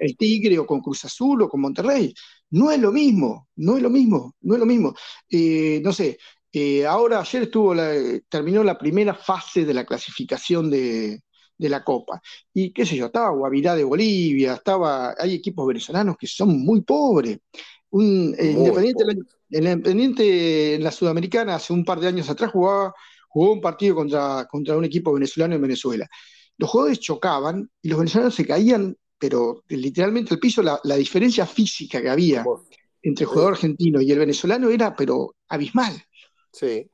el 0.00 0.16
Tigre 0.16 0.58
o 0.58 0.66
con 0.66 0.80
Cruz 0.80 1.04
Azul 1.04 1.42
o 1.42 1.48
con 1.48 1.60
Monterrey. 1.60 2.12
no 2.50 2.72
es 2.72 2.80
lo 2.80 2.90
mismo, 2.90 3.46
no 3.54 3.76
es 3.76 3.82
lo 3.84 3.90
mismo, 3.90 4.34
no 4.40 4.54
es 4.54 4.58
lo 4.58 4.66
mismo. 4.66 4.92
Eh, 5.30 5.80
no 5.84 5.92
sé, 5.92 6.18
eh, 6.52 6.84
ahora 6.84 7.20
ayer 7.20 7.44
estuvo 7.44 7.76
terminó 8.28 8.64
la 8.64 8.76
primera 8.76 9.14
fase 9.14 9.64
de 9.64 9.74
la 9.74 9.86
clasificación 9.86 10.68
de, 10.68 11.20
la 11.58 11.82
Copa. 11.82 12.20
Y 12.52 12.72
qué 12.72 12.84
sé 12.84 12.96
yo, 12.96 13.06
estaba 13.06 13.30
Guavirá 13.30 13.74
de 13.74 13.84
Bolivia, 13.84 14.54
estaba, 14.54 15.14
hay 15.18 15.34
equipos 15.34 15.66
venezolanos 15.66 16.16
que 16.16 16.26
son 16.26 16.58
muy 16.64 16.82
pobres. 16.82 17.38
Un, 17.90 18.34
Independiente, 18.38 19.04
el 19.50 19.64
Independiente 19.64 20.74
en 20.74 20.84
la 20.84 20.92
Sudamericana 20.92 21.56
hace 21.56 21.72
un 21.72 21.84
par 21.84 22.00
de 22.00 22.08
años 22.08 22.28
atrás 22.28 22.50
jugaba, 22.50 22.94
jugó 23.28 23.52
un 23.52 23.60
partido 23.60 23.94
contra, 23.94 24.46
contra 24.50 24.76
un 24.76 24.84
equipo 24.84 25.12
venezolano 25.12 25.54
en 25.54 25.62
Venezuela. 25.62 26.08
Los 26.58 26.70
jugadores 26.70 27.00
chocaban 27.00 27.70
y 27.82 27.88
los 27.88 27.98
venezolanos 27.98 28.34
se 28.34 28.46
caían, 28.46 28.96
pero 29.18 29.62
literalmente 29.68 30.34
al 30.34 30.40
piso, 30.40 30.62
la, 30.62 30.96
diferencia 30.96 31.46
física 31.46 32.00
que 32.00 32.08
había 32.08 32.44
entre 33.02 33.24
el 33.24 33.28
jugador 33.28 33.52
argentino 33.52 34.00
y 34.00 34.10
el 34.10 34.18
venezolano 34.18 34.68
era, 34.68 34.94
pero 34.96 35.36
abismal. 35.48 35.94
Sí. 36.52 36.90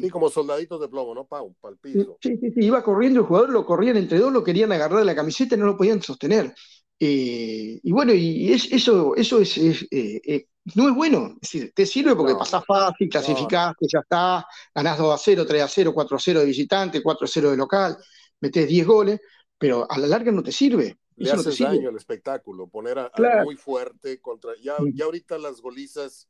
Sí, 0.00 0.10
como 0.10 0.28
soldaditos 0.28 0.80
de 0.80 0.88
plomo, 0.88 1.14
¿no? 1.14 1.26
Para 1.26 1.44
el 1.44 1.78
piso. 1.78 2.18
Sí, 2.20 2.36
sí, 2.40 2.50
sí, 2.52 2.64
iba 2.64 2.82
corriendo 2.82 3.20
el 3.20 3.26
jugador, 3.26 3.50
lo 3.50 3.64
corrían 3.64 3.96
entre 3.96 4.18
dos, 4.18 4.32
lo 4.32 4.44
querían 4.44 4.72
agarrar 4.72 5.00
de 5.00 5.04
la 5.04 5.14
camiseta 5.14 5.54
y 5.54 5.58
no 5.58 5.66
lo 5.66 5.76
podían 5.76 6.02
sostener. 6.02 6.54
Eh, 6.98 7.80
y 7.82 7.92
bueno, 7.92 8.12
y 8.12 8.52
eso, 8.52 9.16
eso 9.16 9.40
es, 9.40 9.56
eh, 9.58 9.88
eh, 9.90 10.46
no 10.74 10.88
es 10.88 10.94
bueno. 10.94 11.38
Es 11.40 11.50
decir, 11.50 11.72
te 11.74 11.86
sirve 11.86 12.14
porque 12.14 12.34
pasás 12.34 12.64
fácil, 12.66 13.08
clasificaste, 13.08 13.86
ya 13.90 14.00
está, 14.00 14.46
ganás 14.74 14.98
2 14.98 15.14
a 15.14 15.18
0, 15.18 15.46
3 15.46 15.62
a 15.62 15.68
0, 15.68 15.92
4 15.94 16.16
a 16.16 16.20
0 16.20 16.40
de 16.40 16.46
visitante, 16.46 17.02
4 17.02 17.24
a 17.24 17.28
0 17.28 17.50
de 17.50 17.56
local, 17.56 17.96
metés 18.40 18.68
10 18.68 18.86
goles, 18.86 19.20
pero 19.56 19.90
a 19.90 19.98
la 19.98 20.06
larga 20.06 20.30
no 20.30 20.42
te 20.42 20.52
sirve. 20.52 20.98
Le 21.16 21.30
haces 21.30 21.58
daño 21.58 21.90
al 21.90 21.96
espectáculo, 21.96 22.66
poner 22.68 22.98
a, 22.98 23.10
muy 23.44 23.56
fuerte 23.56 24.20
contra. 24.20 24.52
Ya, 24.62 24.76
ya 24.94 25.04
ahorita 25.04 25.36
las 25.36 25.60
golizas 25.60 26.26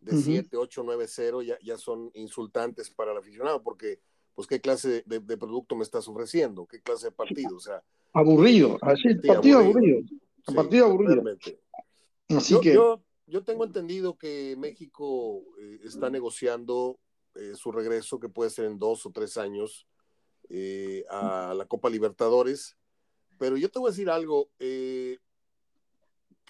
de 0.00 0.16
7, 0.16 0.56
8, 0.56 0.82
9, 0.84 1.04
0 1.06 1.42
ya, 1.42 1.58
ya 1.62 1.76
son 1.76 2.10
insultantes 2.14 2.90
para 2.90 3.12
el 3.12 3.18
aficionado, 3.18 3.62
porque, 3.62 4.00
pues, 4.34 4.46
¿qué 4.48 4.60
clase 4.60 5.02
de, 5.06 5.20
de, 5.20 5.36
producto 5.36 5.76
me 5.76 5.82
estás 5.82 6.08
ofreciendo? 6.08 6.66
¿Qué 6.66 6.80
clase 6.80 7.06
de 7.06 7.12
partido? 7.12 7.56
O 7.56 7.60
sea, 7.60 7.82
aburrido, 8.12 8.78
así, 8.82 9.14
partido 9.14 9.58
aburrido. 9.58 10.00
partido 10.54 10.86
aburrido. 10.86 11.22
Así 12.28 12.54
yo, 12.54 12.60
que... 12.60 12.74
yo, 12.74 13.02
yo, 13.26 13.44
tengo 13.44 13.64
entendido 13.64 14.16
que 14.16 14.56
México 14.58 15.42
eh, 15.60 15.80
está 15.84 16.10
negociando 16.10 16.98
eh, 17.34 17.52
su 17.54 17.70
regreso, 17.72 18.18
que 18.18 18.28
puede 18.28 18.50
ser 18.50 18.66
en 18.66 18.78
dos 18.78 19.04
o 19.06 19.10
tres 19.10 19.36
años, 19.36 19.86
eh, 20.48 21.04
a 21.10 21.54
la 21.56 21.66
Copa 21.66 21.90
Libertadores. 21.90 22.76
Pero 23.38 23.56
yo 23.56 23.70
te 23.70 23.78
voy 23.78 23.88
a 23.88 23.92
decir 23.92 24.10
algo, 24.10 24.50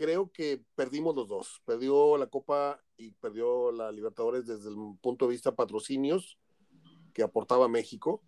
creo 0.01 0.32
que 0.32 0.64
perdimos 0.74 1.14
los 1.14 1.28
dos. 1.28 1.61
Perdió 1.66 2.16
la 2.16 2.26
Copa 2.26 2.82
y 2.96 3.11
perdió 3.12 3.70
la 3.70 3.92
Libertadores 3.92 4.46
desde 4.46 4.70
el 4.70 4.76
punto 4.98 5.26
de 5.26 5.32
vista 5.32 5.55
patrocinios 5.55 6.38
que 7.12 7.22
aportaba 7.22 7.68
México 7.68 8.22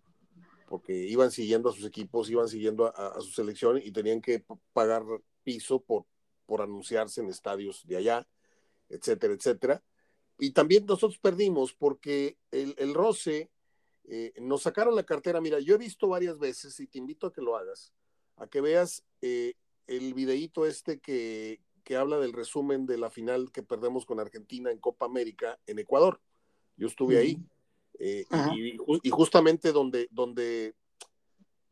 porque 0.67 0.93
iban 0.93 1.31
siguiendo 1.31 1.69
a 1.69 1.73
sus 1.73 1.85
equipos, 1.85 2.29
iban 2.29 2.47
siguiendo 2.47 2.95
a, 2.95 3.19
su 3.21 3.31
selección 3.31 3.81
y 3.83 3.91
tenían 3.91 4.21
que 4.21 4.45
pagar 4.71 5.03
piso 5.43 5.81
por, 5.81 6.05
por 6.45 6.61
anunciarse 6.61 7.21
en 7.21 7.29
estadios 7.29 7.81
de 7.87 7.97
allá, 7.97 8.27
etcétera, 8.87 9.33
etcétera. 9.33 9.83
Y 10.37 10.51
también 10.51 10.85
nosotros 10.85 11.17
perdimos 11.17 11.73
porque 11.73 12.37
el, 12.51 12.75
el 12.77 12.93
roce, 12.93 13.49
eh, 14.05 14.31
nos 14.41 14.61
sacaron 14.61 14.95
la 14.95 15.03
cartera. 15.03 15.41
Mira, 15.41 15.59
yo 15.59 15.73
he 15.73 15.79
visto 15.79 16.07
varias 16.07 16.37
veces 16.37 16.79
y 16.79 16.85
te 16.85 16.99
invito 16.99 17.25
a 17.27 17.33
que 17.33 17.41
lo 17.41 17.57
hagas, 17.57 17.93
a 18.35 18.45
que 18.47 18.61
veas 18.61 19.03
eh, 19.21 19.55
el 19.87 20.13
videíto 20.13 20.65
este 20.65 20.99
que, 20.99 21.61
que 21.83 21.97
habla 21.97 22.19
del 22.19 22.33
resumen 22.33 22.85
de 22.85 22.97
la 22.97 23.09
final 23.09 23.51
que 23.51 23.63
perdemos 23.63 24.05
con 24.05 24.19
Argentina 24.19 24.71
en 24.71 24.79
Copa 24.79 25.05
América 25.05 25.59
en 25.67 25.79
Ecuador. 25.79 26.21
Yo 26.77 26.87
estuve 26.87 27.17
ahí. 27.17 27.37
Eh, 27.99 28.25
y, 29.03 29.09
justamente 29.09 29.71
donde, 29.71 30.07
donde, 30.11 30.75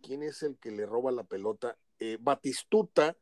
¿quién 0.01 0.23
es 0.23 0.43
el 0.43 0.57
que 0.57 0.71
le 0.71 0.85
roba 0.85 1.11
la 1.11 1.23
pelota? 1.23 1.77
Eh, 1.99 2.17
Batistuta, 2.19 3.17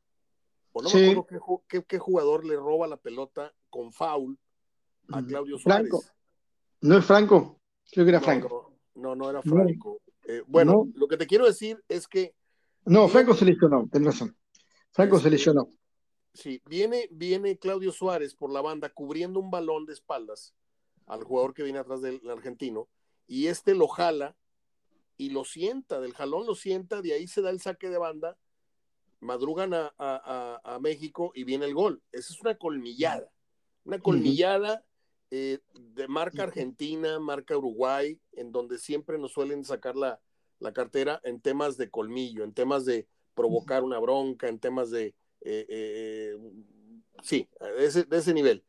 o 0.71 0.81
no 0.81 0.89
me 0.93 1.11
acuerdo 1.11 1.63
qué, 1.67 1.99
jugador 1.99 2.45
le 2.45 2.55
roba 2.55 2.87
la 2.87 2.97
pelota 2.97 3.53
con 3.69 3.91
foul 3.91 4.37
a 5.11 5.23
Claudio 5.23 5.57
Suárez. 5.57 5.89
Franco. 5.89 6.03
¿No 6.81 6.97
es 6.97 7.05
Franco? 7.05 7.59
Creo 7.91 8.05
que 8.05 8.09
era 8.09 8.21
Franco. 8.21 8.77
No, 8.95 9.15
no, 9.15 9.29
era 9.29 9.41
Franco. 9.41 10.01
Eh, 10.23 10.43
bueno, 10.45 10.87
lo 10.93 11.07
que 11.07 11.17
te 11.17 11.25
quiero 11.25 11.45
decir 11.45 11.83
es 11.87 12.07
que. 12.07 12.35
No, 12.85 13.07
Franco 13.07 13.33
se 13.33 13.45
lesionó, 13.45 13.87
tenés 13.91 14.13
razón. 14.13 14.37
Franco 14.91 15.15
se 15.15 15.21
este, 15.21 15.31
lesionó. 15.31 15.69
Sí, 16.33 16.61
viene, 16.65 17.07
viene 17.11 17.57
Claudio 17.57 17.91
Suárez 17.91 18.35
por 18.35 18.51
la 18.51 18.61
banda 18.61 18.89
cubriendo 18.89 19.39
un 19.39 19.51
balón 19.51 19.85
de 19.85 19.93
espaldas 19.93 20.53
al 21.05 21.23
jugador 21.23 21.53
que 21.53 21.63
viene 21.63 21.79
atrás 21.79 22.01
del 22.01 22.21
argentino, 22.29 22.87
y 23.27 23.47
este 23.47 23.73
lo 23.73 23.87
jala 23.87 24.35
y 25.17 25.31
lo 25.31 25.43
sienta, 25.43 25.99
del 25.99 26.13
jalón 26.13 26.45
lo 26.45 26.55
sienta, 26.55 27.01
de 27.01 27.13
ahí 27.13 27.27
se 27.27 27.41
da 27.41 27.49
el 27.49 27.59
saque 27.59 27.89
de 27.89 27.97
banda, 27.97 28.37
madrugan 29.19 29.71
a, 29.73 30.79
México 30.81 31.31
y 31.35 31.43
viene 31.43 31.65
el 31.65 31.73
gol. 31.73 32.01
Esa 32.11 32.33
es 32.33 32.39
una 32.41 32.57
colmillada, 32.57 33.29
una 33.83 33.99
colmillada 33.99 34.85
eh, 35.31 35.59
de 35.73 36.07
marca 36.07 36.43
Argentina, 36.43 37.19
marca 37.19 37.57
Uruguay, 37.57 38.19
en 38.31 38.51
donde 38.51 38.77
siempre 38.77 39.17
nos 39.17 39.33
suelen 39.33 39.65
sacar 39.65 39.95
la, 39.95 40.19
cartera 40.73 41.21
en 41.23 41.39
temas 41.41 41.77
de 41.77 41.89
colmillo, 41.89 42.43
en 42.43 42.53
temas 42.53 42.85
de 42.85 43.07
provocar 43.39 43.85
una 43.85 43.99
bronca, 43.99 44.49
en 44.49 44.59
temas 44.59 44.91
de, 44.91 45.15
eh, 45.39 45.65
eh, 45.69 46.37
sí, 47.23 47.47
de 47.77 47.85
ese, 47.85 48.03
de 48.03 48.17
ese 48.17 48.33
nivel. 48.33 48.65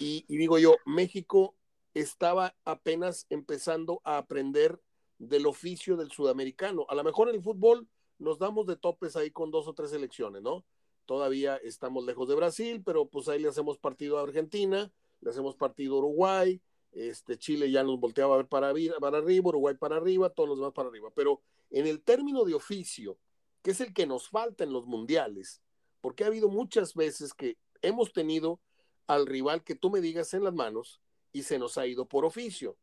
y, 0.00 0.24
digo 0.26 0.58
yo, 0.58 0.76
México 0.86 1.54
estaba 1.92 2.56
apenas 2.64 3.26
empezando 3.28 4.00
a 4.04 4.16
aprender 4.16 4.80
del 5.18 5.44
oficio 5.44 5.98
del 5.98 6.10
sudamericano. 6.10 6.86
A 6.88 6.94
lo 6.94 7.04
mejor 7.04 7.28
en 7.28 7.34
el 7.34 7.42
fútbol 7.42 7.86
nos 8.18 8.38
damos 8.38 8.66
de 8.66 8.76
topes 8.76 9.16
ahí 9.16 9.30
con 9.30 9.50
dos 9.50 9.68
o 9.68 9.74
tres 9.74 9.90
selecciones, 9.90 10.40
¿no? 10.40 10.64
Todavía 11.04 11.56
estamos 11.56 12.02
lejos 12.06 12.26
de 12.26 12.36
Brasil, 12.36 12.82
pero 12.84 13.06
pues 13.10 13.28
ahí 13.28 13.38
le 13.38 13.48
hacemos 13.48 13.76
partido 13.76 14.18
a 14.18 14.22
Argentina, 14.22 14.90
le 15.20 15.30
hacemos 15.30 15.56
partido 15.56 15.96
a 15.96 15.98
Uruguay, 15.98 16.62
este, 16.92 17.36
Chile 17.36 17.70
ya 17.70 17.84
nos 17.84 18.00
volteaba 18.00 18.32
a 18.32 18.38
ver 18.38 18.48
para, 18.48 18.72
para 18.98 19.18
arriba, 19.18 19.50
Uruguay 19.50 19.74
para 19.74 19.96
arriba, 19.96 20.30
todos 20.30 20.48
los 20.48 20.58
demás 20.58 20.72
para 20.72 20.88
arriba. 20.88 21.10
Pero 21.14 21.42
en 21.70 21.86
el 21.86 22.02
término 22.02 22.44
de 22.44 22.54
oficio, 22.54 23.18
que 23.66 23.72
es 23.72 23.80
el 23.80 23.92
que 23.92 24.06
nos 24.06 24.28
falta 24.28 24.62
en 24.62 24.72
los 24.72 24.86
mundiales, 24.86 25.60
porque 26.00 26.22
ha 26.22 26.28
habido 26.28 26.48
muchas 26.48 26.94
veces 26.94 27.34
que 27.34 27.58
hemos 27.82 28.12
tenido 28.12 28.60
al 29.08 29.26
rival 29.26 29.64
que 29.64 29.74
tú 29.74 29.90
me 29.90 30.00
digas 30.00 30.34
en 30.34 30.44
las 30.44 30.54
manos, 30.54 31.00
y 31.32 31.42
se 31.42 31.58
nos 31.58 31.76
ha 31.76 31.84
ido 31.84 32.06
por 32.06 32.24
oficio. 32.24 32.76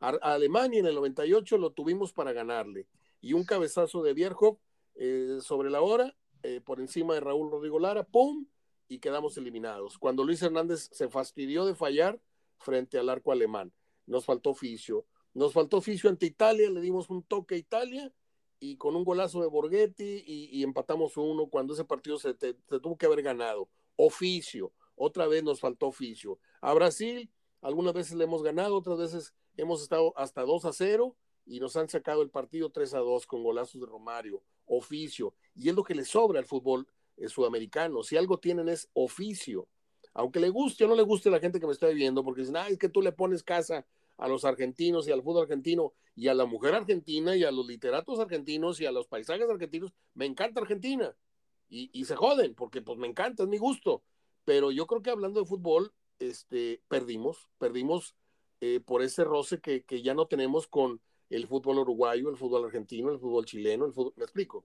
A, 0.00 0.10
Alemania 0.20 0.80
en 0.80 0.86
el 0.86 0.96
98 0.96 1.56
lo 1.56 1.70
tuvimos 1.70 2.12
para 2.12 2.34
ganarle 2.34 2.86
y 3.22 3.32
un 3.32 3.44
cabezazo 3.44 4.02
de 4.02 4.12
Bierhoff 4.12 4.58
eh, 4.96 5.38
sobre 5.40 5.70
la 5.70 5.80
hora, 5.80 6.14
eh, 6.42 6.60
por 6.60 6.78
encima 6.78 7.14
de 7.14 7.20
Raúl 7.20 7.50
Rodrigo 7.50 7.78
Lara, 7.78 8.04
¡pum! 8.04 8.44
y 8.86 8.98
quedamos 8.98 9.38
eliminados. 9.38 9.96
Cuando 9.96 10.24
Luis 10.24 10.42
Hernández 10.42 10.90
se 10.92 11.08
fastidió 11.08 11.64
de 11.64 11.74
fallar 11.74 12.20
frente 12.58 12.98
al 12.98 13.08
arco 13.08 13.32
alemán, 13.32 13.72
nos 14.04 14.26
faltó 14.26 14.50
oficio. 14.50 15.06
Nos 15.32 15.54
faltó 15.54 15.78
oficio 15.78 16.10
ante 16.10 16.26
Italia, 16.26 16.68
le 16.68 16.82
dimos 16.82 17.08
un 17.08 17.22
toque 17.22 17.54
a 17.54 17.58
Italia 17.58 18.12
y 18.60 18.76
con 18.76 18.96
un 18.96 19.04
golazo 19.04 19.40
de 19.40 19.46
Borghetti 19.46 20.24
y, 20.26 20.62
empatamos 20.62 21.16
uno 21.16 21.46
cuando 21.46 21.74
ese 21.74 21.84
partido 21.84 22.18
se, 22.18 22.36
se, 22.38 22.54
tuvo 22.54 22.96
que 22.96 23.06
haber 23.06 23.22
ganado. 23.22 23.68
Oficio, 23.96 24.72
otra 24.96 25.26
vez 25.26 25.42
nos 25.44 25.60
faltó 25.60 25.88
oficio. 25.88 26.38
A 26.60 26.74
Brasil 26.74 27.30
algunas 27.60 27.94
veces 27.94 28.16
le 28.16 28.24
hemos 28.24 28.42
ganado, 28.42 28.76
otras 28.76 28.98
veces 28.98 29.34
hemos 29.56 29.82
estado 29.82 30.12
hasta 30.16 30.42
2 30.42 30.64
a 30.64 30.72
0 30.72 31.16
y 31.46 31.60
nos 31.60 31.76
han 31.76 31.88
sacado 31.88 32.22
el 32.22 32.30
partido 32.30 32.70
3 32.70 32.94
a 32.94 32.98
2 32.98 33.26
con 33.26 33.42
golazos 33.42 33.80
de 33.80 33.86
Romario, 33.86 34.42
oficio. 34.66 35.34
Y 35.54 35.68
es 35.68 35.74
lo 35.74 35.82
que 35.82 35.94
le 35.94 36.04
sobra 36.04 36.38
al 36.38 36.46
fútbol 36.46 36.86
eh, 37.16 37.28
sudamericano. 37.28 38.02
Si 38.02 38.16
algo 38.16 38.38
tienen 38.38 38.68
es 38.68 38.88
oficio. 38.92 39.68
Aunque 40.14 40.40
le 40.40 40.50
guste 40.50 40.84
o 40.84 40.88
no 40.88 40.94
le 40.94 41.02
guste 41.02 41.28
a 41.28 41.32
la 41.32 41.40
gente 41.40 41.60
que 41.60 41.66
me 41.66 41.72
está 41.72 41.86
viendo, 41.88 42.24
porque 42.24 42.40
dicen, 42.40 42.56
ah, 42.56 42.68
es 42.68 42.78
que 42.78 42.88
tú 42.88 43.02
le 43.02 43.12
pones 43.12 43.42
casa 43.42 43.86
a 44.18 44.28
los 44.28 44.44
argentinos 44.44 45.08
y 45.08 45.12
al 45.12 45.22
fútbol 45.22 45.42
argentino 45.42 45.94
y 46.14 46.28
a 46.28 46.34
la 46.34 46.44
mujer 46.44 46.74
argentina 46.74 47.36
y 47.36 47.44
a 47.44 47.50
los 47.50 47.66
literatos 47.66 48.18
argentinos 48.18 48.80
y 48.80 48.86
a 48.86 48.92
los 48.92 49.06
paisajes 49.06 49.48
argentinos. 49.48 49.92
Me 50.14 50.26
encanta 50.26 50.60
Argentina. 50.60 51.14
Y, 51.70 51.90
y 51.92 52.04
se 52.04 52.16
joden, 52.16 52.54
porque 52.54 52.82
pues 52.82 52.98
me 52.98 53.06
encanta, 53.06 53.44
es 53.44 53.48
mi 53.48 53.58
gusto. 53.58 54.02
Pero 54.44 54.70
yo 54.72 54.86
creo 54.86 55.02
que 55.02 55.10
hablando 55.10 55.40
de 55.40 55.46
fútbol, 55.46 55.92
este, 56.18 56.82
perdimos, 56.88 57.48
perdimos 57.58 58.16
eh, 58.60 58.80
por 58.80 59.02
ese 59.02 59.22
roce 59.22 59.60
que, 59.60 59.84
que, 59.84 60.02
ya 60.02 60.14
no 60.14 60.26
tenemos 60.26 60.66
con 60.66 61.00
el 61.30 61.46
fútbol 61.46 61.78
uruguayo, 61.78 62.30
el 62.30 62.36
fútbol 62.36 62.64
argentino, 62.64 63.12
el 63.12 63.20
fútbol 63.20 63.44
chileno, 63.44 63.86
el 63.86 63.92
fútbol, 63.92 64.14
¿me 64.16 64.24
explico? 64.24 64.64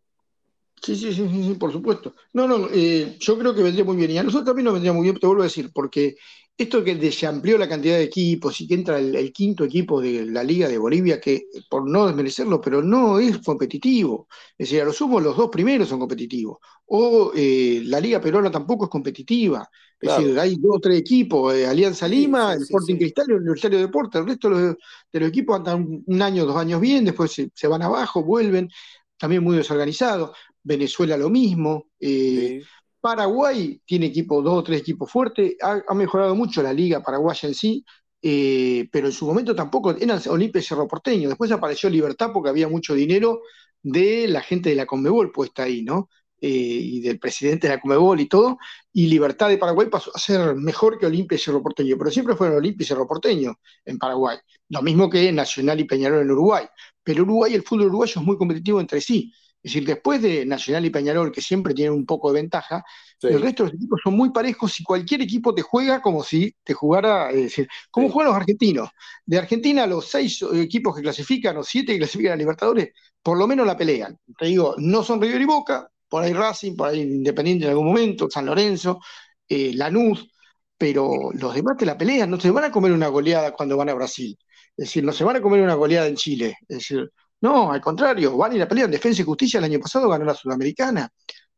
Sí, 0.81 0.95
sí, 0.95 1.13
sí, 1.13 1.29
sí, 1.29 1.53
por 1.55 1.71
supuesto. 1.71 2.15
No, 2.33 2.47
no, 2.47 2.67
eh, 2.71 3.17
yo 3.19 3.37
creo 3.37 3.53
que 3.53 3.61
vendría 3.61 3.85
muy 3.85 3.95
bien. 3.95 4.11
Y 4.11 4.17
a 4.17 4.23
nosotros 4.23 4.45
también 4.45 4.65
nos 4.65 4.73
vendría 4.73 4.91
muy 4.91 5.03
bien, 5.03 5.17
te 5.17 5.27
vuelvo 5.27 5.43
a 5.43 5.45
decir, 5.45 5.71
porque 5.73 6.15
esto 6.55 6.83
que 6.83 7.11
se 7.11 7.25
amplió 7.25 7.57
la 7.57 7.67
cantidad 7.67 7.97
de 7.97 8.03
equipos 8.03 8.61
y 8.61 8.67
que 8.67 8.75
entra 8.75 8.99
el, 8.99 9.33
quinto 9.33 9.63
equipo 9.63 9.99
de 9.99 10.25
la 10.25 10.43
Liga 10.43 10.67
de 10.67 10.77
Bolivia, 10.77 11.19
que 11.19 11.47
por 11.69 11.89
no 11.89 12.05
desmerecerlo, 12.05 12.61
pero 12.61 12.81
no 12.83 13.19
es 13.19 13.39
competitivo. 13.39 14.27
Es 14.57 14.69
decir, 14.69 14.81
a 14.81 14.85
lo 14.85 14.93
sumo 14.93 15.19
los 15.19 15.35
dos 15.35 15.49
primeros 15.49 15.89
son 15.89 15.99
competitivos. 15.99 16.59
O 16.85 17.31
eh, 17.35 17.81
la 17.85 17.99
Liga 17.99 18.21
Peruana 18.21 18.51
tampoco 18.51 18.85
es 18.85 18.91
competitiva. 18.91 19.67
Es 19.99 20.17
decir, 20.17 20.37
hay 20.37 20.57
dos 20.57 20.75
o 20.75 20.79
tres 20.79 20.99
equipos, 20.99 21.55
eh, 21.55 21.65
Alianza 21.65 22.07
Lima, 22.07 22.53
el 22.53 22.61
Sporting 22.63 22.97
Cristal 22.97 23.25
y 23.29 23.31
el 23.31 23.37
Universitario 23.37 23.77
de 23.79 23.85
Deportes. 23.85 24.21
El 24.21 24.27
resto 24.27 24.49
de 24.49 24.75
los, 25.19 25.29
equipos 25.29 25.55
andan 25.55 26.03
un 26.05 26.21
año, 26.21 26.45
dos 26.45 26.57
años 26.57 26.81
bien, 26.81 27.05
después 27.05 27.31
se, 27.31 27.67
van 27.67 27.81
abajo, 27.81 28.23
vuelven, 28.23 28.69
también 29.17 29.43
muy 29.43 29.55
desorganizados. 29.55 30.35
Venezuela 30.61 31.17
lo 31.17 31.29
mismo. 31.29 31.87
Eh, 31.99 32.61
Paraguay 33.03 33.81
tiene 33.85 34.05
equipo, 34.05 34.41
dos 34.41 34.59
o 34.59 34.63
tres 34.63 34.79
equipos 34.79 35.11
fuertes. 35.11 35.55
Ha, 35.61 35.93
mejorado 35.93 36.35
mucho 36.35 36.63
la 36.63 36.71
liga 36.71 37.03
paraguaya 37.03 37.49
en 37.49 37.53
sí, 37.53 37.85
eh, 38.21 38.87
pero 38.93 39.07
en 39.07 39.13
su 39.13 39.25
momento 39.25 39.53
tampoco 39.53 39.91
eran 39.91 40.21
Olimpia 40.29 40.61
y 40.61 40.63
Cerro 40.63 40.87
Porteño. 40.87 41.27
Después 41.27 41.51
apareció 41.51 41.89
Libertad 41.89 42.31
porque 42.33 42.49
había 42.49 42.69
mucho 42.69 42.93
dinero 42.93 43.41
de 43.81 44.29
la 44.29 44.41
gente 44.41 44.69
de 44.69 44.75
la 44.75 44.85
Conmebol 44.85 45.33
puesta 45.33 45.63
ahí, 45.63 45.83
¿no? 45.83 46.09
Eh, 46.39 46.47
y 46.49 47.01
del 47.01 47.19
presidente 47.19 47.67
de 47.67 47.75
la 47.75 47.81
Comebol 47.81 48.21
y 48.21 48.27
todo, 48.29 48.57
y 48.93 49.07
Libertad 49.07 49.49
de 49.49 49.57
Paraguay 49.57 49.89
pasó 49.89 50.11
a 50.15 50.19
ser 50.19 50.55
mejor 50.55 50.97
que 50.97 51.05
Olimpia 51.05 51.35
y 51.35 51.39
Cerro 51.39 51.61
Porteño, 51.61 51.97
pero 51.97 52.09
siempre 52.11 52.35
fueron 52.35 52.57
Olimpia 52.57 52.83
y 52.83 52.87
Cerro 52.87 53.07
Porteño 53.07 53.55
en 53.85 53.97
Paraguay, 53.97 54.37
lo 54.69 54.81
mismo 54.81 55.09
que 55.09 55.31
Nacional 55.31 55.79
y 55.79 55.85
Peñarol 55.85 56.21
en 56.21 56.31
Uruguay, 56.31 56.65
pero 57.03 57.23
Uruguay, 57.23 57.53
el 57.53 57.63
fútbol 57.63 57.87
uruguayo 57.87 58.19
es 58.19 58.27
muy 58.27 58.37
competitivo 58.37 58.81
entre 58.81 58.99
sí, 58.99 59.31
es 59.63 59.71
decir, 59.71 59.87
después 59.87 60.21
de 60.21 60.45
Nacional 60.45 60.85
y 60.85 60.89
Peñarol, 60.89 61.31
que 61.31 61.41
siempre 61.41 61.73
tienen 61.73 61.93
un 61.93 62.05
poco 62.05 62.31
de 62.31 62.41
ventaja, 62.41 62.83
el 63.21 63.41
resto 63.41 63.63
de 63.63 63.69
los 63.69 63.77
equipos 63.77 64.01
son 64.03 64.15
muy 64.17 64.31
parejos 64.31 64.77
y 64.77 64.83
cualquier 64.83 65.21
equipo 65.21 65.55
te 65.55 65.61
juega 65.61 66.01
como 66.01 66.21
si 66.21 66.53
te 66.63 66.73
jugara, 66.73 67.29
es 67.29 67.43
decir, 67.43 67.67
como 67.89 68.09
juegan 68.09 68.33
los 68.33 68.41
argentinos. 68.41 68.89
De 69.25 69.37
Argentina, 69.37 69.87
los 69.87 70.09
seis 70.09 70.43
equipos 70.53 70.93
que 70.93 71.01
clasifican, 71.01 71.55
o 71.55 71.63
siete 71.63 71.93
que 71.93 71.99
clasifican 71.99 72.33
a 72.33 72.35
Libertadores, 72.35 72.89
por 73.21 73.37
lo 73.37 73.47
menos 73.47 73.65
la 73.65 73.77
pelean. 73.77 74.19
Te 74.37 74.47
digo, 74.47 74.75
no 74.77 75.01
son 75.01 75.21
River 75.21 75.41
y 75.41 75.45
Boca, 75.45 75.89
por 76.09 76.23
ahí 76.23 76.33
Racing, 76.33 76.75
por 76.75 76.89
ahí 76.89 77.01
Independiente 77.01 77.63
en 77.63 77.71
algún 77.71 77.87
momento, 77.87 78.27
San 78.29 78.45
Lorenzo, 78.45 78.99
eh, 79.47 79.71
Lanús, 79.75 80.29
pero 80.77 81.29
los 81.33 81.55
demás 81.55 81.77
te 81.77 81.85
la 81.85 81.97
pelean, 81.97 82.29
no 82.29 82.37
se 82.37 82.51
van 82.51 82.65
a 82.65 82.71
comer 82.71 82.91
una 82.91 83.07
goleada 83.07 83.53
cuando 83.53 83.77
van 83.77 83.87
a 83.89 83.93
Brasil. 83.93 84.37
Es 84.75 84.87
decir, 84.87 85.03
no 85.05 85.13
se 85.13 85.23
van 85.23 85.37
a 85.37 85.41
comer 85.41 85.61
una 85.61 85.75
goleada 85.75 86.07
en 86.07 86.15
Chile. 86.15 86.57
Es 86.67 86.79
decir, 86.79 87.09
no, 87.43 87.73
al 87.73 87.81
contrario, 87.81 88.37
van 88.37 88.53
y 88.53 88.57
la 88.57 88.69
pelean. 88.69 88.89
Defensa 88.89 89.21
y 89.21 89.25
Justicia 89.25 89.57
el 89.57 89.65
año 89.65 89.79
pasado 89.79 90.07
ganó 90.07 90.23
la 90.23 90.33
Sudamericana. 90.33 91.11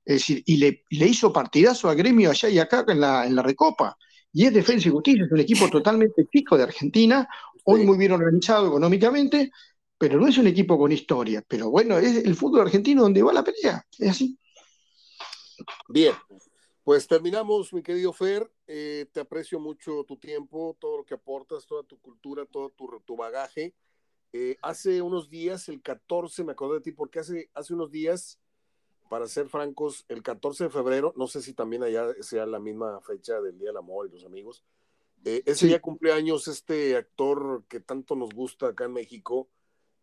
Es 0.03 0.15
decir, 0.15 0.41
y 0.47 0.57
le, 0.57 0.83
hizo 0.89 1.31
partidazo 1.31 1.89
a 1.89 1.93
Gremio 1.93 2.31
allá 2.31 2.49
y 2.49 2.57
acá 2.57 2.83
en 2.87 2.99
la, 2.99 3.27
en 3.27 3.35
la 3.35 3.43
Recopa. 3.43 3.95
Y 4.33 4.47
es 4.47 4.53
Defensa 4.53 4.87
y 4.87 4.91
Justicia, 4.91 5.25
es 5.25 5.31
un 5.31 5.39
equipo 5.39 5.69
totalmente 5.69 6.25
fijo 6.31 6.57
de 6.57 6.63
Argentina, 6.63 7.29
hoy 7.65 7.85
muy 7.85 7.99
bien 7.99 8.13
organizado 8.13 8.67
económicamente, 8.67 9.51
pero 9.95 10.19
no 10.19 10.27
es 10.27 10.39
un 10.39 10.47
equipo 10.47 10.75
con 10.75 10.91
historia. 10.91 11.43
Pero 11.47 11.69
bueno, 11.69 11.99
es 11.99 12.17
el 12.25 12.35
fútbol 12.35 12.61
argentino 12.61 13.03
donde 13.03 13.21
va 13.21 13.31
la 13.31 13.43
pelea, 13.43 13.85
es 13.99 14.09
así. 14.09 14.39
Bien, 15.87 16.15
pues 16.83 17.07
terminamos, 17.07 17.71
mi 17.73 17.83
querido 17.83 18.11
Fer. 18.11 18.51
Eh, 18.65 19.05
te 19.11 19.19
aprecio 19.19 19.59
mucho 19.59 20.03
tu 20.03 20.17
tiempo, 20.17 20.75
todo 20.79 20.97
lo 20.97 21.05
que 21.05 21.13
aportas, 21.13 21.67
toda 21.67 21.83
tu 21.83 21.99
cultura, 21.99 22.45
todo 22.45 22.71
tu, 22.71 23.15
bagaje. 23.15 23.75
Eh, 24.37 24.57
hace 24.61 25.01
unos 25.01 25.29
días, 25.29 25.69
el 25.69 25.81
14, 25.81 26.43
me 26.43 26.51
acordé 26.51 26.75
de 26.75 26.81
ti, 26.81 26.91
porque 26.91 27.19
hace, 27.19 27.49
hace 27.53 27.73
unos 27.73 27.89
días, 27.89 28.37
para 29.09 29.27
ser 29.27 29.47
francos, 29.47 30.03
el 30.09 30.23
14 30.23 30.65
de 30.65 30.69
febrero, 30.69 31.13
no 31.15 31.27
sé 31.27 31.41
si 31.41 31.53
también 31.53 31.83
allá 31.83 32.07
sea 32.19 32.45
la 32.45 32.59
misma 32.59 32.99
fecha 32.99 33.39
del 33.39 33.57
Día 33.57 33.69
del 33.69 33.77
Amor 33.77 34.07
y 34.07 34.11
los 34.11 34.25
amigos, 34.25 34.65
eh, 35.23 35.41
ese 35.45 35.67
día 35.67 35.79
cumpleaños 35.79 36.49
este 36.49 36.97
actor 36.97 37.63
que 37.69 37.79
tanto 37.79 38.17
nos 38.17 38.31
gusta 38.31 38.67
acá 38.67 38.83
en 38.83 38.93
México, 38.93 39.49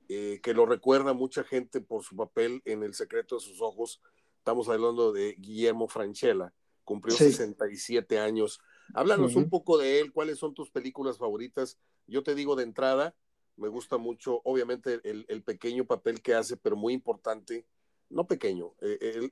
que 0.08 0.52
lo 0.54 0.66
recuerda 0.66 1.14
mucha 1.14 1.42
gente 1.42 1.80
por 1.80 2.02
su 2.02 2.16
papel 2.16 2.60
en 2.66 2.82
El 2.82 2.92
secreto 2.92 3.36
de 3.36 3.40
sus 3.40 3.62
ojos, 3.62 4.02
Estamos 4.42 4.68
hablando 4.68 5.12
de 5.12 5.36
Guillermo 5.38 5.86
Franchella, 5.86 6.52
cumplió 6.82 7.14
67 7.14 8.18
años. 8.18 8.58
Háblanos 8.92 9.36
un 9.36 9.48
poco 9.48 9.78
de 9.78 10.00
él, 10.00 10.12
cuáles 10.12 10.40
son 10.40 10.52
tus 10.52 10.68
películas 10.68 11.16
favoritas. 11.16 11.78
Yo 12.08 12.24
te 12.24 12.34
digo 12.34 12.56
de 12.56 12.64
entrada, 12.64 13.14
me 13.56 13.68
gusta 13.68 13.96
mucho, 13.96 14.40
obviamente, 14.44 15.00
el, 15.04 15.42
pequeño 15.42 15.84
papel 15.84 16.22
que 16.22 16.34
hace, 16.34 16.56
pero 16.56 16.76
muy 16.76 16.94
importante, 16.94 17.66
no 18.10 18.26
pequeño, 18.26 18.74
eh, 18.80 19.30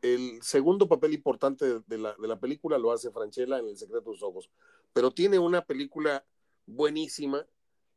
el, 0.00 0.42
segundo 0.42 0.88
papel 0.88 1.14
importante 1.14 1.80
de 1.86 1.98
la, 1.98 2.14
de 2.20 2.28
la, 2.28 2.38
película 2.38 2.76
lo 2.76 2.92
hace 2.92 3.10
Franchella 3.10 3.58
en 3.58 3.68
El 3.68 3.76
secreto 3.76 4.10
de 4.10 4.16
sus 4.16 4.22
ojos, 4.22 4.50
pero 4.92 5.10
tiene 5.10 5.38
una 5.38 5.64
película 5.64 6.24
buenísima 6.66 7.46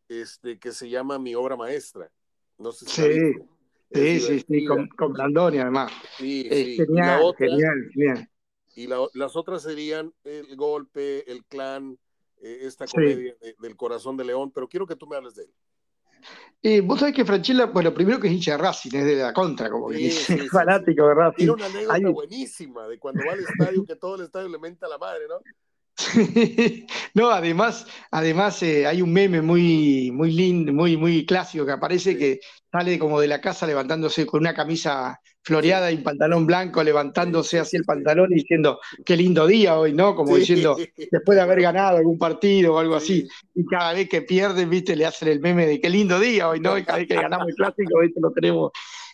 este, 0.07 0.59
que 0.59 0.71
se 0.71 0.89
llama 0.89 1.19
Mi 1.19 1.35
obra 1.35 1.55
maestra. 1.55 2.11
No 2.57 2.71
sé 2.71 2.85
si 2.85 3.01
sí. 3.01 3.33
Sí, 3.91 4.19
sí, 4.19 4.45
sí, 4.47 4.65
con, 4.65 4.87
con 4.89 5.13
Brandoni 5.13 5.59
además. 5.59 5.91
Sí, 6.17 6.47
sí. 6.51 6.77
Genial, 6.77 7.33
genial, 7.37 7.89
genial. 7.93 8.29
Y 8.75 8.87
las 8.87 9.35
otras 9.35 9.61
serían 9.63 10.13
El 10.23 10.55
Golpe, 10.55 11.29
El 11.31 11.45
Clan, 11.45 11.97
eh, 12.45 12.59
esta 12.61 12.85
comedia 12.85 13.35
del 13.59 13.75
Corazón 13.75 14.15
de 14.17 14.23
León, 14.23 14.51
pero 14.51 14.67
quiero 14.67 14.85
que 14.85 14.95
tú 14.95 15.07
me 15.07 15.15
hables 15.15 15.33
de 15.33 15.43
él. 15.45 15.53
Eh, 16.61 16.81
vos 16.81 16.99
sabés 16.99 17.15
que 17.15 17.25
Franchella, 17.25 17.65
bueno, 17.65 17.93
primero 17.93 18.19
que 18.19 18.27
es 18.27 18.33
hincha 18.33 18.51
de 18.51 18.57
Racing, 18.59 18.91
es 18.93 19.05
de 19.05 19.15
la 19.15 19.33
contra, 19.33 19.69
como 19.69 19.89
que 19.89 19.97
dice, 19.97 20.47
fanático 20.49 21.07
de 21.07 21.13
Racing. 21.15 21.37
Tiene 21.37 21.51
una 21.53 21.65
anécdota 21.65 22.09
buenísima 22.09 22.87
de 22.87 22.99
cuando 22.99 23.25
va 23.25 23.33
al 23.33 23.39
estadio, 23.39 23.83
que 23.85 23.95
todo 23.95 24.15
el 24.15 24.21
estadio 24.21 24.47
le 24.49 24.59
menta 24.59 24.85
a 24.85 24.89
la 24.89 24.97
madre, 24.99 25.25
¿no? 25.27 25.39
no, 27.13 27.29
además, 27.29 27.87
además 28.11 28.61
eh, 28.61 28.85
hay 28.85 29.01
un 29.01 29.11
meme 29.11 29.41
muy, 29.41 30.11
muy 30.11 30.31
lindo, 30.31 30.71
muy, 30.73 30.97
muy 30.97 31.25
clásico 31.25 31.65
que 31.65 31.71
aparece 31.71 32.17
que 32.17 32.39
sale 32.71 32.99
como 32.99 33.19
de 33.19 33.27
la 33.27 33.41
casa 33.41 33.65
levantándose 33.65 34.25
con 34.25 34.41
una 34.41 34.53
camisa 34.53 35.19
floreada 35.45 35.91
y 35.91 35.95
un 35.95 36.03
pantalón 36.03 36.47
blanco, 36.47 36.83
levantándose 36.83 37.59
así 37.59 37.77
el 37.77 37.85
pantalón 37.85 38.31
y 38.31 38.35
diciendo 38.35 38.79
qué 39.05 39.15
lindo 39.15 39.45
día 39.45 39.77
hoy, 39.77 39.93
¿no? 39.93 40.15
Como 40.15 40.35
diciendo 40.35 40.75
después 41.11 41.35
de 41.35 41.41
haber 41.41 41.61
ganado 41.61 41.97
algún 41.97 42.17
partido 42.17 42.73
o 42.73 42.79
algo 42.79 42.95
así. 42.95 43.27
Y 43.53 43.63
cada 43.65 43.93
vez 43.93 44.09
que 44.09 44.23
pierden, 44.23 44.69
viste, 44.69 44.95
le 44.95 45.05
hacen 45.05 45.27
el 45.27 45.39
meme 45.39 45.67
de 45.67 45.79
qué 45.79 45.89
lindo 45.89 46.19
día 46.19 46.49
hoy, 46.49 46.59
¿no? 46.59 46.75
Y 46.77 46.83
cada 46.83 46.97
vez 46.97 47.07
que 47.07 47.13
ganamos 47.13 47.47
el 47.47 47.55
clásico, 47.55 47.99
viste, 48.01 48.19
lo 48.19 48.31
tenemos. 48.31 48.71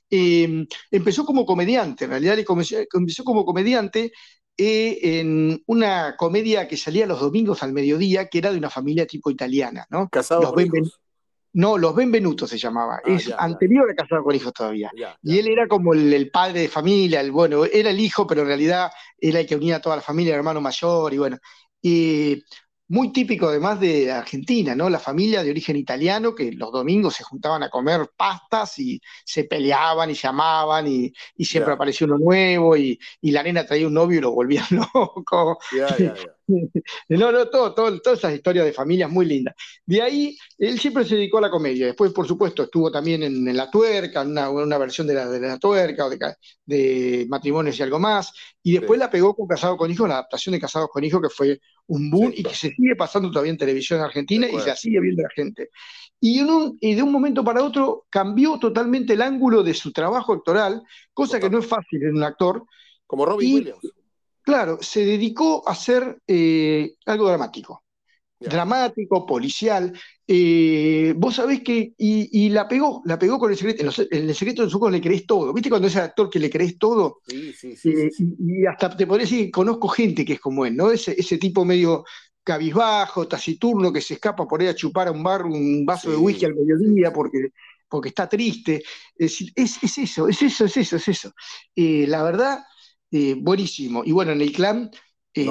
Eh, 0.10 0.66
empezó 0.90 1.26
como 1.26 1.46
comediante, 1.46 2.06
en 2.06 2.12
realidad 2.12 2.38
empezó 2.40 3.24
como 3.26 3.46
comediante 3.46 4.14
eh, 4.58 5.20
en 5.20 5.62
una 5.68 6.16
comedia 6.18 6.68
que 6.68 6.78
salía 6.78 7.06
los 7.06 7.20
domingos 7.20 7.62
al 7.62 7.74
mediodía, 7.74 8.30
que 8.30 8.38
era 8.38 8.52
de 8.52 8.58
una 8.58 8.70
familia 8.70 9.06
tipo 9.06 9.30
italiana, 9.30 9.86
¿no? 9.90 10.08
Casados 10.10 10.46
los 10.46 10.56
No, 11.54 11.78
los 11.78 11.96
Benvenutos 11.96 12.50
se 12.50 12.58
llamaba. 12.58 13.02
Ah, 13.04 13.12
es 13.12 13.32
anterior 13.38 13.90
a 13.92 13.96
Casado 13.96 14.24
con 14.24 14.36
Hijos 14.36 14.54
todavía. 14.54 14.92
y 15.22 15.40
él 15.40 15.48
era 15.50 15.68
como 15.68 15.94
el, 15.94 16.30
padre 16.32 16.62
de 16.62 16.68
familia, 16.68 17.20
el 17.20 17.32
bueno, 17.32 17.66
era 17.66 17.90
el 17.90 18.00
hijo, 18.00 18.26
pero 18.26 18.42
en 18.42 18.48
realidad 18.48 18.92
era 19.18 19.40
el 19.40 19.48
que 19.48 19.56
unía 19.56 19.78
a 19.78 19.82
toda 19.82 19.98
la 19.98 20.02
familia, 20.02 20.34
el 20.34 20.40
hermano 20.40 20.62
mayor, 20.62 21.14
y 21.14 21.18
bueno. 21.18 21.38
Y 21.82 22.44
muy 22.92 23.14
típico 23.14 23.48
además 23.48 23.80
de 23.80 24.12
Argentina, 24.12 24.76
¿no? 24.76 24.90
La 24.90 25.00
familia 25.00 25.44
de 25.44 25.50
origen 25.50 25.78
italiano 25.78 26.36
que 26.36 26.52
los 26.52 26.74
domingos 26.74 27.16
se 27.16 27.24
juntaban 27.24 27.64
a 27.64 27.70
comer 27.70 28.12
pastas 28.18 28.78
y 28.80 29.00
se 29.24 29.46
peleaban 29.46 30.10
y 30.10 30.16
se 30.16 30.28
amaban 30.28 30.88
y, 30.88 31.14
siempre 31.40 31.74
apareció 31.74 32.06
uno 32.06 32.18
nuevo 32.18 32.76
y, 32.76 33.00
la 33.22 33.44
nena 33.44 33.66
traía 33.66 33.88
un 33.88 33.94
novio 33.94 34.18
y 34.18 34.22
lo 34.22 34.32
volvían 34.32 34.66
loco. 34.94 35.58
no, 37.10 37.32
no, 37.32 37.48
todo, 37.48 37.74
todo, 37.74 38.02
todas 38.02 38.20
esas 38.20 38.34
historias 38.34 38.66
de 38.66 38.74
familias 38.74 39.10
muy 39.10 39.26
lindas. 39.26 39.56
De 39.86 40.02
ahí, 40.02 40.38
él 40.58 40.80
siempre 40.80 41.06
se 41.06 41.16
dedicó 41.16 41.38
a 41.38 41.42
la 41.42 41.50
comedia. 41.50 41.88
Después, 41.88 42.12
por 42.12 42.28
supuesto, 42.28 42.64
estuvo 42.64 42.92
también 42.92 43.24
en, 43.24 43.56
La 43.56 43.70
Tuerca, 43.70 44.22
en 44.22 44.38
una, 44.38 44.78
versión 44.78 45.08
de 45.08 45.14
la, 45.14 45.28
de 45.28 45.40
la 45.40 45.58
Tuerca 45.58 46.06
o 46.06 46.10
de, 46.10 47.26
Matrimonios 47.30 47.80
y 47.80 47.84
algo 47.84 48.00
más. 48.00 48.34
Y 48.64 48.74
después 48.74 49.00
la 49.00 49.10
pegó 49.10 49.36
con 49.36 49.48
Casados 49.48 49.78
con 49.78 49.92
Hijos, 49.92 50.08
la 50.08 50.16
adaptación 50.16 50.54
de 50.54 50.60
Casados 50.60 50.90
con 50.92 51.04
Hijos, 51.04 51.22
que 51.22 51.30
fue 51.30 51.60
un 51.88 52.10
boom 52.10 52.32
y 52.36 52.44
que 52.44 52.56
se 52.56 52.70
sigue 52.70 52.96
pasando 52.96 53.30
todavía 53.30 53.52
en 53.52 53.58
televisión 53.58 54.00
argentina 54.00 54.48
y 54.48 54.60
se 54.60 54.76
sigue 54.76 55.00
viendo 55.00 55.24
la 55.24 55.30
gente. 55.36 55.70
Y, 56.24 56.38
de 56.96 57.02
un 57.02 57.12
momento 57.12 57.44
para 57.44 57.64
otro 57.64 58.06
cambió 58.10 58.60
totalmente 58.60 59.14
el 59.14 59.24
ángulo 59.24 59.64
de 59.64 59.74
su 59.74 59.92
trabajo 59.92 60.34
actoral, 60.34 60.84
cosa 61.14 61.40
que 61.40 61.50
no 61.50 61.60
es 61.60 61.66
fácil 61.66 62.04
en 62.04 62.16
un 62.16 62.24
actor. 62.24 62.64
Como 63.08 63.26
Robin 63.26 63.56
Williams. 63.56 64.01
Claro, 64.44 64.80
se 64.82 65.06
dedicó 65.06 65.68
a 65.68 65.74
hacer 65.74 66.20
eh, 66.28 66.96
algo 67.06 67.28
dramático. 67.28 67.84
Dramático, 68.40 69.24
policial. 69.26 69.94
Eh, 70.26 71.14
vos 71.16 71.36
sabés 71.36 71.62
que. 71.62 71.94
Y, 71.98 72.50
la 72.50 72.68
pegó, 72.68 73.04
la 73.06 73.20
pegó 73.20 73.38
con 73.38 73.52
el 73.52 73.58
secreto. 73.58 73.84
En, 74.10 74.30
el 74.30 74.36
secreto 74.36 74.64
de 74.64 74.70
su 74.70 74.78
ojos 74.78 74.92
le 74.92 75.00
crees 75.00 75.28
todo. 75.28 75.54
¿Viste 75.54 75.70
cuando 75.70 75.88
es 75.88 75.96
el 75.96 76.02
actor 76.02 76.28
que 76.28 76.40
le 76.40 76.50
crees 76.50 76.80
todo? 76.80 77.20
Sí, 77.28 77.54
sí, 77.54 77.76
sí. 77.76 77.90
Eh, 77.90 78.10
y, 78.18 78.66
hasta 78.66 78.96
te 78.98 79.06
podría 79.06 79.26
decir 79.26 79.52
conozco 79.52 79.88
gente 79.90 80.26
que 80.26 80.34
es 80.34 80.40
como 80.40 80.66
él, 80.66 80.76
¿no? 80.76 80.90
Ese, 80.90 81.14
ese 81.18 81.38
tipo 81.38 81.64
medio 81.64 82.04
cabizbajo, 82.44 83.28
taciturno, 83.28 83.94
que 83.94 84.02
se 84.02 84.16
escapa 84.16 84.48
por 84.48 84.62
ahí 84.62 84.68
a 84.68 84.76
chupar 84.76 85.08
a 85.08 85.12
un 85.12 85.22
bar 85.22 85.46
un 85.46 85.86
vaso 85.86 86.10
de 86.10 86.18
whisky 86.18 86.46
al 86.46 86.56
mediodía 86.56 87.14
porque, 87.14 87.50
porque 87.88 88.10
está 88.10 88.28
triste. 88.28 88.82
Es, 89.16 89.40
es, 89.56 89.84
es, 89.84 89.98
eso, 90.00 90.28
es 90.28 90.42
eso, 90.42 90.66
es 90.66 90.78
eso, 90.78 90.96
es 90.96 91.08
eso. 91.08 91.32
la 91.76 92.24
verdad, 92.24 92.64
eh, 93.12 93.36
buenísimo. 93.38 94.04
Y 94.06 94.12
bueno, 94.12 94.32
en 94.32 94.42
el 94.42 94.52
clan, 94.52 94.90
eh, 95.34 95.48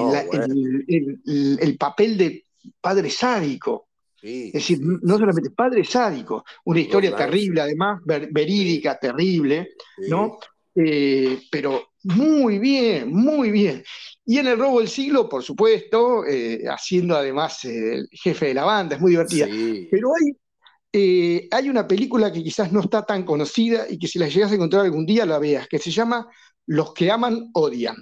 el, 1.27 1.77
papel 1.79 2.17
de 2.17 2.47
padre 2.81 3.11
sádico. 3.11 3.89
es 4.23 4.53
decir, 4.53 4.79
no 4.81 5.19
solamente 5.19 5.51
padre 5.51 5.85
sádico, 5.85 6.45
una 6.65 6.81
historia 6.81 7.15
terrible, 7.15 7.61
además, 7.61 8.01
verídica, 8.05 8.99
terrible, 8.99 9.71
¿no? 10.09 10.39
Eh, 10.75 11.43
pero 11.51 11.91
Muy 12.05 12.59
bien, 12.59 13.13
muy 13.13 13.51
bien. 13.51 13.83
Y 14.25 14.39
en 14.39 14.47
el 14.47 14.59
robo 14.59 14.79
del 14.79 14.89
siglo, 14.89 15.29
por 15.29 15.43
supuesto, 15.43 16.25
eh, 16.25 16.65
haciendo 16.69 17.17
además 17.17 17.65
eh, 17.65 17.95
el 17.95 18.09
jefe 18.11 18.47
de 18.47 18.55
la 18.55 18.65
banda, 18.65 18.97
es 18.97 19.01
muy 19.03 19.11
divertida. 19.11 19.47
Pero 19.91 20.09
hay, 20.15 20.33
eh, 20.93 21.49
hay 21.51 21.69
una 21.69 21.87
película 21.87 22.33
que 22.33 22.43
quizás 22.43 22.73
no 22.73 22.81
está 22.81 23.05
tan 23.05 23.25
conocida 23.25 23.87
y 23.89 23.99
que 23.99 24.09
si 24.09 24.19
la 24.19 24.29
llegas 24.29 24.51
a 24.51 24.55
encontrar 24.55 24.85
algún 24.85 25.05
día 25.05 25.27
la 25.27 25.39
veas, 25.39 25.69
que 25.69 25.79
se 25.79 25.91
llama 25.91 26.29
Los 26.71 26.95
que 26.95 27.11
aman 27.11 27.51
odian. 27.55 27.97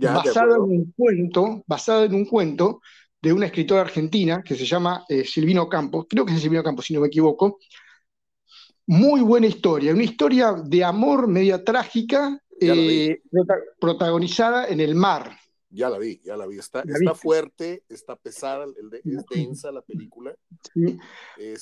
basada 0.00 0.54
en 0.54 0.62
un 0.62 0.92
cuento, 0.96 1.64
en 2.04 2.14
un 2.14 2.24
cuento 2.24 2.80
de 3.20 3.32
una 3.32 3.46
escritora 3.46 3.80
argentina 3.80 4.44
que 4.44 4.54
se 4.54 4.64
llama 4.64 5.04
Silvino 5.24 5.68
Campos, 5.68 6.06
creo 6.08 6.24
que 6.24 6.32
es 6.32 6.40
Silvino 6.40 6.62
Campos 6.62 6.84
si 6.84 6.94
no 6.94 7.00
me 7.00 7.08
equivoco. 7.08 7.58
Muy 8.86 9.22
buena 9.22 9.48
historia, 9.48 9.92
una 9.92 10.04
historia 10.04 10.52
de 10.52 10.84
amor 10.84 11.26
media 11.26 11.64
trágica, 11.64 12.40
protagonizada 13.80 14.68
en 14.68 14.78
el 14.78 14.94
mar. 14.94 15.36
Ya 15.68 15.90
la 15.90 15.98
vi, 15.98 16.20
ya 16.24 16.36
la 16.36 16.46
vi. 16.46 16.58
Está, 16.58 16.82
está 16.82 17.12
fuerte, 17.14 17.82
está 17.88 18.14
pesada, 18.14 18.66
es 19.04 19.24
densa 19.28 19.72
la 19.72 19.82
película. 19.82 20.32
Sí, 20.72 20.96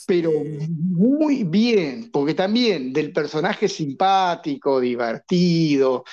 pero 0.06 0.30
este 0.30 0.68
muy 0.68 1.44
bien, 1.44 2.10
porque 2.12 2.34
también 2.34 2.92
del 2.92 3.12
personaje 3.12 3.66
simpático, 3.66 4.78
divertido, 4.78 6.04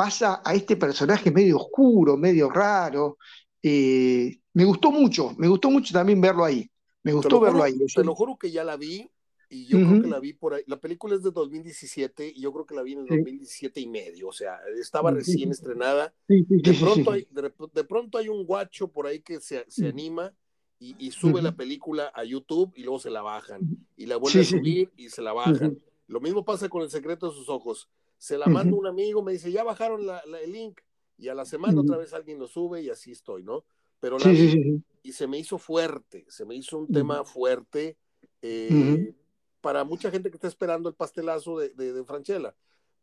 pasa 0.00 0.40
a 0.42 0.54
este 0.54 0.76
personaje 0.76 1.30
medio 1.30 1.58
oscuro, 1.58 2.16
medio 2.16 2.48
raro. 2.48 3.18
Eh, 3.62 4.34
me 4.54 4.64
gustó 4.64 4.90
mucho, 4.90 5.34
me 5.36 5.46
gustó 5.46 5.70
mucho 5.70 5.92
también 5.92 6.18
verlo 6.22 6.42
ahí. 6.42 6.66
Me 7.02 7.12
gustó 7.12 7.38
verlo 7.38 7.62
ahí. 7.62 7.74
Te 7.94 8.02
lo 8.02 8.14
juro 8.14 8.38
que 8.38 8.50
ya 8.50 8.64
la 8.64 8.78
vi 8.78 9.10
y 9.50 9.66
yo 9.66 9.76
creo 9.76 10.00
que 10.00 10.08
la 10.08 10.18
vi 10.18 10.32
por 10.32 10.54
ahí. 10.54 10.62
La 10.66 10.80
película 10.80 11.16
es 11.16 11.22
de 11.22 11.30
2017 11.30 12.32
y 12.34 12.40
yo 12.40 12.50
creo 12.50 12.64
que 12.64 12.74
la 12.74 12.82
vi 12.82 12.94
en 12.94 13.00
el 13.00 13.08
2017 13.08 13.78
y 13.78 13.88
medio. 13.88 14.28
O 14.28 14.32
sea, 14.32 14.58
estaba 14.80 15.10
recién 15.10 15.50
estrenada. 15.50 16.14
de, 16.28 16.74
pronto 16.80 17.10
hay, 17.10 17.28
de, 17.30 17.84
pronto 17.84 18.16
hay 18.16 18.30
un 18.30 18.46
guacho 18.46 18.88
por 18.88 19.06
ahí 19.06 19.20
que 19.20 19.38
se, 19.40 19.66
se 19.68 19.88
anima 19.88 20.32
y, 20.78 21.10
sube 21.10 21.42
la 21.42 21.54
película 21.54 22.10
a 22.14 22.24
YouTube 22.24 22.72
y 22.74 22.84
luego 22.84 23.00
se 23.00 23.10
la 23.10 23.20
bajan. 23.20 23.60
Y 23.98 24.06
la 24.06 24.16
vuelve 24.16 24.40
a 24.40 24.44
subir 24.44 24.90
y 24.96 25.10
se 25.10 25.20
la 25.20 25.34
bajan. 25.34 25.78
Lo 26.06 26.20
mismo 26.20 26.42
pasa 26.42 26.70
con 26.70 26.80
El 26.82 26.90
secreto 26.90 27.28
de 27.28 27.36
sus 27.36 27.50
ojos. 27.50 27.90
Se 28.20 28.36
la 28.36 28.46
manda 28.46 28.76
un 28.76 28.86
amigo, 28.86 29.22
me 29.22 29.32
dice, 29.32 29.50
ya 29.50 29.64
bajaron 29.64 30.06
la, 30.06 30.22
el 30.42 30.52
link. 30.52 30.78
Y 31.16 31.28
a 31.28 31.34
la 31.34 31.46
semana 31.46 31.80
otra 31.80 31.96
vez 31.96 32.12
alguien 32.12 32.38
lo 32.38 32.46
sube 32.46 32.82
y 32.82 32.90
así 32.90 33.12
estoy, 33.12 33.42
¿no? 33.42 33.64
Pero 33.98 34.18
la 34.18 34.30
vi 34.30 34.82
y 35.02 35.12
se 35.12 35.26
me 35.26 35.38
hizo 35.38 35.56
fuerte, 35.56 36.26
se 36.28 36.44
me 36.44 36.54
hizo 36.54 36.78
un 36.78 36.86
tema 36.86 37.24
fuerte. 37.24 37.96
Eh, 38.42 39.14
para 39.62 39.84
mucha 39.84 40.10
gente 40.10 40.30
que 40.30 40.36
está 40.36 40.48
esperando 40.48 40.88
el 40.90 40.94
pastelazo 40.94 41.58
de, 41.58 41.70
de, 41.70 42.04
Franchella. 42.04 42.54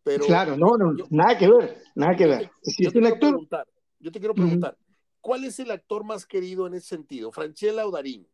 Pero 0.04 0.26
claro, 0.26 0.56
no, 0.56 0.78
no, 0.78 0.94
nada 1.10 1.36
que 1.36 1.48
ver, 1.48 1.82
nada 1.96 2.16
que 2.16 2.28
ver. 2.28 2.52
yo, 2.78 2.92
te 2.92 3.16
preguntar, 3.16 3.68
yo 4.00 4.12
te 4.12 4.20
quiero 4.20 4.36
preguntar, 4.36 4.78
¿cuál 5.20 5.44
es 5.46 5.60
el 5.60 5.72
actor 5.72 6.04
más 6.04 6.28
querido 6.28 6.68
en 6.68 6.76
ese 6.76 6.90
sentido, 6.90 7.32
Franchella 7.32 7.88
o 7.88 7.92
Darín? 7.92 8.28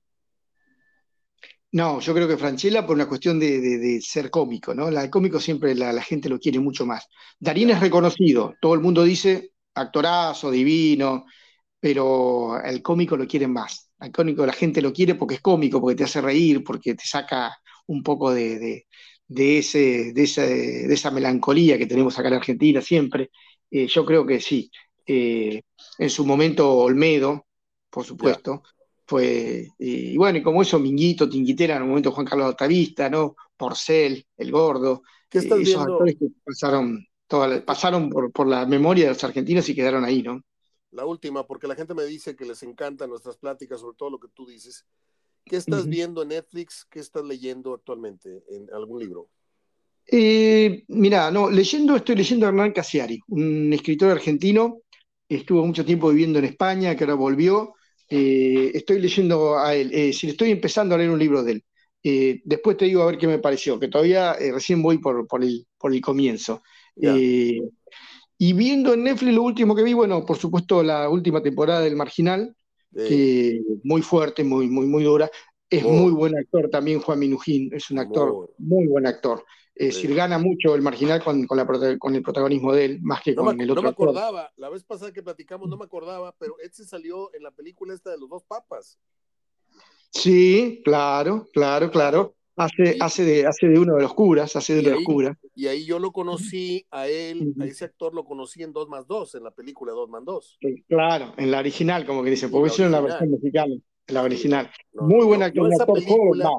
No, 1.73 1.99
yo 1.99 2.13
creo 2.13 2.27
que 2.27 2.37
Franchella 2.37 2.85
por 2.85 2.95
una 2.95 3.07
cuestión 3.07 3.39
de, 3.39 3.59
de, 3.59 3.99
ser 3.99 4.29
cómico, 4.29 4.75
¿no? 4.75 4.91
La, 4.91 5.03
el 5.03 5.09
cómico 5.09 5.39
siempre 5.39 5.73
la, 5.73 5.91
la, 5.91 6.03
gente 6.03 6.29
lo 6.29 6.39
quiere 6.39 6.59
mucho 6.59 6.85
más. 6.85 7.07
Darín 7.39 7.71
es 7.71 7.79
reconocido, 7.79 8.53
todo 8.61 8.75
el 8.75 8.79
mundo 8.79 9.03
dice 9.03 9.53
actorazo, 9.73 10.51
divino, 10.51 11.25
pero 11.79 12.61
el 12.63 12.83
cómico 12.83 13.17
lo 13.17 13.27
quieren 13.27 13.51
más. 13.51 13.89
Al 13.97 14.11
cómico 14.11 14.45
la 14.45 14.53
gente 14.53 14.83
lo 14.83 14.93
quiere 14.93 15.15
porque 15.15 15.35
es 15.35 15.41
cómico, 15.41 15.81
porque 15.81 15.95
te 15.95 16.03
hace 16.03 16.21
reír, 16.21 16.63
porque 16.63 16.93
te 16.93 17.07
saca 17.07 17.57
un 17.87 18.03
poco 18.03 18.31
de, 18.31 18.85
ese, 19.27 20.13
de, 20.13 20.23
esa, 20.93 21.09
melancolía 21.09 21.79
que 21.79 21.87
tenemos 21.87 22.19
acá 22.19 22.27
en 22.27 22.35
Argentina 22.35 22.81
siempre. 22.81 23.31
Eh, 23.71 23.87
yo 23.87 24.05
creo 24.05 24.27
que 24.27 24.39
sí. 24.39 24.69
Eh, 25.07 25.63
en 25.97 26.09
su 26.11 26.23
momento 26.23 26.71
Olmedo, 26.71 27.47
por 27.89 28.05
supuesto, 28.05 28.61
fue, 29.05 29.67
y 29.77 30.17
bueno, 30.17 30.37
y 30.37 30.43
como 30.43 30.61
eso, 30.61 30.79
Minguito, 30.79 31.29
Tinguitera, 31.29 31.75
en 31.75 31.83
un 31.83 31.89
momento 31.89 32.11
Juan 32.11 32.25
Carlos 32.25 32.47
Altavista, 32.47 33.09
¿no? 33.09 33.35
Porcel, 33.57 34.25
El 34.37 34.51
Gordo, 34.51 35.03
¿Qué 35.29 35.39
estás 35.39 35.59
eh, 35.59 35.63
esos 35.63 35.81
actores 35.81 36.15
que 36.17 36.27
pasaron, 36.43 37.05
pasaron 37.65 38.09
por, 38.09 38.31
por 38.31 38.47
la 38.47 38.65
memoria 38.65 39.05
de 39.05 39.09
los 39.09 39.23
argentinos 39.23 39.67
y 39.69 39.75
quedaron 39.75 40.05
ahí, 40.05 40.21
¿no? 40.21 40.41
La 40.91 41.05
última, 41.05 41.47
porque 41.47 41.67
la 41.67 41.75
gente 41.75 41.95
me 41.95 42.05
dice 42.05 42.35
que 42.35 42.45
les 42.45 42.61
encantan 42.61 43.09
nuestras 43.09 43.37
pláticas, 43.37 43.79
sobre 43.79 43.97
todo 43.97 44.11
lo 44.11 44.19
que 44.19 44.27
tú 44.33 44.45
dices. 44.45 44.85
¿Qué 45.43 45.57
estás 45.57 45.87
viendo 45.87 46.21
en 46.21 46.29
Netflix? 46.29 46.85
¿Qué 46.89 46.99
estás 46.99 47.23
leyendo 47.25 47.73
actualmente 47.73 48.43
en 48.49 48.71
algún 48.71 48.99
libro? 48.99 49.29
Eh, 50.05 50.83
mira, 50.89 51.31
no, 51.31 51.49
leyendo, 51.49 51.95
estoy 51.95 52.15
leyendo 52.15 52.45
a 52.45 52.49
Hernán 52.49 52.71
Casiari, 52.71 53.19
un 53.27 53.71
escritor 53.73 54.11
argentino, 54.11 54.81
estuvo 55.27 55.65
mucho 55.65 55.83
tiempo 55.85 56.09
viviendo 56.09 56.39
en 56.39 56.45
España, 56.45 56.95
que 56.95 57.03
ahora 57.03 57.15
volvió. 57.15 57.73
Eh, 58.09 58.71
estoy 58.73 58.99
leyendo 58.99 59.57
a 59.57 59.75
él, 59.75 59.91
eh, 59.93 60.13
si 60.13 60.29
estoy 60.29 60.51
empezando 60.51 60.95
a 60.95 60.97
leer 60.97 61.09
un 61.09 61.19
libro 61.19 61.43
de 61.43 61.53
él. 61.53 61.63
Eh, 62.03 62.41
después 62.43 62.75
te 62.77 62.85
digo 62.85 63.01
a 63.01 63.05
ver 63.07 63.17
qué 63.17 63.27
me 63.27 63.39
pareció, 63.39 63.79
que 63.79 63.87
todavía 63.87 64.33
recién 64.33 64.81
voy 64.81 64.97
por, 64.97 65.25
por, 65.27 65.43
el, 65.43 65.65
por 65.77 65.93
el 65.93 66.01
comienzo. 66.01 66.61
y 66.95 68.53
viendo 68.53 68.93
en 68.93 69.03
Netflix 69.03 69.33
lo 69.33 69.43
último 69.43 69.75
que 69.75 69.83
vi, 69.83 69.93
bueno, 69.93 70.25
por 70.25 70.37
supuesto 70.37 70.83
la 70.83 71.09
última 71.09 71.41
temporada 71.41 71.81
del 71.81 71.95
Marginal, 71.95 72.55
que 72.93 73.59
muy 73.83 74.01
fuerte, 74.01 74.43
muy, 74.43 74.67
muy, 74.67 74.85
muy 74.85 75.03
dura. 75.03 75.29
Es 75.69 75.83
muy 75.83 76.11
buen 76.11 76.37
actor 76.37 76.69
también 76.69 76.99
Juan 76.99 77.17
Minujín, 77.17 77.73
es 77.73 77.89
un 77.89 77.99
actor 77.99 78.53
muy 78.59 78.85
buen 78.85 79.07
actor. 79.07 79.43
Es 79.75 79.95
decir, 79.95 80.13
gana 80.13 80.37
mucho 80.37 80.75
el 80.75 80.83
marginal 80.83 81.23
con, 81.23 81.47
con, 81.47 81.57
la, 81.57 81.65
con, 81.97 82.15
el 82.15 82.21
protagonismo 82.21 82.73
de 82.73 82.85
él, 82.85 82.99
más 83.01 83.21
que 83.23 83.33
con 83.33 83.59
el 83.59 83.71
otro. 83.71 83.81
No 83.81 83.87
me 83.87 83.91
acordaba, 83.91 84.51
la 84.57 84.69
vez 84.69 84.83
pasada 84.83 85.11
que 85.11 85.23
platicamos 85.23 85.67
no 85.67 85.77
me 85.77 85.85
acordaba, 85.85 86.35
pero 86.37 86.59
este 86.59 86.83
salió 86.83 87.33
en 87.33 87.41
la 87.41 87.51
película 87.51 87.93
esta 87.93 88.11
de 88.11 88.19
los 88.19 88.29
dos 88.29 88.43
papas. 88.43 88.99
Sí, 90.11 90.81
claro, 90.83 91.47
claro, 91.51 91.89
claro. 91.89 92.35
Hace, 92.55 92.97
hace, 92.99 93.25
de, 93.25 93.47
hace 93.47 93.67
de 93.67 93.79
uno 93.79 93.95
de 93.95 94.03
los 94.03 94.13
curas, 94.13 94.55
hace 94.55 94.75
de, 94.75 94.83
los 94.83 95.03
curas. 95.03 95.35
Y 95.55 95.65
ahí 95.65 95.85
yo 95.85 95.97
lo 95.97 96.11
conocí 96.11 96.85
a 96.91 97.07
él, 97.07 97.55
a 97.59 97.65
ese 97.65 97.85
actor 97.85 98.13
lo 98.13 98.25
conocí 98.25 98.61
en 98.61 98.71
2 98.71 98.89
más 98.89 99.07
2, 99.07 99.33
en 99.35 99.43
la 99.43 99.49
película 99.49 99.91
2 99.91 100.09
más 100.09 100.23
2. 100.23 100.59
Claro, 100.87 101.33
en 101.37 101.49
la 101.49 101.57
original, 101.57 102.05
como 102.05 102.23
que 102.23 102.29
dice, 102.29 102.49
porque 102.49 102.67
hicieron 102.67 102.91
la 102.91 103.01
versión 103.01 103.31
mexicana, 103.31 103.73
en 103.73 104.13
la 104.13 104.21
original. 104.21 104.69
Muy 104.93 105.25
buena 105.25 105.45
actor, 105.45 105.73
esa 105.73 105.81
actor 105.81 105.95
película, 105.95 106.51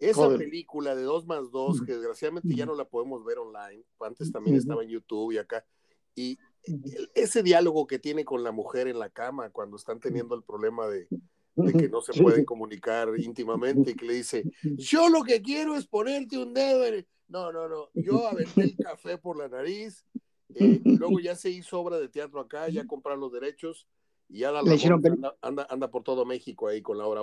Esa 0.00 0.28
película 0.36 0.94
de 0.94 1.02
2 1.02 1.26
más 1.26 1.50
2, 1.50 1.82
que 1.82 1.92
desgraciadamente 1.92 2.54
ya 2.54 2.66
no 2.66 2.74
la 2.74 2.86
podemos 2.86 3.24
ver 3.24 3.38
online, 3.38 3.84
antes 4.00 4.32
también 4.32 4.56
estaba 4.56 4.82
en 4.82 4.88
YouTube 4.88 5.32
y 5.32 5.38
acá, 5.38 5.64
y 6.14 6.38
ese 7.14 7.42
diálogo 7.42 7.86
que 7.86 7.98
tiene 7.98 8.24
con 8.24 8.42
la 8.42 8.50
mujer 8.50 8.88
en 8.88 8.98
la 8.98 9.10
cama 9.10 9.50
cuando 9.50 9.76
están 9.76 10.00
teniendo 10.00 10.34
el 10.34 10.42
problema 10.42 10.88
de 10.88 11.08
de 11.56 11.72
que 11.72 11.88
no 11.88 12.00
se 12.00 12.20
pueden 12.20 12.44
comunicar 12.44 13.08
íntimamente 13.18 13.90
y 13.90 13.94
que 13.94 14.06
le 14.06 14.14
dice, 14.14 14.44
yo 14.62 15.08
lo 15.08 15.22
que 15.22 15.42
quiero 15.42 15.76
es 15.76 15.86
ponerte 15.86 16.38
un 16.38 16.54
dedo 16.54 16.84
en 16.86 17.06
No, 17.28 17.52
no, 17.52 17.68
no, 17.68 17.90
yo 17.94 18.26
aventé 18.26 18.62
el 18.62 18.76
café 18.76 19.18
por 19.18 19.36
la 19.36 19.48
nariz, 19.48 20.04
eh, 20.54 20.80
luego 20.84 21.20
ya 21.20 21.36
se 21.36 21.50
hizo 21.50 21.80
obra 21.80 21.98
de 21.98 22.08
teatro 22.08 22.40
acá, 22.40 22.68
ya 22.68 22.86
compraron 22.86 23.20
los 23.20 23.32
derechos 23.32 23.86
y 24.28 24.40
ya 24.40 24.52
la 24.52 24.60
anda, 25.42 25.66
anda, 25.68 25.90
por 25.90 26.02
todo 26.02 26.24
México 26.24 26.68
ahí 26.68 26.82
con 26.82 26.98
la 26.98 27.06
obra. 27.06 27.22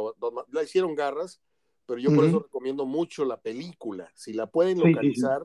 La 0.52 0.64
hicieron 0.64 0.96
garras, 0.96 1.42
pero 1.88 2.00
yo 2.00 2.14
por 2.14 2.26
eso 2.26 2.40
recomiendo 2.40 2.86
mucho 2.86 3.24
la 3.24 3.38
película. 3.38 4.12
Si 4.14 4.34
la 4.34 4.46
pueden 4.46 4.80
localizar, 4.80 5.42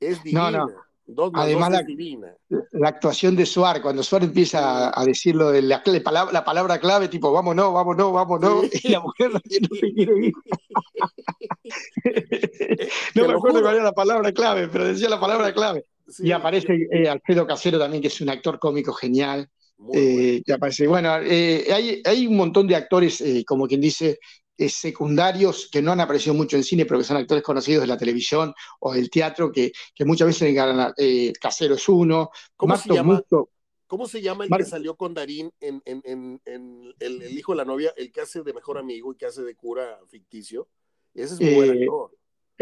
es 0.00 0.22
divina. 0.22 0.66
Además, 1.34 1.70
la, 1.70 1.82
divina. 1.82 2.34
la, 2.48 2.88
actuación 2.88 3.36
de 3.36 3.44
Suar, 3.44 3.82
cuando 3.82 4.02
Suar 4.02 4.22
empieza 4.24 4.98
a, 4.98 5.04
decir 5.04 5.34
lo 5.34 5.50
de 5.50 5.60
la, 5.60 5.82
la, 5.84 6.44
palabra 6.44 6.78
clave, 6.78 7.08
tipo 7.08 7.30
vámonos, 7.30 7.74
vámonos, 7.74 8.12
vámonos, 8.12 8.84
y 8.84 8.88
la 8.88 9.00
mujer 9.00 9.30
no, 9.34 9.40
se 9.44 9.92
quiere 9.92 10.26
ir. 10.26 10.32
no 13.14 13.28
me 13.28 13.34
acuerdo 13.34 13.60
cuál 13.60 13.74
era 13.74 13.84
la 13.84 13.92
palabra 13.92 14.32
clave, 14.32 14.68
pero 14.68 14.86
decía 14.86 15.10
la 15.10 15.20
palabra 15.20 15.52
clave. 15.52 15.84
y 16.20 16.32
aparece 16.32 16.88
eh, 16.90 17.08
Alfredo 17.08 17.46
Casero 17.46 17.78
también, 17.78 18.00
que 18.00 18.08
es 18.08 18.20
un 18.22 18.30
actor 18.30 18.58
cómico 18.58 18.94
genial. 18.94 19.50
Eh, 19.92 20.42
bueno. 20.46 20.56
aparece. 20.56 20.86
Bueno, 20.86 21.16
eh, 21.18 21.66
hay, 21.74 22.00
hay, 22.04 22.26
un 22.28 22.36
montón 22.36 22.68
de 22.68 22.76
actores, 22.76 23.22
como 23.44 23.66
quien 23.66 23.80
dice, 23.80 24.10
eh, 24.10 24.18
secundarios 24.58 25.68
que 25.70 25.82
no 25.82 25.92
han 25.92 26.00
aparecido 26.00 26.34
mucho 26.34 26.56
en 26.56 26.64
cine, 26.64 26.86
pero 26.86 26.98
que 26.98 27.04
son 27.04 27.16
actores 27.16 27.42
conocidos 27.42 27.82
de 27.82 27.86
la 27.88 27.96
televisión 27.96 28.54
o 28.80 28.92
del 28.92 29.10
teatro, 29.10 29.50
que, 29.50 29.72
que 29.94 30.04
muchas 30.04 30.28
veces 30.28 30.54
ganan, 30.54 30.92
eh, 30.96 31.32
Casero 31.40 31.74
es 31.74 31.88
uno. 31.88 32.30
¿Cómo 32.56 32.76
se 32.76 32.92
llama? 32.92 33.22
¿Cómo 33.86 34.08
se 34.08 34.22
llama 34.22 34.44
el 34.44 34.50
que 34.50 34.64
salió 34.64 34.96
con 34.96 35.12
Darín 35.12 35.52
en, 35.60 35.82
en, 35.84 36.40
en, 36.46 36.94
el, 36.98 37.38
hijo 37.38 37.52
de 37.52 37.56
la 37.58 37.66
novia, 37.66 37.92
el 37.94 38.10
que 38.10 38.22
hace 38.22 38.42
de 38.42 38.54
mejor 38.54 38.78
amigo 38.78 39.12
y 39.12 39.16
que 39.16 39.26
hace 39.26 39.42
de 39.42 39.54
cura 39.54 40.00
ficticio? 40.08 40.66
Ese 41.12 41.34
es 41.34 41.40
muy 41.42 41.54
buen 41.54 41.76
eh, 41.76 41.82
actor. 41.82 42.10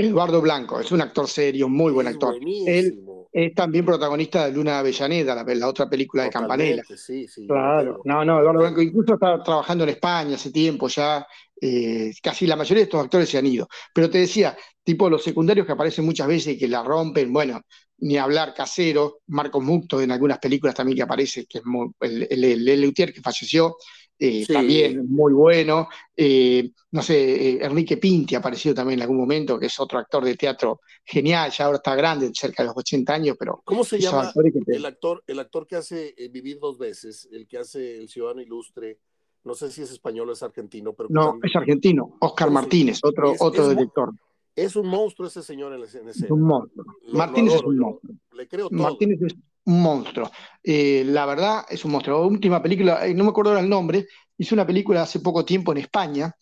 Eduardo 0.07 0.41
Blanco, 0.41 0.81
es 0.81 0.91
un 0.93 1.01
actor 1.01 1.29
serio, 1.29 1.69
muy 1.69 1.93
buen 1.93 2.07
actor. 2.07 2.37
Él, 2.67 3.01
es 3.33 3.55
también 3.55 3.85
protagonista 3.85 4.47
de 4.47 4.53
Luna 4.53 4.79
Avellaneda, 4.79 5.35
la, 5.35 5.45
la 5.55 5.69
otra 5.69 5.89
película 5.89 6.25
de 6.25 6.31
Campanella. 6.31 6.83
Sí, 6.97 7.29
sí. 7.29 7.47
Claro, 7.47 8.01
no, 8.05 8.25
no, 8.25 8.41
Eduardo 8.41 8.61
Blanco 8.61 8.83
incluso 8.83 9.15
está 9.15 9.43
trabajando 9.43 9.85
en 9.85 9.91
España 9.91 10.35
hace 10.35 10.51
tiempo 10.51 10.89
ya, 10.89 11.27
eh, 11.61 12.13
casi 12.23 12.47
la 12.47 12.57
mayoría 12.57 12.81
de 12.81 12.85
estos 12.85 13.05
actores 13.05 13.29
se 13.29 13.39
han 13.39 13.47
ido. 13.47 13.69
Pero 13.95 14.11
te 14.11 14.19
decía, 14.19 14.57
tipo 14.83 15.09
los 15.09 15.23
secundarios 15.23 15.67
que 15.67 15.73
aparecen 15.73 16.05
muchas 16.05 16.27
veces 16.27 16.55
y 16.55 16.59
que 16.59 16.67
la 16.67 16.83
rompen, 16.83 17.33
bueno, 17.33 17.61
ni 17.99 18.17
hablar 18.17 18.55
casero, 18.55 19.21
Marcos 19.29 19.63
Mucto 19.63 20.01
en 20.01 20.11
algunas 20.11 20.39
películas 20.39 20.75
también 20.75 20.97
que 20.97 21.03
aparece, 21.03 21.47
que 21.47 21.59
es 21.59 21.65
el, 22.01 22.27
el, 22.31 22.69
el, 22.69 22.95
que 22.95 23.21
falleció, 23.23 23.77
eh, 24.23 24.45
también 24.47 25.11
muy 25.11 25.33
bueno. 25.33 25.89
Eh, 26.15 26.73
no 26.91 27.03
sé, 27.03 27.55
eh, 27.55 27.65
Enrique 27.65 27.97
Pinti 27.97 28.35
ha 28.35 28.39
aparecido 28.39 28.75
también 28.75 28.99
en 28.99 29.05
algún 29.05 29.17
momento, 29.17 29.59
que 29.59 29.67
es 29.67 29.81
otro 29.81 29.99
actor 29.99 30.23
de 30.23 30.37
teatro 30.37 30.81
genial, 31.03 31.51
ya 31.51 31.65
ahora 31.65 31.79
está 31.79 31.95
grande, 31.95 32.31
cerca 32.35 32.63
de 32.63 32.69
los 32.69 32.77
80 32.77 33.15
años, 33.15 33.37
pero... 33.39 33.63
¿Cómo 33.65 33.83
se 33.83 33.99
llama 33.99 34.31
el 34.67 34.85
actor, 34.85 35.25
el 35.27 35.39
actor 35.39 35.67
que 35.67 35.77
hace 35.77 36.15
Vivir 36.31 36.59
dos 36.61 36.77
veces, 36.77 37.29
el 37.33 37.49
que 37.49 37.59
hace 37.59 37.97
El 37.97 38.11
Ciudadano 38.11 38.43
Ilustre? 38.43 38.99
No 39.43 39.55
sé 39.55 39.71
si 39.71 39.81
es 39.81 39.91
español 39.91 40.29
o 40.29 40.33
es 40.33 40.43
argentino, 40.43 40.93
pero... 40.93 41.09
No, 41.11 41.39
es 41.43 41.57
argentino, 41.57 42.19
Oscar 42.21 42.51
Martínez, 42.51 43.01
otro, 43.03 43.35
otro 43.39 43.71
director. 43.71 44.11
Es 44.55 44.77
un 44.77 44.87
monstruo 44.87 45.29
ese 45.29 45.43
señor 45.43 45.73
en 45.73 45.81
la 45.81 45.87
escena. 45.87 46.11
Es 46.11 46.21
un 46.31 46.43
monstruo. 46.43 46.85
Martínez 47.13 47.55
es 47.55 47.63
un 47.63 47.79
monstruo. 47.79 48.15
Le 48.33 48.47
creo 48.47 48.69
todo. 48.69 48.83
Martínez 48.83 49.23
es 49.23 49.35
un 49.71 49.83
monstruo. 49.83 50.31
Eh, 50.63 51.05
la 51.07 51.27
verdad, 51.27 51.65
es 51.69 51.85
un 51.85 51.93
monstruo. 51.93 52.27
Última 52.27 52.63
película, 52.63 53.07
eh, 53.07 53.15
no 53.15 53.25
me 53.25 53.31
acuerdo 53.31 53.57
el 53.59 53.69
nombre, 53.69 54.07
hizo 54.37 54.55
una 54.55 54.67
película 54.67 55.03
hace 55.03 55.21
poco 55.21 55.45
tiempo 55.45 55.73
en 55.73 55.79
España, 55.79 56.35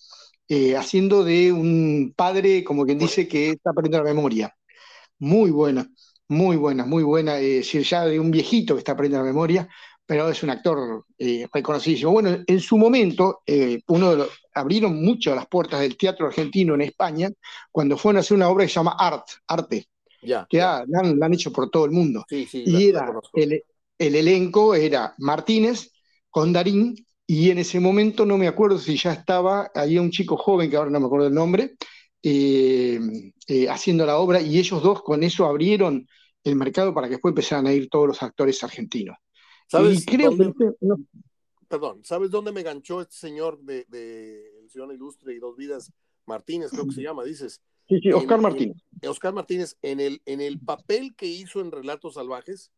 eh, 0.49 0.77
haciendo 0.77 1.25
de 1.25 1.53
un 1.53 2.15
padre, 2.17 2.65
como 2.65 2.85
quien 2.87 2.99
dice, 2.99 3.29
que 3.29 3.51
está 3.51 3.73
perdiendo 3.73 3.99
la 3.99 4.15
memoria. 4.15 4.55
Muy 5.19 5.51
buena, 5.51 5.89
muy 6.29 6.57
buena, 6.57 6.85
muy 6.87 7.03
buena. 7.03 7.39
Es 7.39 7.67
decir, 7.67 7.83
ya 7.83 8.05
de 8.07 8.19
un 8.21 8.31
viejito 8.31 8.75
que 8.75 8.79
está 8.81 8.97
perdiendo 8.97 9.19
la 9.19 9.25
memoria, 9.33 9.69
pero 10.07 10.31
es 10.31 10.43
un 10.43 10.51
actor 10.51 11.05
reconocidísimo. 11.53 12.13
Bueno, 12.13 12.39
en 12.47 12.61
su 12.61 12.79
momento, 12.79 13.43
uno 13.89 14.11
de 14.11 14.17
los, 14.17 14.29
abrieron 14.55 15.03
mucho 15.05 15.35
las 15.35 15.47
puertas 15.49 15.81
del 15.81 15.99
teatro 15.99 16.27
argentino 16.27 16.75
en 16.75 16.83
España 16.83 17.31
cuando 17.71 17.99
fueron 17.99 18.19
a 18.19 18.21
hacer 18.21 18.37
una 18.37 18.49
obra 18.49 18.65
que 18.65 18.71
se 18.71 18.77
llama 18.77 18.97
Art, 18.99 19.27
Arte 19.47 19.89
que 20.21 20.59
la, 20.59 20.85
han, 21.01 21.35
hecho 21.35 21.53
por 21.53 21.71
todo 21.71 21.85
el 21.85 21.91
mundo. 21.91 22.25
y 22.31 22.89
era 22.89 23.13
el, 23.35 24.15
elenco 24.15 24.75
era 24.75 25.15
Martínez 25.19 25.93
con 26.31 26.53
Darín, 26.53 26.95
y 27.27 27.51
en 27.51 27.59
ese 27.59 27.79
momento 27.81 28.25
no 28.25 28.39
me 28.39 28.49
acuerdo 28.49 28.79
si 28.79 28.97
ya 28.97 29.13
estaba, 29.13 29.71
había 29.75 30.01
un 30.01 30.11
chico 30.11 30.37
joven, 30.37 30.71
que 30.71 30.77
ahora 30.77 30.91
no 30.91 31.01
me 31.01 31.07
acuerdo 31.07 31.27
el 31.27 31.35
nombre, 31.35 31.77
eh, 32.23 32.99
eh, 33.47 33.69
haciendo 33.69 34.07
la 34.07 34.19
obra, 34.19 34.41
y 34.41 34.59
ellos 34.59 34.83
dos 34.83 35.03
con 35.03 35.23
eso 35.23 35.45
abrieron 35.47 36.07
el 36.45 36.57
mercado 36.57 36.95
para 36.95 37.07
que 37.07 37.15
después 37.15 37.33
empezaran 37.33 37.67
a 37.67 37.73
ir 37.73 37.89
todos 37.89 38.09
los 38.09 38.23
actores 38.23 38.63
argentinos. 38.63 39.17
¿Sabes 39.67 40.05
creo 40.07 40.31
dónde, 40.31 40.55
Perdón, 41.69 42.01
¿sabes 42.03 42.31
dónde 42.31 42.51
me 42.51 42.63
ganchó 42.63 43.03
este 43.03 43.17
señor 43.17 43.61
de, 43.61 43.85
de 43.89 44.61
El 44.61 44.71
Ciudadano 44.71 44.95
Ilustre 44.95 45.35
y 45.35 45.39
Dos 45.39 45.55
Vidas? 45.55 45.93
Martínez, 46.25 46.71
creo 46.71 46.87
que 46.87 46.93
se 46.93 47.03
llama, 47.03 47.25
dices. 47.25 47.61
Sí, 47.89 48.01
sí, 48.03 48.13
Oscar 48.13 48.41
Martínez. 48.41 48.77
Oscar 49.07 49.33
Martínez, 49.33 49.77
en 49.83 50.01
el, 50.01 50.21
en 50.27 50.41
el 50.41 50.61
papel 50.61 51.15
que 51.17 51.27
hizo 51.27 51.61
en 51.61 51.71
Relatos 51.71 52.15
Salvajes, 52.15 52.71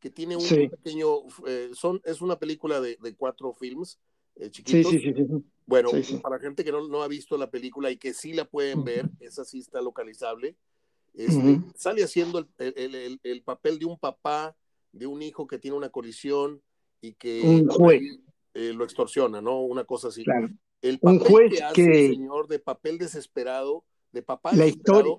que 0.00 0.10
tiene 0.10 0.36
un 0.36 0.44
pequeño, 0.46 1.08
eh, 1.46 1.70
son, 1.72 2.00
es 2.04 2.20
una 2.20 2.38
película 2.38 2.80
de, 2.80 2.98
cuatro 3.16 3.52
films 3.52 3.98
eh, 4.34 4.50
chiquitos. 4.50 4.90
Sí, 4.90 4.98
sí, 4.98 5.12
sí, 5.14 5.24
Bueno, 5.66 5.90
para 6.20 6.38
gente 6.40 6.64
que 6.64 6.72
no, 6.72 7.02
ha 7.02 7.08
visto 7.08 7.38
la 7.38 7.50
película 7.50 7.90
y 7.90 7.96
que 7.96 8.12
sí 8.12 8.32
la 8.32 8.44
pueden 8.44 8.84
ver, 8.84 9.08
esa 9.20 9.44
sí 9.44 9.58
está 9.58 9.80
localizable, 9.80 10.56
este, 11.14 11.60
sale 11.76 12.04
haciendo 12.04 12.46
el, 12.58 13.42
papel 13.44 13.78
de 13.78 13.86
un 13.86 13.98
papá, 13.98 14.54
de 14.92 15.06
un 15.06 15.22
hijo 15.22 15.46
que 15.46 15.58
tiene 15.58 15.76
una 15.76 15.88
colisión 15.88 16.60
y 17.00 17.14
que 17.14 17.40
un 17.42 17.68
juez. 17.68 18.02
Eh, 18.52 18.72
lo 18.72 18.84
extorsiona, 18.84 19.42
¿no? 19.42 19.60
Una 19.60 19.84
cosa 19.84 20.08
así. 20.08 20.24
El 20.80 20.98
papel 20.98 21.18
un 21.18 21.24
juez 21.26 21.52
que 21.52 21.62
hace 21.62 22.06
el 22.06 22.14
señor 22.14 22.48
de 22.48 22.58
papel 22.58 22.96
desesperado 22.96 23.84
de 24.16 24.22
papá. 24.22 24.52
La 24.54 24.66
historia. 24.66 25.12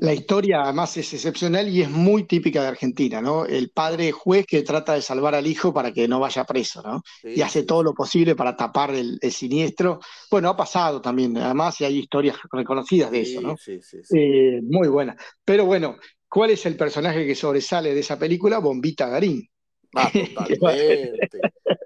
La 0.00 0.12
historia 0.12 0.62
además 0.62 0.96
es 0.96 1.14
excepcional 1.14 1.68
y 1.68 1.80
es 1.80 1.88
muy 1.88 2.24
típica 2.24 2.60
de 2.60 2.68
Argentina, 2.68 3.22
¿no? 3.22 3.46
El 3.46 3.70
padre 3.70 4.10
juez 4.10 4.44
que 4.44 4.62
trata 4.62 4.94
de 4.94 5.00
salvar 5.00 5.36
al 5.36 5.46
hijo 5.46 5.72
para 5.72 5.92
que 5.92 6.08
no 6.08 6.18
vaya 6.18 6.44
preso, 6.44 6.82
¿no? 6.82 7.02
y 7.22 7.40
hace 7.40 7.62
todo 7.62 7.84
lo 7.84 7.94
posible 7.94 8.34
para 8.34 8.56
tapar 8.56 8.90
el, 8.94 9.20
siniestro. 9.30 10.00
Bueno, 10.28 10.48
ha 10.48 10.56
pasado 10.56 11.00
también, 11.00 11.36
además, 11.38 11.80
y 11.80 11.84
hay 11.84 11.98
historias 11.98 12.36
reconocidas 12.50 13.12
de 13.12 13.20
eso, 13.20 13.40
¿no? 13.40 13.56
Sí, 13.56 13.80
sí, 13.80 13.98
eh, 14.12 14.60
muy 14.60 14.88
buena. 14.88 15.16
Pero 15.44 15.66
bueno, 15.66 15.96
¿cuál 16.28 16.50
es 16.50 16.66
el 16.66 16.76
personaje 16.76 17.24
que 17.24 17.36
sobresale 17.36 17.94
de 17.94 18.00
esa 18.00 18.18
película? 18.18 18.58
Bombita 18.58 19.08
Garín. 19.08 19.48
Ah, 19.94 20.10
totalmente. 20.48 21.40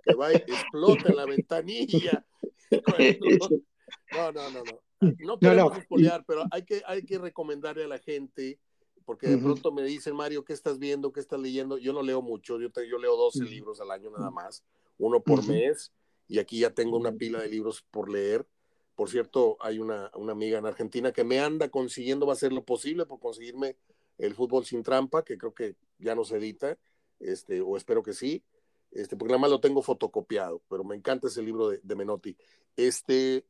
que 0.04 0.14
va 0.14 0.32
y 0.32 0.36
explota 0.36 1.10
en 1.10 1.16
la 1.16 1.26
ventanilla. 1.26 2.24
No, 4.12 4.32
no, 4.32 4.50
no, 4.50 4.62
no. 4.64 4.80
No 5.00 5.38
queremos 5.38 5.78
no, 5.90 6.24
pero 6.26 6.44
hay 6.50 6.64
que, 6.64 6.82
hay 6.86 7.02
que 7.04 7.18
recomendarle 7.18 7.84
a 7.84 7.88
la 7.88 7.98
gente, 7.98 8.58
porque 9.04 9.28
de 9.28 9.38
pronto 9.38 9.72
me 9.72 9.82
dicen, 9.82 10.14
Mario, 10.14 10.44
¿qué 10.44 10.52
estás 10.52 10.78
viendo? 10.78 11.12
¿Qué 11.12 11.20
estás 11.20 11.40
leyendo? 11.40 11.78
Yo 11.78 11.92
no 11.92 12.02
leo 12.02 12.22
mucho, 12.22 12.60
yo, 12.60 12.68
yo 12.68 12.98
leo 12.98 13.16
12 13.16 13.44
libros 13.44 13.80
al 13.80 13.90
año 13.90 14.10
nada 14.10 14.30
más, 14.30 14.62
uno 14.98 15.20
por 15.20 15.46
mes, 15.46 15.92
y 16.28 16.38
aquí 16.38 16.60
ya 16.60 16.70
tengo 16.70 16.96
una 16.96 17.12
pila 17.12 17.40
de 17.40 17.48
libros 17.48 17.82
por 17.90 18.10
leer. 18.10 18.46
Por 18.94 19.08
cierto, 19.08 19.56
hay 19.60 19.78
una, 19.78 20.10
una 20.14 20.32
amiga 20.32 20.58
en 20.58 20.66
Argentina 20.66 21.12
que 21.12 21.24
me 21.24 21.40
anda 21.40 21.70
consiguiendo, 21.70 22.26
va 22.26 22.32
a 22.32 22.36
hacer 22.36 22.52
lo 22.52 22.64
posible 22.64 23.06
por 23.06 23.18
conseguirme 23.18 23.76
el 24.18 24.34
fútbol 24.34 24.66
sin 24.66 24.82
trampa, 24.82 25.24
que 25.24 25.38
creo 25.38 25.54
que 25.54 25.76
ya 25.98 26.14
no 26.14 26.24
se 26.24 26.36
edita, 26.36 26.76
este, 27.18 27.62
o 27.62 27.76
espero 27.76 28.02
que 28.02 28.12
sí, 28.12 28.44
este, 28.90 29.16
porque 29.16 29.32
nada 29.32 29.40
más 29.40 29.50
lo 29.50 29.60
tengo 29.60 29.82
fotocopiado, 29.82 30.62
pero 30.68 30.84
me 30.84 30.96
encanta 30.96 31.28
ese 31.28 31.42
libro 31.42 31.70
de, 31.70 31.80
de 31.82 31.94
Menotti. 31.94 32.36
Este, 32.76 33.44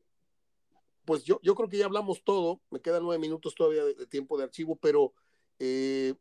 pues 1.11 1.25
yo, 1.25 1.41
yo 1.43 1.57
creo 1.57 1.69
que 1.69 1.77
ya 1.77 1.87
hablamos 1.87 2.23
todo, 2.23 2.61
me 2.71 2.81
quedan 2.81 3.03
nueve 3.03 3.19
minutos 3.19 3.57
todavía 3.57 3.85
de, 3.85 4.07
tiempo 4.07 4.39
de 4.39 4.45
archivo, 4.45 4.77
pero 4.77 5.13
eh, 5.59 6.15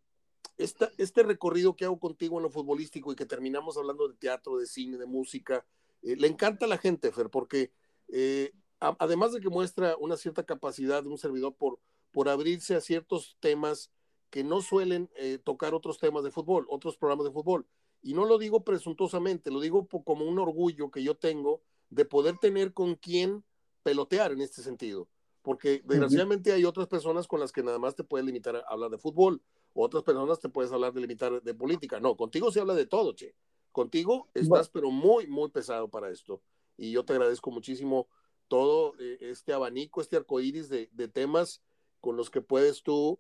este 0.58 1.22
recorrido 1.22 1.76
que 1.76 1.86
hago 1.86 2.00
contigo 2.00 2.38
en 2.38 2.42
lo 2.42 2.50
futbolístico 2.50 3.12
y 3.12 3.16
que 3.16 3.28
terminamos 3.28 3.78
hablando 3.78 4.08
de 4.08 4.16
teatro, 4.16 4.58
de 4.58 4.66
cine, 4.66 4.98
de 4.98 5.06
música, 5.06 5.64
eh, 6.02 6.16
le 6.16 6.26
encanta 6.26 6.66
a 6.66 6.68
la 6.68 6.80
gente, 6.80 7.12
Fer, 7.12 7.30
porque 7.30 7.72
eh, 8.08 8.52
además 8.80 9.32
de 9.32 9.42
que 9.42 9.50
muestra 9.50 9.96
una 9.98 10.18
cierta 10.18 10.44
capacidad 10.44 11.04
de 11.04 11.10
un 11.10 11.20
servidor 11.20 11.54
por, 11.54 11.78
por 12.12 12.28
abrirse 12.28 12.74
a 12.74 12.82
ciertos 12.82 13.38
temas 13.40 13.92
que 14.32 14.44
no 14.44 14.60
suelen 14.60 15.08
tocar 15.44 15.76
otros 15.76 16.00
temas 16.00 16.24
de 16.24 16.32
fútbol, 16.32 16.66
otros 16.68 16.98
programas 16.98 17.28
de 17.28 17.32
fútbol. 17.32 17.68
Y 18.02 18.16
no 18.16 18.26
lo 18.26 18.40
digo 18.40 18.64
presuntuosamente, 18.64 19.52
lo 19.52 19.60
digo 19.60 19.88
como 20.04 20.26
un 20.26 20.40
orgullo 20.40 20.90
que 20.90 21.04
yo 21.04 21.16
tengo 21.16 21.62
de 21.92 22.06
poder 22.06 22.40
tener 22.40 22.74
con 22.74 22.96
quien 22.96 23.44
pelotear 23.84 24.32
en 24.32 24.42
este 24.42 24.62
sentido, 24.62 25.08
porque 25.42 25.82
desgraciadamente 25.86 26.52
hay 26.52 26.66
otras 26.66 26.88
personas 26.88 27.28
con 27.28 27.40
las 27.40 27.52
que 27.52 27.64
nada 27.64 27.80
más 27.80 27.96
te 27.96 28.04
puedes 28.04 28.26
limitar 28.26 28.56
a 28.56 28.60
hablar 28.68 28.90
de 28.92 28.98
fútbol, 28.98 29.42
otras 29.74 30.04
personas 30.04 30.40
te 30.40 30.50
puedes 30.50 30.72
hablar 30.72 30.94
de 30.94 31.02
limitar 31.02 31.42
de 31.42 31.54
política. 31.54 32.00
No, 32.00 32.18
contigo 32.18 32.52
se 32.52 32.60
habla 32.60 32.74
de 32.74 32.86
todo, 32.86 33.14
che. 33.14 33.36
Contigo 33.72 34.28
estás 34.34 34.70
pero 34.70 34.90
muy, 34.90 35.28
muy 35.28 35.50
pesado 35.50 35.90
para 35.90 36.10
esto. 36.10 36.42
Y 36.76 36.92
yo 36.92 37.06
te 37.06 37.14
agradezco 37.14 37.52
muchísimo 37.52 38.08
todo 38.48 38.94
eh, 39.00 39.18
este 39.22 39.54
abanico, 39.54 40.02
este 40.02 40.18
arcoíris 40.18 40.70
de, 40.70 40.90
de 40.92 41.08
temas 41.08 41.62
con 42.02 42.18
los 42.18 42.30
que 42.30 42.42
puedes 42.42 42.82
tú 42.82 43.20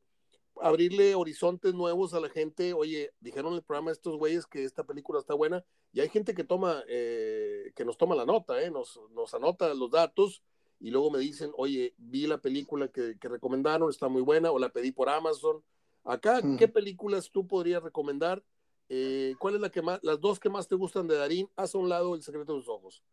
abrirle 0.61 1.15
horizontes 1.15 1.73
nuevos 1.73 2.13
a 2.13 2.19
la 2.19 2.29
gente. 2.29 2.73
Oye, 2.73 3.11
dijeron 3.19 3.53
en 3.53 3.57
el 3.57 3.63
programa 3.63 3.91
estos 3.91 4.17
güeyes 4.17 4.45
que 4.45 4.63
esta 4.63 4.83
película 4.83 5.19
está 5.19 5.33
buena 5.33 5.63
y 5.91 6.01
hay 6.01 6.09
gente 6.09 6.33
que 6.33 6.43
toma, 6.43 6.83
eh, 6.87 7.71
que 7.75 7.85
nos 7.85 7.97
toma 7.97 8.15
la 8.15 8.25
nota, 8.25 8.61
eh, 8.61 8.69
nos, 8.69 8.99
nos 9.11 9.33
anota 9.33 9.73
los 9.73 9.91
datos 9.91 10.43
y 10.79 10.91
luego 10.91 11.11
me 11.11 11.19
dicen, 11.19 11.51
oye, 11.57 11.93
vi 11.97 12.25
la 12.25 12.37
película 12.37 12.87
que, 12.87 13.15
recomendaron, 13.21 13.89
está 13.89 14.07
muy 14.07 14.21
buena, 14.21 14.51
o 14.51 14.59
la 14.59 14.69
pedí 14.69 14.91
por 14.91 15.09
Amazon. 15.09 15.61
Acá, 16.05 16.41
¿qué 16.57 16.67
películas 16.69 17.29
tú 17.31 17.45
podrías 17.45 17.83
recomendar? 17.83 18.41
Eh, 18.87 19.35
¿Cuál 19.39 19.55
es 19.55 19.61
la 19.61 19.69
que 19.69 19.81
más, 19.81 19.99
las 20.03 20.19
dos 20.21 20.39
que 20.39 20.49
más 20.49 20.67
te 20.67 20.75
gustan 20.75 21.07
de 21.07 21.17
Darín? 21.17 21.49
Haz 21.55 21.75
a 21.75 21.77
un 21.77 21.89
lado 21.89 22.15
El 22.15 22.23
secreto 22.23 22.53
de 22.53 22.61
sus 22.61 22.69
ojos. 22.69 23.03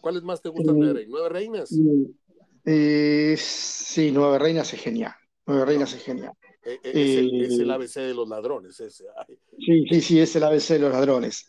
¿Cuáles 0.00 0.22
más 0.22 0.42
te 0.42 0.50
gustan 0.50 0.78
de 0.78 0.86
mm, 0.86 0.92
Darín? 0.92 1.10
¿Nueve 1.10 1.28
reinas? 1.30 1.72
Mm, 1.72 2.04
sí, 3.36 4.10
Nueve 4.12 4.38
reinas 4.38 4.72
es 4.74 4.80
genial. 4.80 5.14
Nueve 5.46 5.64
reinas 5.64 5.92
es 5.94 6.02
genial. 6.04 6.34
E, 6.64 6.80
e, 6.82 7.44
es, 7.44 7.58
el, 7.58 7.70
ABC 7.70 7.94
de 7.94 8.14
los 8.14 8.28
ladrones. 8.28 8.76
Sí, 8.76 9.84
sí, 9.88 10.00
sí, 10.00 10.20
es 10.20 10.36
el 10.36 10.42
ABC 10.42 10.68
de 10.68 10.78
los 10.80 10.92
ladrones. 10.92 11.46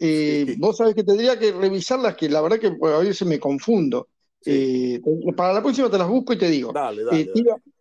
Vos 0.58 0.78
sabés 0.78 0.96
que 0.96 1.04
tendría 1.04 1.38
que 1.38 1.52
revisarlas, 1.52 2.16
que 2.16 2.30
la 2.30 2.42
verdad 2.42 2.60
que 2.60 2.68
a 2.68 3.00
veces 3.00 3.28
me 3.28 3.40
confundo. 3.40 4.08
Eh, 4.46 5.02
para 5.36 5.54
la 5.54 5.62
próxima 5.62 5.90
te 5.90 5.98
las 5.98 6.08
busco 6.08 6.34
y 6.34 6.38
te 6.38 6.50
digo. 6.50 6.74
Eh, 7.12 7.28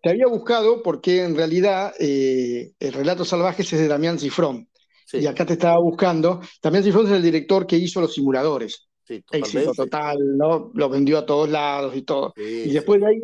te, 0.03 0.11
había 0.11 0.27
buscado 0.27 0.83
porque 0.83 1.23
en 1.23 1.37
realidad 1.37 1.93
eh, 2.01 2.73
el 2.81 2.93
relato 2.93 3.25
salvajes 3.25 3.73
es 3.73 3.79
de 3.79 3.89
Damián 3.89 4.19
Cifrón. 4.19 4.69
Y 5.13 5.27
acá 5.27 5.47
te 5.47 5.55
estaba 5.55 5.79
buscando. 5.79 6.41
Damián 6.63 6.83
Cifrón 6.83 7.07
es 7.07 7.13
el 7.13 7.23
director 7.23 7.67
que 7.67 7.77
hizo 7.77 8.01
los 8.01 8.13
simuladores. 8.13 8.89
Éxito 9.31 9.73
total, 9.73 10.19
¿no? 10.37 10.71
Lo 10.75 10.91
vendió 10.91 11.17
a 11.19 11.25
todos 11.25 11.49
lados 11.49 11.97
y 11.97 12.03
todo. 12.03 12.35
y 12.37 12.71
después 12.71 13.01
de 13.01 13.07
ahí 13.07 13.21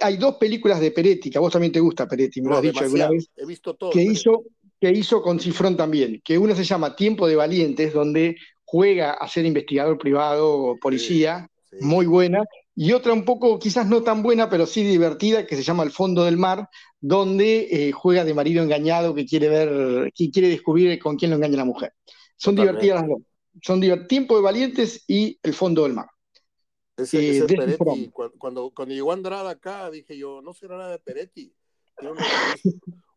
hay 0.00 0.16
dos 0.16 0.36
películas 0.36 0.80
de 0.80 0.90
Peretti, 0.90 1.30
que 1.30 1.38
a 1.38 1.40
vos 1.40 1.52
también 1.52 1.72
te 1.72 1.80
gusta 1.80 2.08
Peretti, 2.08 2.40
me 2.40 2.50
lo 2.50 2.56
has 2.56 2.62
dicho 2.62 2.84
alguna 2.84 3.10
vez. 3.10 3.28
He 3.36 3.46
visto 3.46 3.74
todo. 3.74 3.90
Que 3.90 4.02
hizo 4.02 4.44
que 4.82 4.90
hizo 4.90 5.22
con 5.22 5.38
Cifrón 5.38 5.76
también, 5.76 6.20
que 6.24 6.36
una 6.36 6.56
se 6.56 6.64
llama 6.64 6.96
Tiempo 6.96 7.28
de 7.28 7.36
Valientes, 7.36 7.92
donde 7.92 8.34
juega 8.64 9.12
a 9.12 9.28
ser 9.28 9.46
investigador 9.46 9.96
privado 9.96 10.52
o 10.52 10.76
policía, 10.76 11.48
muy 11.80 12.04
buena, 12.06 12.42
y 12.74 12.90
otra 12.90 13.12
un 13.12 13.24
poco, 13.24 13.60
quizás 13.60 13.86
no 13.86 14.02
tan 14.02 14.24
buena, 14.24 14.50
pero 14.50 14.66
sí 14.66 14.82
divertida, 14.82 15.46
que 15.46 15.54
se 15.54 15.62
llama 15.62 15.84
El 15.84 15.92
Fondo 15.92 16.24
del 16.24 16.36
Mar, 16.36 16.68
donde 17.00 17.68
eh, 17.70 17.92
juega 17.92 18.24
de 18.24 18.34
marido 18.34 18.60
engañado 18.60 19.14
que 19.14 19.24
quiere 19.24 19.48
ver, 19.48 20.12
que 20.16 20.32
quiere 20.32 20.48
descubrir 20.48 20.98
con 20.98 21.14
quién 21.14 21.30
lo 21.30 21.36
engaña 21.36 21.58
la 21.58 21.64
mujer. 21.64 21.92
Son 22.36 22.56
divertidas 22.56 23.02
las 23.02 23.08
dos. 23.08 23.22
Son 23.60 23.80
Tiempo 24.08 24.34
de 24.34 24.42
Valientes 24.42 25.04
y 25.06 25.38
El 25.44 25.54
Fondo 25.54 25.84
del 25.84 25.92
Mar. 25.92 26.06
Ese, 26.96 27.38
eh, 27.38 27.46
Peretti, 27.56 28.10
cuando, 28.10 28.70
cuando, 28.70 28.94
llegó 28.94 29.12
Andrada 29.12 29.50
acá, 29.50 29.90
dije 29.90 30.16
yo, 30.16 30.42
no 30.42 30.52
será 30.52 30.76
nada 30.76 30.92
de 30.92 30.98
Peretti. 30.98 31.52
Tiene 31.98 32.14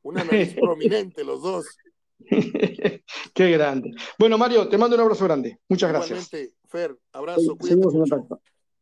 una 0.04 0.24
nariz, 0.24 0.56
prominente 0.60 1.24
los 1.24 1.42
dos. 1.42 1.66
Qué 3.34 3.52
grande. 3.52 3.92
Bueno, 4.18 4.38
Mario, 4.38 4.70
te 4.70 4.78
mando 4.78 4.96
un 4.96 5.02
abrazo 5.02 5.26
grande. 5.26 5.60
Muchas 5.68 5.90
Igualmente, 5.90 6.16
gracias. 6.16 6.54
Fer, 6.68 6.98
abrazo. 7.12 7.58
En 7.62 7.82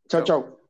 Chao, 0.08 0.24
chao. 0.24 0.63